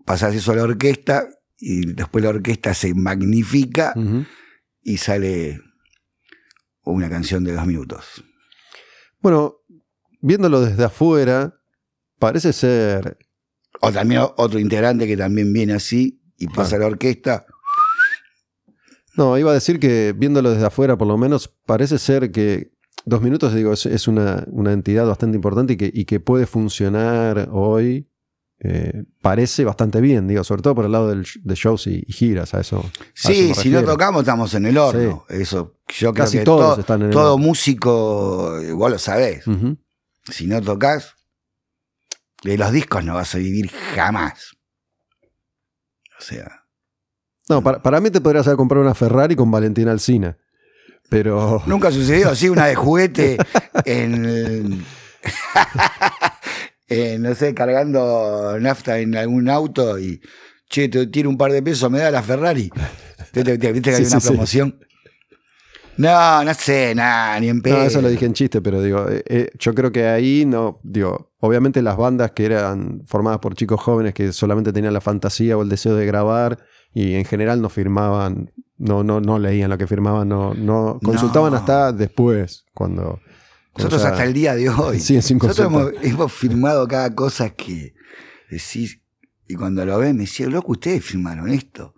[0.06, 1.28] pasas eso a la orquesta
[1.58, 3.94] y después la orquesta se magnifica
[4.82, 5.60] y sale
[6.84, 8.24] una canción de dos minutos.
[9.22, 9.58] Bueno,
[10.22, 11.60] viéndolo desde afuera,
[12.20, 13.18] parece ser...
[13.82, 17.46] O también otro integrante que también viene así y pasa a la orquesta.
[19.16, 22.72] No, iba a decir que viéndolo desde afuera, por lo menos, parece ser que
[23.06, 26.46] dos minutos, digo, es, es una, una entidad bastante importante y que, y que puede
[26.46, 28.10] funcionar hoy.
[28.62, 32.12] Eh, parece bastante bien, digo, sobre todo por el lado del, de shows y, y
[32.14, 32.80] giras, a eso.
[32.80, 35.26] a eso Sí, si no tocamos estamos en el horno.
[35.30, 37.46] Eso, yo creo Casi que todos to- están en el todo horno.
[37.48, 39.46] músico, igual lo sabés.
[40.30, 41.16] Si no tocas,
[42.44, 44.52] de los discos no vas a vivir jamás.
[46.20, 46.66] O sea,
[47.48, 50.38] No, para, para mí te podrías haber comprado una Ferrari con Valentina Alsina.
[51.10, 51.64] Pero.
[51.66, 53.38] nunca sucedió así una de juguete
[53.86, 54.86] en,
[56.90, 60.22] en, no sé, cargando nafta en algún auto y,
[60.70, 62.70] che, te tiro un par de pesos, me da la Ferrari.
[63.34, 64.28] ¿Viste, viste- viste que Sí, hay una sí, sí.
[64.34, 64.80] promoción?
[65.98, 67.78] No, no sé, nada, ni en pedo.
[67.78, 70.80] No, eso lo dije en chiste, pero digo, eh, eh, yo creo que ahí no,
[70.84, 75.58] digo, obviamente las bandas que eran formadas por chicos jóvenes que solamente tenían la fantasía
[75.58, 76.58] o el deseo de grabar
[76.94, 81.52] y en general no firmaban, no, no, no leían lo que firmaban, no, no consultaban
[81.52, 81.58] No.
[81.58, 83.20] hasta después, cuando.
[83.78, 85.00] Nosotros hasta el día de hoy.
[85.00, 87.94] Sí, Nosotros hemos, hemos firmado cada cosa que
[88.50, 89.02] decís.
[89.48, 91.96] Y cuando lo ven me decía, loco, ustedes firmaron esto.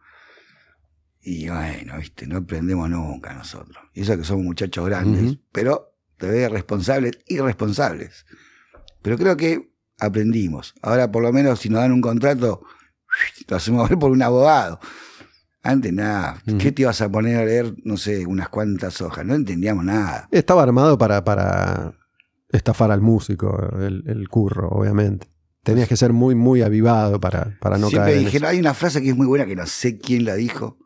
[1.21, 3.83] Y bueno, viste, no aprendemos nunca nosotros.
[3.93, 8.25] Y eso que somos muchachos grandes, pero todavía responsables, irresponsables.
[9.01, 10.73] Pero creo que aprendimos.
[10.81, 12.63] Ahora por lo menos si nos dan un contrato,
[13.47, 14.79] lo hacemos ver por un abogado.
[15.63, 16.41] Antes nada.
[16.59, 19.25] ¿qué te ibas a poner a leer, no sé, unas cuantas hojas?
[19.25, 20.27] No entendíamos nada.
[20.31, 21.93] Estaba armado para, para
[22.49, 25.27] estafar al músico, el, el curro, obviamente.
[25.63, 28.17] Tenías que ser muy, muy avivado para, para no Siempre caer.
[28.17, 28.51] en dijeron, eso.
[28.53, 30.79] hay una frase que es muy buena, que no sé quién la dijo,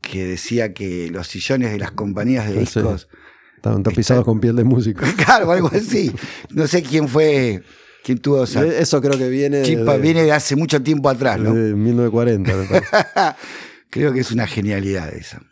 [0.00, 2.58] que decía que los sillones de las compañías de Sí.
[2.80, 3.08] discos,
[3.56, 5.04] Estaban tapizados con piel de músico.
[5.24, 6.10] claro, algo así.
[6.48, 7.62] No sé quién fue,
[8.04, 11.38] quién tuvo esa Eso creo que viene chispa, de, viene de hace mucho tiempo atrás,
[11.38, 11.54] ¿no?
[11.54, 12.56] de 1940.
[12.56, 12.86] me parece.
[13.90, 15.42] Creo que es una genialidad esa.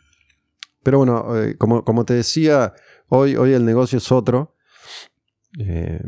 [0.83, 2.73] Pero bueno, eh, como, como te decía,
[3.09, 4.55] hoy, hoy el negocio es otro.
[5.59, 5.99] Eh,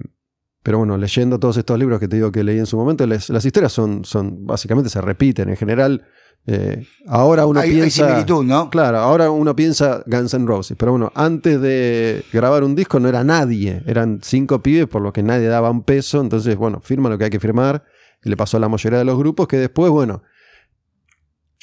[0.64, 3.30] pero bueno, leyendo todos estos libros que te digo que leí en su momento, les-
[3.30, 5.50] las historias son, son básicamente se repiten.
[5.50, 6.06] En general,
[6.48, 8.08] eh, ahora uno hay, hay piensa.
[8.08, 8.70] similitud, ¿no?
[8.70, 13.08] Claro, ahora uno piensa Guns N' Roses, pero bueno, antes de grabar un disco no
[13.10, 17.10] era nadie, eran cinco pibes por lo que nadie daba un peso, entonces bueno, firma
[17.10, 17.84] lo que hay que firmar,
[18.24, 20.24] y le pasó a la mayoría de los grupos que después, bueno,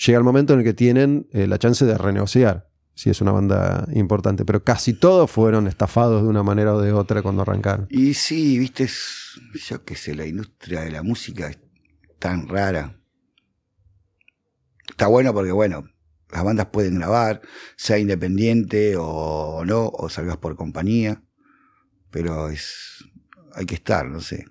[0.06, 3.32] llega el momento en el que tienen eh, la chance de renegociar, si es una
[3.32, 7.86] banda importante, pero casi todos fueron estafados de una manera o de otra cuando arrancaron.
[7.90, 11.58] Y sí, viste, es- yo qué sé, la industria de la música es
[12.18, 12.94] tan rara.
[14.88, 15.84] Está bueno porque, bueno,
[16.30, 17.40] las bandas pueden grabar,
[17.76, 21.22] sea independiente o no, o salgas por compañía,
[22.10, 23.04] pero es
[23.54, 24.44] hay que estar, no sé.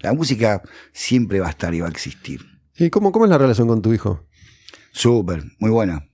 [0.00, 0.62] La música
[0.92, 2.40] siempre va a estar y va a existir.
[2.76, 4.26] ¿Y cómo, cómo es la relación con tu hijo?
[4.92, 6.08] Súper, muy buena.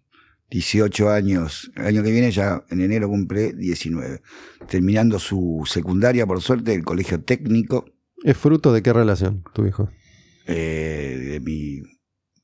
[0.50, 1.70] 18 años.
[1.76, 4.22] El año que viene ya en enero cumple 19.
[4.68, 7.86] Terminando su secundaria, por suerte, el colegio técnico.
[8.24, 9.90] ¿Es fruto de qué relación tu hijo?
[10.48, 11.82] eh, de mi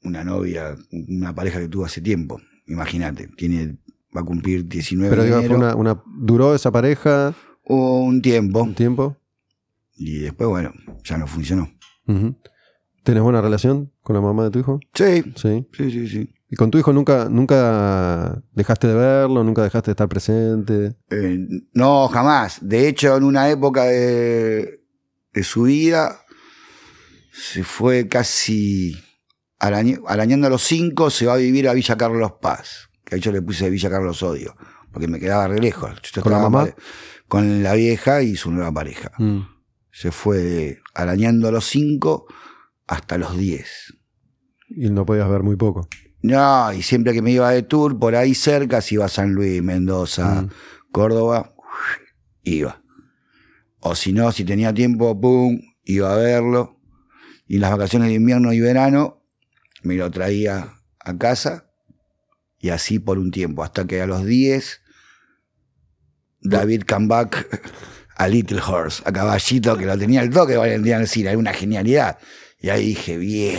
[0.04, 2.40] una novia, una pareja que tuvo hace tiempo.
[2.66, 3.78] Imagínate, tiene
[4.16, 9.16] va a cumplir 19 Pero fue una, una- ¿duró esa pareja un tiempo un tiempo?
[9.96, 10.72] y después bueno,
[11.02, 11.70] ya no funcionó.
[13.02, 14.80] ¿Tenés buena relación con la mamá de tu hijo?
[14.94, 15.66] Sí, Sí.
[15.72, 16.30] sí, sí, sí.
[16.50, 20.94] ¿Y con tu hijo nunca, nunca dejaste de verlo, nunca dejaste de estar presente?
[21.10, 21.38] Eh,
[21.72, 22.58] no, jamás.
[22.62, 24.80] De hecho, en una época de,
[25.32, 26.20] de su vida
[27.32, 28.94] se fue casi
[29.58, 32.90] arañando a los cinco, se va a vivir a Villa Carlos Paz.
[33.04, 34.56] Que ahí yo le puse Villa Carlos Odio,
[34.92, 36.00] porque me quedaba re lejos.
[36.12, 36.68] Yo ¿Con la mamá?
[37.28, 39.12] Con la vieja y su nueva pareja.
[39.18, 39.40] Mm.
[39.90, 42.26] Se fue de arañando a los cinco
[42.86, 43.94] hasta los diez.
[44.68, 45.88] Y no podías ver muy poco.
[46.22, 49.32] No, y siempre que me iba de tour, por ahí cerca, si iba a San
[49.34, 50.50] Luis, Mendoza, Mm.
[50.90, 51.54] Córdoba,
[52.42, 52.82] iba.
[53.80, 56.80] O si no, si tenía tiempo, pum, iba a verlo.
[57.46, 59.23] Y en las vacaciones de invierno y verano
[59.84, 61.70] me lo traía a casa
[62.58, 64.80] y así por un tiempo, hasta que a los 10
[66.40, 67.62] David come back
[68.16, 72.18] a Little Horse, a caballito que lo tenía el toque, valía decir, era una genialidad.
[72.60, 73.58] Y ahí dije, bien.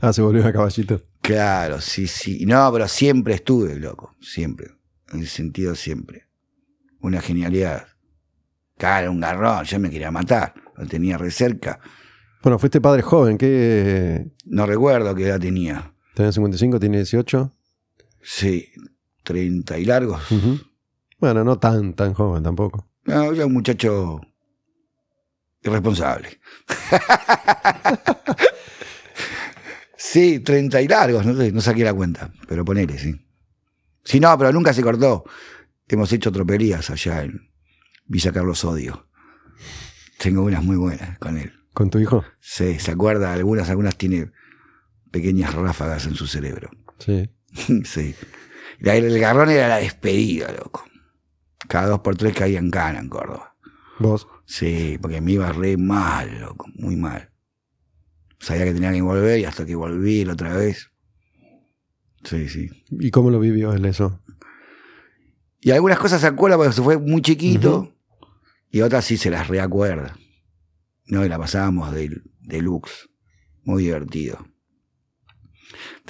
[0.00, 1.02] Ah, se volvió a caballito.
[1.20, 2.44] Claro, sí, sí.
[2.46, 4.16] No, pero siempre estuve, loco.
[4.20, 4.68] Siempre.
[5.12, 6.28] En ese sentido, siempre.
[7.00, 7.88] Una genialidad.
[8.78, 9.64] Claro, un garrón.
[9.64, 10.54] Yo me quería matar.
[10.76, 11.80] Lo tenía re cerca.
[12.42, 14.30] Bueno, fuiste padre joven, ¿qué?
[14.46, 15.92] No recuerdo qué edad tenía.
[16.14, 17.52] ¿Tenés 55, tiene 18?
[18.22, 18.68] Sí,
[19.24, 20.22] 30 y largos.
[21.18, 22.88] Bueno, no tan, tan joven tampoco.
[23.04, 24.20] No, ya un muchacho
[25.62, 26.40] irresponsable.
[29.96, 31.26] sí, 30 y largos.
[31.26, 32.32] No, sé, no saqué la cuenta.
[32.48, 33.14] Pero ponele, sí.
[34.02, 35.24] Sí, no, pero nunca se cortó.
[35.88, 37.50] Hemos hecho tropelías allá en
[38.06, 39.08] Villa Carlos Odio.
[40.18, 41.52] Tengo unas muy buenas con él.
[41.72, 42.24] ¿Con tu hijo?
[42.40, 44.32] Sí, se acuerda, algunas, algunas tiene
[45.10, 46.70] pequeñas ráfagas en su cerebro.
[46.98, 47.30] Sí.
[47.84, 48.14] sí.
[48.80, 50.84] El garrón era la despedida, loco.
[51.68, 53.56] Cada dos por tres caía en cana en Córdoba.
[53.98, 54.26] ¿Vos?
[54.46, 57.30] Sí, porque me iba re mal, loco, muy mal.
[58.38, 60.90] Sabía que tenía que volver y hasta que volví la otra vez.
[62.24, 62.70] Sí, sí.
[62.90, 64.20] ¿Y cómo lo vivió él eso?
[65.60, 67.94] Y algunas cosas se acuerda porque se fue muy chiquito
[68.70, 70.16] y otras sí se las reacuerda.
[71.10, 73.08] No, y la pasábamos de, deluxe.
[73.64, 74.46] Muy divertido.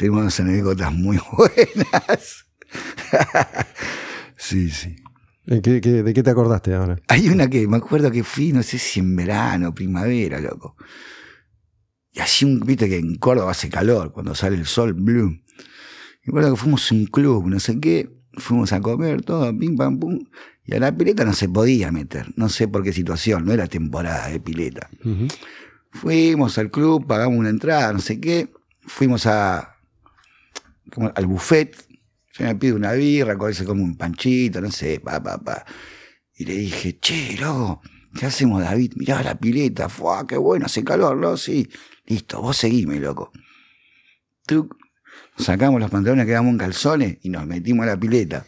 [0.03, 2.47] Unas anécdotas muy buenas.
[4.37, 4.97] Sí, sí.
[5.45, 6.97] ¿De qué, qué- de qué te acordaste ahora?
[7.09, 10.77] Hay una que me acuerdo que fui, no sé si en verano, primavera, loco.
[12.13, 15.29] Y así, un, viste que en Córdoba hace calor, cuando sale el sol, blue.
[15.29, 19.77] Me acuerdo que fuimos a un club, no sé qué, fuimos a comer, todo, pim,
[19.77, 20.19] pam, pum.
[20.71, 23.67] Y a la pileta no se podía meter, no sé por qué situación, no era
[23.67, 24.89] temporada de pileta.
[25.91, 28.53] Fuimos al club, pagamos una entrada, no sé qué.
[28.83, 29.79] Fuimos a,
[30.95, 31.77] como al buffet.
[32.35, 35.65] Yo me pido una birra, con ese como un panchito, no sé, pa, pa, pa.
[36.37, 37.83] Y le dije, che, loco,
[38.17, 38.93] ¿qué hacemos, David?
[38.95, 41.37] Mirá la pileta, fue qué bueno, hace calor, ¿no?
[41.37, 41.69] Sí.
[42.07, 43.33] Listo, vos seguime, loco.
[44.47, 44.77] Tuc.
[45.37, 48.47] Sacamos los pantalones, quedamos en calzones y nos metimos a la pileta.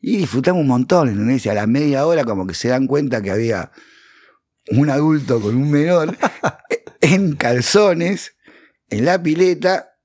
[0.00, 1.44] Y disfrutamos un montón, ¿entendés?
[1.46, 3.70] Y a la media hora como que se dan cuenta que había
[4.70, 6.16] un adulto con un menor
[7.00, 8.36] en calzones
[8.88, 9.98] en la pileta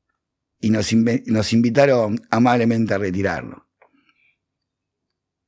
[0.59, 3.61] y nos, nos invitaron amablemente a retirarnos.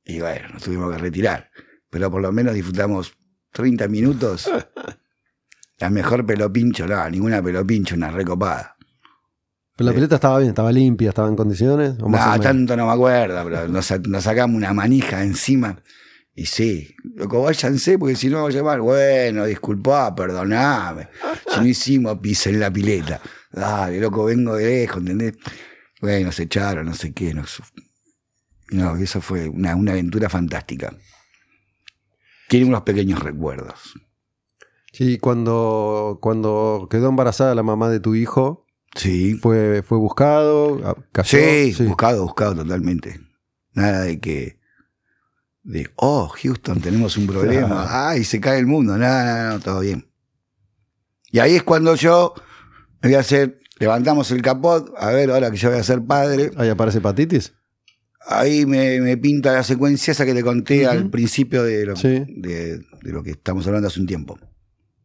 [0.04, 1.50] Y bueno, nos tuvimos que retirar,
[1.90, 3.12] pero por lo menos disfrutamos
[3.52, 4.50] 30 minutos.
[5.78, 8.77] La mejor pelo pincho, no, ninguna pelo pincho, una recopada.
[9.78, 11.94] Pero la pileta estaba bien, estaba limpia, estaba en condiciones.
[12.02, 15.80] ¿O más No, tanto no me acuerdo, pero nos, sa- nos sacamos una manija encima.
[16.34, 21.08] Y sí, loco, váyanse porque si no va a llamar, bueno, disculpá, perdoname.
[21.52, 23.20] Si no hicimos pis en la pileta.
[23.52, 25.34] Dale, loco, vengo de lejos, ¿entendés?
[26.00, 27.32] Bueno, nos echaron, no sé qué.
[27.32, 27.62] Nos...
[28.70, 30.92] No, eso fue una, una aventura fantástica.
[32.48, 33.94] Tiene unos pequeños recuerdos.
[34.92, 38.66] Sí, cuando, cuando quedó embarazada la mamá de tu hijo,
[38.98, 39.34] Sí.
[39.36, 41.38] fue, fue buscado, a- cayó.
[41.38, 43.20] Sí, buscado, buscado totalmente.
[43.72, 44.58] Nada de que.
[45.62, 48.08] De, oh, Houston, tenemos un problema.
[48.10, 48.96] Ay, se cae el mundo.
[48.98, 50.10] Nada, nada, no, todo bien.
[51.30, 52.34] Y ahí es cuando yo
[53.02, 53.60] me voy a hacer.
[53.78, 54.92] Levantamos el capot.
[54.98, 56.50] A ver, ahora que yo voy a ser padre.
[56.56, 57.54] Ahí aparece hepatitis.
[58.26, 62.24] Ahí me, me pinta la secuencia esa que te conté al principio de lo, Sí.
[62.28, 64.38] de, de lo que estamos hablando hace un tiempo.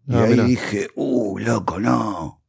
[0.07, 0.43] Y Ah, ahí mirá.
[0.45, 2.42] dije, uh, loco, no.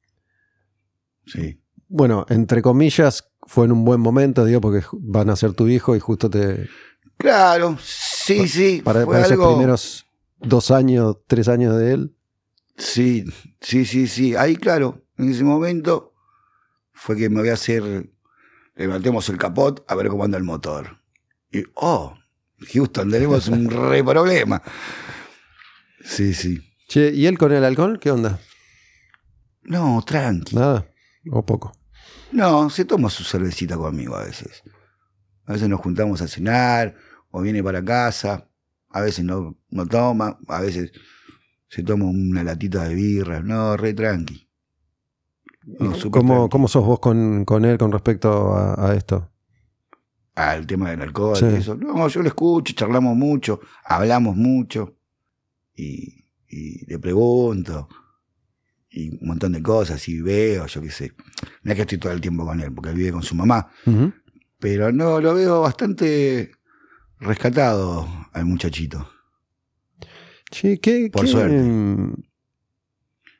[1.26, 1.60] Sí.
[1.88, 5.94] Bueno, entre comillas, fue en un buen momento, digo, porque van a ser tu hijo
[5.96, 6.68] y justo te.
[7.16, 8.82] Claro, sí, sí.
[8.84, 10.06] Para, para esos algo- primeros
[10.40, 12.16] dos años, tres años de él.
[12.76, 13.24] Sí,
[13.60, 14.34] sí, sí, sí.
[14.34, 16.12] Ahí, claro, en ese momento
[16.92, 18.10] fue que me voy a hacer.
[18.76, 20.98] Levantemos el capot a ver cómo anda el motor.
[21.52, 22.16] Y, oh,
[22.72, 24.60] Houston, tenemos un re problema.
[26.05, 26.60] Sí, sí.
[26.88, 27.98] Che, ¿y él con el alcohol?
[28.01, 28.40] ¿Qué onda?
[29.62, 30.56] No, tranqui.
[30.56, 30.86] Nada.
[31.30, 31.72] O poco.
[32.32, 34.62] No, se toma su cervecita conmigo a veces.
[35.46, 36.96] A veces nos juntamos a cenar,
[37.30, 38.48] o viene para casa,
[38.90, 40.92] a veces no, no toma, a veces
[41.68, 43.40] se toma una latita de birra.
[43.40, 44.48] No, re tranqui.
[45.66, 46.51] No, ¿Cómo, tranqui.
[46.51, 49.30] cómo sos vos con, con él con respecto a, a esto?
[50.36, 51.44] al tema del alcohol Sí.
[51.46, 51.76] y eso.
[51.76, 54.96] No, yo lo escucho, charlamos mucho, hablamos mucho
[55.76, 57.88] y, y le pregunto
[58.96, 61.12] y un montón de cosas y veo, yo qué sé.
[61.62, 63.68] No es que estoy todo el tiempo con él porque él vive con su mamá,
[64.58, 66.52] pero no, lo veo bastante
[67.20, 69.08] rescatado al muchachito.
[70.50, 71.56] Che, ¿qué, Por qué, suerte.
[71.62, 72.14] mm,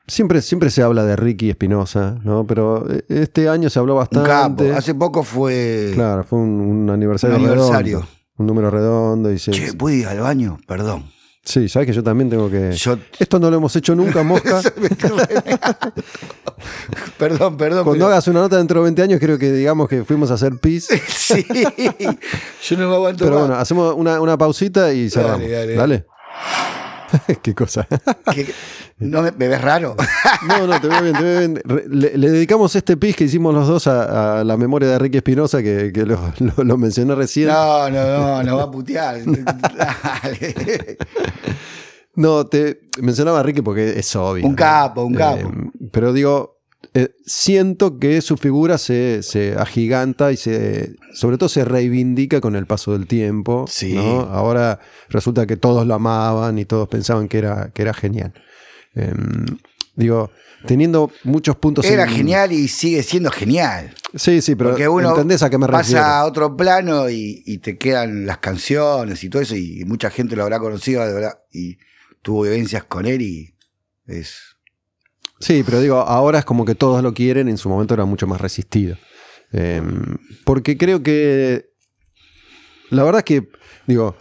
[0.07, 2.45] Siempre, siempre se habla de Ricky Espinosa, ¿no?
[2.45, 4.29] Pero eh, este año se habló Un bastante.
[4.29, 4.63] capo.
[4.77, 7.97] Hace poco fue Claro, fue un, un aniversario, un aniversario.
[7.99, 8.15] redondo.
[8.37, 9.31] Un número redondo.
[9.31, 10.57] Y se- Che, ¿puedo ir al baño?
[10.67, 11.05] Perdón.
[11.45, 12.71] Sí, sabes que yo también tengo que.
[12.73, 14.61] Yo Esto no lo hemos hecho nunca, Mosca.
[17.17, 17.83] perdón, perdón.
[17.83, 20.35] Cuando pero- hagas una nota dentro de 20 años, creo que digamos que fuimos a
[20.35, 20.87] hacer pis.
[21.07, 21.45] Sí,
[22.63, 23.47] yo no me aguanto Pero más.
[23.47, 25.49] bueno, hacemos una, una pausita y cerramos.
[25.49, 25.75] dale.
[25.75, 26.05] Dale.
[27.41, 27.87] Qué cosa.
[28.33, 28.47] ¿Qué-
[28.99, 29.95] ¿No me, me ves raro?
[30.47, 31.61] No, no, te veo bien, te veo bien.
[31.89, 35.17] Le, le dedicamos este pis que hicimos los dos a, a la memoria de Ricky
[35.17, 37.47] Espinosa, que, que lo, lo- lo mencioné recién.
[37.47, 39.17] No, no, no, no va a putear.
[39.25, 40.97] Dale.
[42.15, 44.45] No, te mencionaba a Ricky porque es obvio.
[44.45, 45.51] Un capo, un Eh, capo.
[45.91, 46.54] pero digo,
[46.93, 52.55] eh, siento que su figura se, se agiganta y se, sobre todo se reivindica con
[52.55, 53.65] el paso del tiempo.
[53.69, 53.93] Sí.
[53.93, 54.21] ¿no?
[54.21, 54.79] Ahora
[55.09, 58.33] resulta que todos lo amaban y todos pensaban que era, que era genial.
[58.95, 59.13] Eh,
[59.95, 60.31] digo,
[60.65, 61.85] teniendo muchos puntos.
[61.85, 63.93] Era en- genial y sigue siendo genial.
[64.15, 66.05] Sí, sí, pero Porque uno ¿entendés a qué me pasa refiero?
[66.05, 70.35] a otro plano y, y te quedan las canciones y todo eso, y mucha gente
[70.35, 71.77] lo habrá conocido de verdad, y
[72.21, 73.55] tuvo vivencias con él y
[74.07, 74.54] es.
[75.39, 78.27] Sí, pero digo, ahora es como que todos lo quieren, en su momento era mucho
[78.27, 78.97] más resistido.
[79.51, 79.81] Eh,
[80.43, 81.69] porque creo que.
[82.89, 83.49] La verdad es que,
[83.87, 84.15] digo.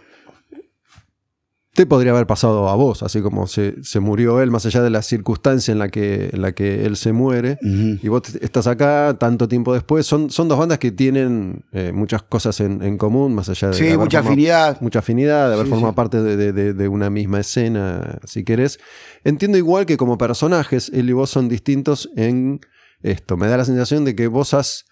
[1.75, 4.91] Te podría haber pasado a vos, así como se, se murió él, más allá de
[4.91, 7.59] la circunstancia en la que, en la que él se muere.
[7.63, 10.07] Y vos estás acá tanto tiempo después.
[10.07, 13.75] Son, son dos bandas que tienen eh, muchas cosas en, en común, más allá de.
[13.75, 14.81] Sí, mucha formado- afinidad.
[14.81, 15.97] Mucha afinidad, de haber Sí, formado sí.
[15.97, 18.79] parte de, de- de- de una misma escena, si querés.
[19.25, 22.61] Entiendo igual que como personajes, él y vos son distintos en
[23.03, 23.37] esto.
[23.37, 24.85] Me da la sensación de que vos has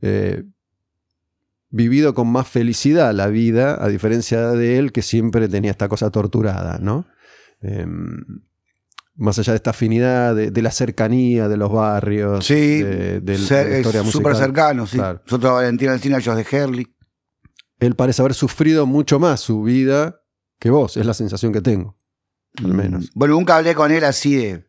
[0.00, 0.44] eh,
[1.70, 6.10] vivido con más felicidad la vida, a diferencia de él, que siempre tenía esta cosa
[6.10, 7.06] torturada, ¿no?
[7.62, 8.24] Em,
[9.14, 13.38] más allá de esta afinidad, de, de la cercanía de los barrios, Sí, de, de
[13.38, 14.36] la Ser- es historia súper musical.
[14.36, 14.96] cercano, sí.
[14.96, 15.20] Claro.
[15.26, 16.86] Nosotros Valentina Alcina, ellos de Herley.
[17.78, 20.20] Él parece haber sufrido mucho más su vida
[20.58, 21.98] que vos, es la sensación que tengo,
[22.64, 23.04] al menos.
[23.04, 24.66] Mm, Bueno, nunca hablé con él así de.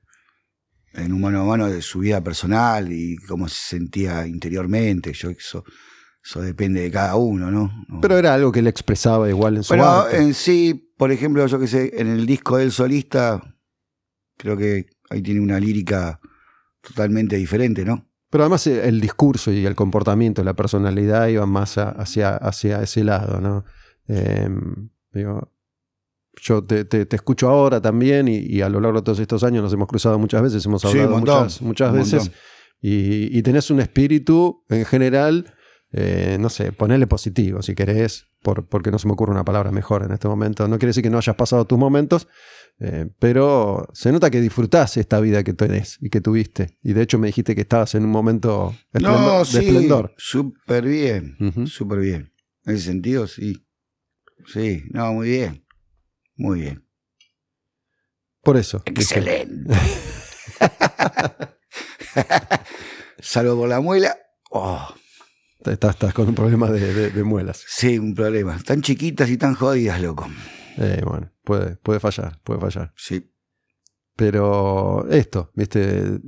[0.93, 5.13] En un mano a mano de su vida personal y cómo se sentía interiormente.
[5.13, 5.63] Yo, eso,
[6.23, 7.71] eso depende de cada uno, ¿no?
[7.87, 8.01] No.
[8.01, 10.17] Pero era algo que él expresaba igual en su Pero arte.
[10.17, 13.55] en sí, por ejemplo, yo que sé, en el disco del solista,
[14.37, 16.19] creo que ahí tiene una lírica
[16.81, 18.07] totalmente diferente, ¿no?
[18.29, 23.03] Pero además eh, el discurso y el comportamiento, la personalidad iban más hacia, hacia ese
[23.03, 23.65] lado, ¿no?
[24.07, 24.47] Eh,
[25.13, 25.51] digo,
[26.41, 29.43] yo te, te- te escucho ahora también y, y a lo largo de todos estos
[29.43, 32.31] años nos hemos cruzado muchas veces, hemos hablado montón, muchas, veces
[32.79, 35.53] y, y tenés un espíritu en general,
[35.93, 39.71] eh, no sé, ponele positivo si querés, por, porque no se me ocurre una palabra
[39.71, 40.67] mejor en este momento.
[40.67, 42.27] No quiere decir que no hayas pasado tus momentos,
[42.79, 46.77] eh, pero se nota que disfrutás esta vida que tenés y que tuviste.
[46.81, 50.13] Y de hecho me dijiste que estabas en un momento esplendor- No, de sí, esplendor.
[50.17, 51.67] súper bien, Ujú.
[51.67, 52.33] súper bien.
[52.65, 53.65] En ese sentido, sí.
[54.47, 55.65] Sí, no, muy bien.
[56.35, 56.87] Muy bien.
[58.41, 58.81] Por eso.
[58.85, 59.71] Excelente.
[63.19, 64.17] Salvo por la muela.
[64.49, 64.87] Oh,
[65.65, 67.63] Estás, estás con un problema de, de- de muelas.
[67.67, 68.57] sí, un problema.
[68.65, 70.27] Tan chiquitas y tan jodidas, loco.
[70.77, 72.93] Eh, bueno, puede, puede fallar, puede fallar.
[72.95, 73.31] Sí.
[74.15, 76.19] Pero esto, viste,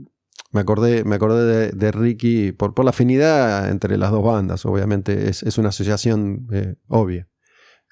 [0.51, 4.65] me acordé, me acordé de, de Ricky por, por la afinidad entre las dos bandas,
[4.65, 7.27] obviamente es, es una asociación eh, obvia,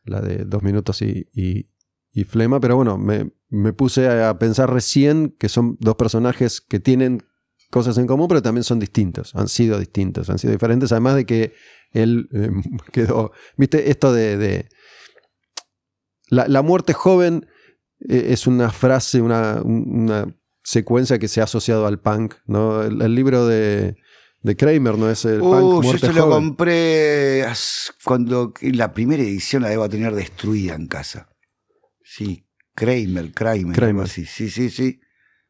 [0.06, 1.70] la de dos minutos y, y-
[2.14, 6.80] y Flema, pero bueno, me, me puse a pensar recién que son dos personajes que
[6.80, 7.24] tienen
[7.72, 11.26] cosas en común, pero también son distintos, han sido distintos, han sido diferentes, además de
[11.26, 11.54] que
[11.92, 12.50] él eh,
[12.92, 14.38] quedó, viste, esto de...
[14.38, 14.70] de-
[16.30, 17.46] la, la muerte joven
[18.08, 20.34] eh, es una frase, una, una
[20.64, 22.84] secuencia que se ha asociado al punk, ¿no?
[22.84, 23.96] El, el libro de,
[24.42, 25.10] de Kramer, ¿no?
[25.10, 26.48] Es el punk Uh, yo Muerte se lo Joven.
[26.48, 27.46] compré
[28.06, 31.30] cuando la primera edición la debo tener destruida en casa.
[32.04, 34.06] Sí, Kramer, Kramer, Kramer.
[34.06, 34.26] así.
[34.26, 35.02] Sí, sí, sí.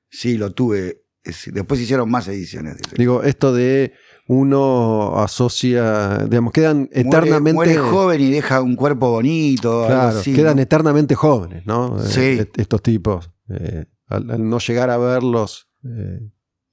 [0.10, 1.01] Sí, lo tuve.
[1.24, 2.78] Es- Después hicieron más ediciones.
[2.78, 2.84] de.
[2.98, 3.94] Digo, esto de
[4.28, 7.54] uno asocia, digamos, quedan Muere- eternamente...
[7.54, 9.84] Muere, joven y deja un cuerpo bonito.
[9.84, 10.62] algo Claro, así, quedan ¿no?
[10.62, 11.98] eternamente jóvenes, ¿no?
[12.00, 12.22] Eh, Sí.
[12.40, 13.30] est- estos tipos.
[13.50, 16.20] eh, al, al no llegar a verlos eh,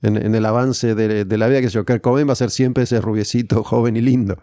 [0.02, 2.50] en, en el avance de, de la vida, que yo, Kurt Cobain va a ser
[2.50, 4.40] siempre ese rubiecito joven y lindo.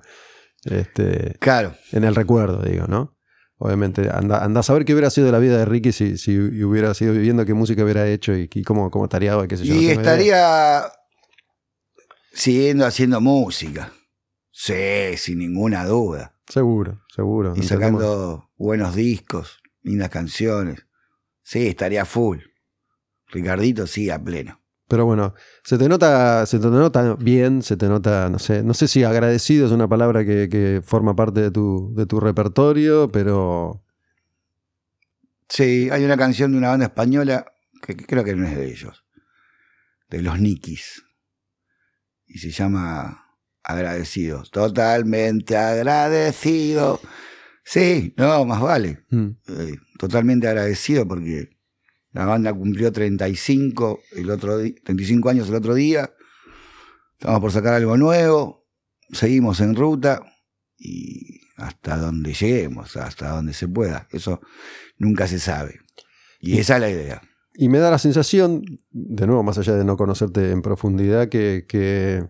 [0.63, 1.73] Este, Claro.
[1.91, 3.14] en el recuerdo, digo, ¿no?
[3.57, 6.93] Obviamente, anda, anda a saber qué hubiera sido la vida de Ricky si, si hubiera
[6.93, 9.75] sido viviendo, qué música hubiera hecho y, y cómo, cómo estaría hoy, qué sé yo.
[9.75, 10.83] Y estaría
[12.33, 13.91] siguiendo haciendo música.
[14.51, 16.35] Sí, sin ninguna duda.
[16.47, 17.53] Seguro, seguro.
[17.55, 17.67] Y Entendemos-
[18.01, 20.85] sacando buenos discos, lindas canciones.
[21.43, 22.39] Sí, estaría full.
[23.27, 24.61] Ricardito sí, a pleno.
[24.87, 25.33] Pero bueno,
[25.63, 29.03] se te nota, se te nota bien, se te nota, no sé, no sé si
[29.03, 33.81] agradecido es una palabra que, que forma parte de tu, de tu repertorio, pero
[35.49, 37.45] Sí, hay una canción de una banda española
[37.81, 39.05] que, que creo que no es de ellos.
[40.09, 41.03] De los Nikis.
[42.27, 43.25] Y se llama
[43.63, 44.43] Agradecido.
[44.51, 46.99] Totalmente agradecido.
[47.63, 49.05] Sí, no, más vale.
[49.09, 51.54] mm, eh, totalmente agradecido porque
[52.15, 56.11] la banda cumplió 35, el otro di- 35 años el otro día.
[57.19, 58.65] Estamos por sacar algo nuevo.
[59.11, 60.21] Seguimos en ruta
[60.77, 64.07] y hasta donde lleguemos, hasta donde se pueda.
[64.11, 64.39] Eso
[64.97, 65.79] nunca se sabe.
[66.39, 67.21] Y esa es la idea.
[67.53, 71.65] Y me da la sensación, de nuevo, más allá de no conocerte en profundidad, que,
[71.67, 72.23] que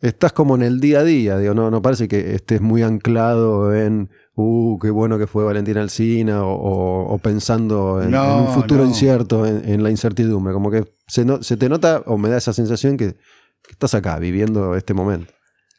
[0.00, 1.38] estás como en el día a día.
[1.38, 5.80] Digo, no, no parece que estés muy anclado en, uh, qué bueno que fue Valentina
[5.82, 8.88] Alcina, o, o- o pensando en, No, en un futuro no.
[8.88, 10.52] incierto, en, en la incertidumbre.
[10.54, 13.14] Como que se, no- se te nota, o me da esa sensación que,
[13.62, 15.32] que estás acá, viviendo este momento.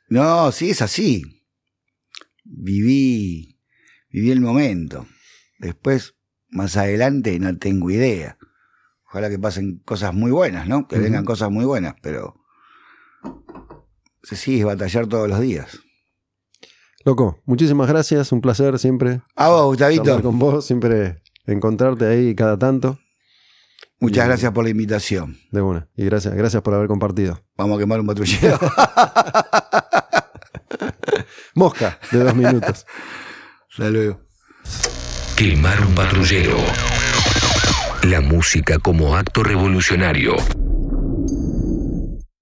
[0.10, 1.24] No, sí, es así.
[2.44, 3.60] Viví,
[4.12, 5.06] viví el momento.
[5.60, 6.16] Después,
[6.50, 8.38] más adelante, no tengo idea.
[9.08, 10.88] Ojalá que pasen cosas muy buenas, ¿no?
[10.88, 12.36] Que vengan cosas muy buenas, pero
[14.24, 15.80] se sigue batallar todos los días.
[17.06, 20.22] Loco, muchísimas gracias, un placer siempre A vos, Gustavito.
[20.22, 22.98] con vos, siempre encontrarte ahí cada tanto.
[24.00, 25.38] Muchas gracias por la invitación.
[25.52, 25.88] De una.
[25.96, 27.42] Y gracias, gracias por haber compartido.
[27.56, 28.60] Vamos a quemar un patrullero.
[31.56, 32.86] Mosca, de dos minutos.
[33.72, 34.20] Hasta luego.
[35.38, 36.58] Quemar un patrullero.
[38.04, 40.36] La música como acto revolucionario.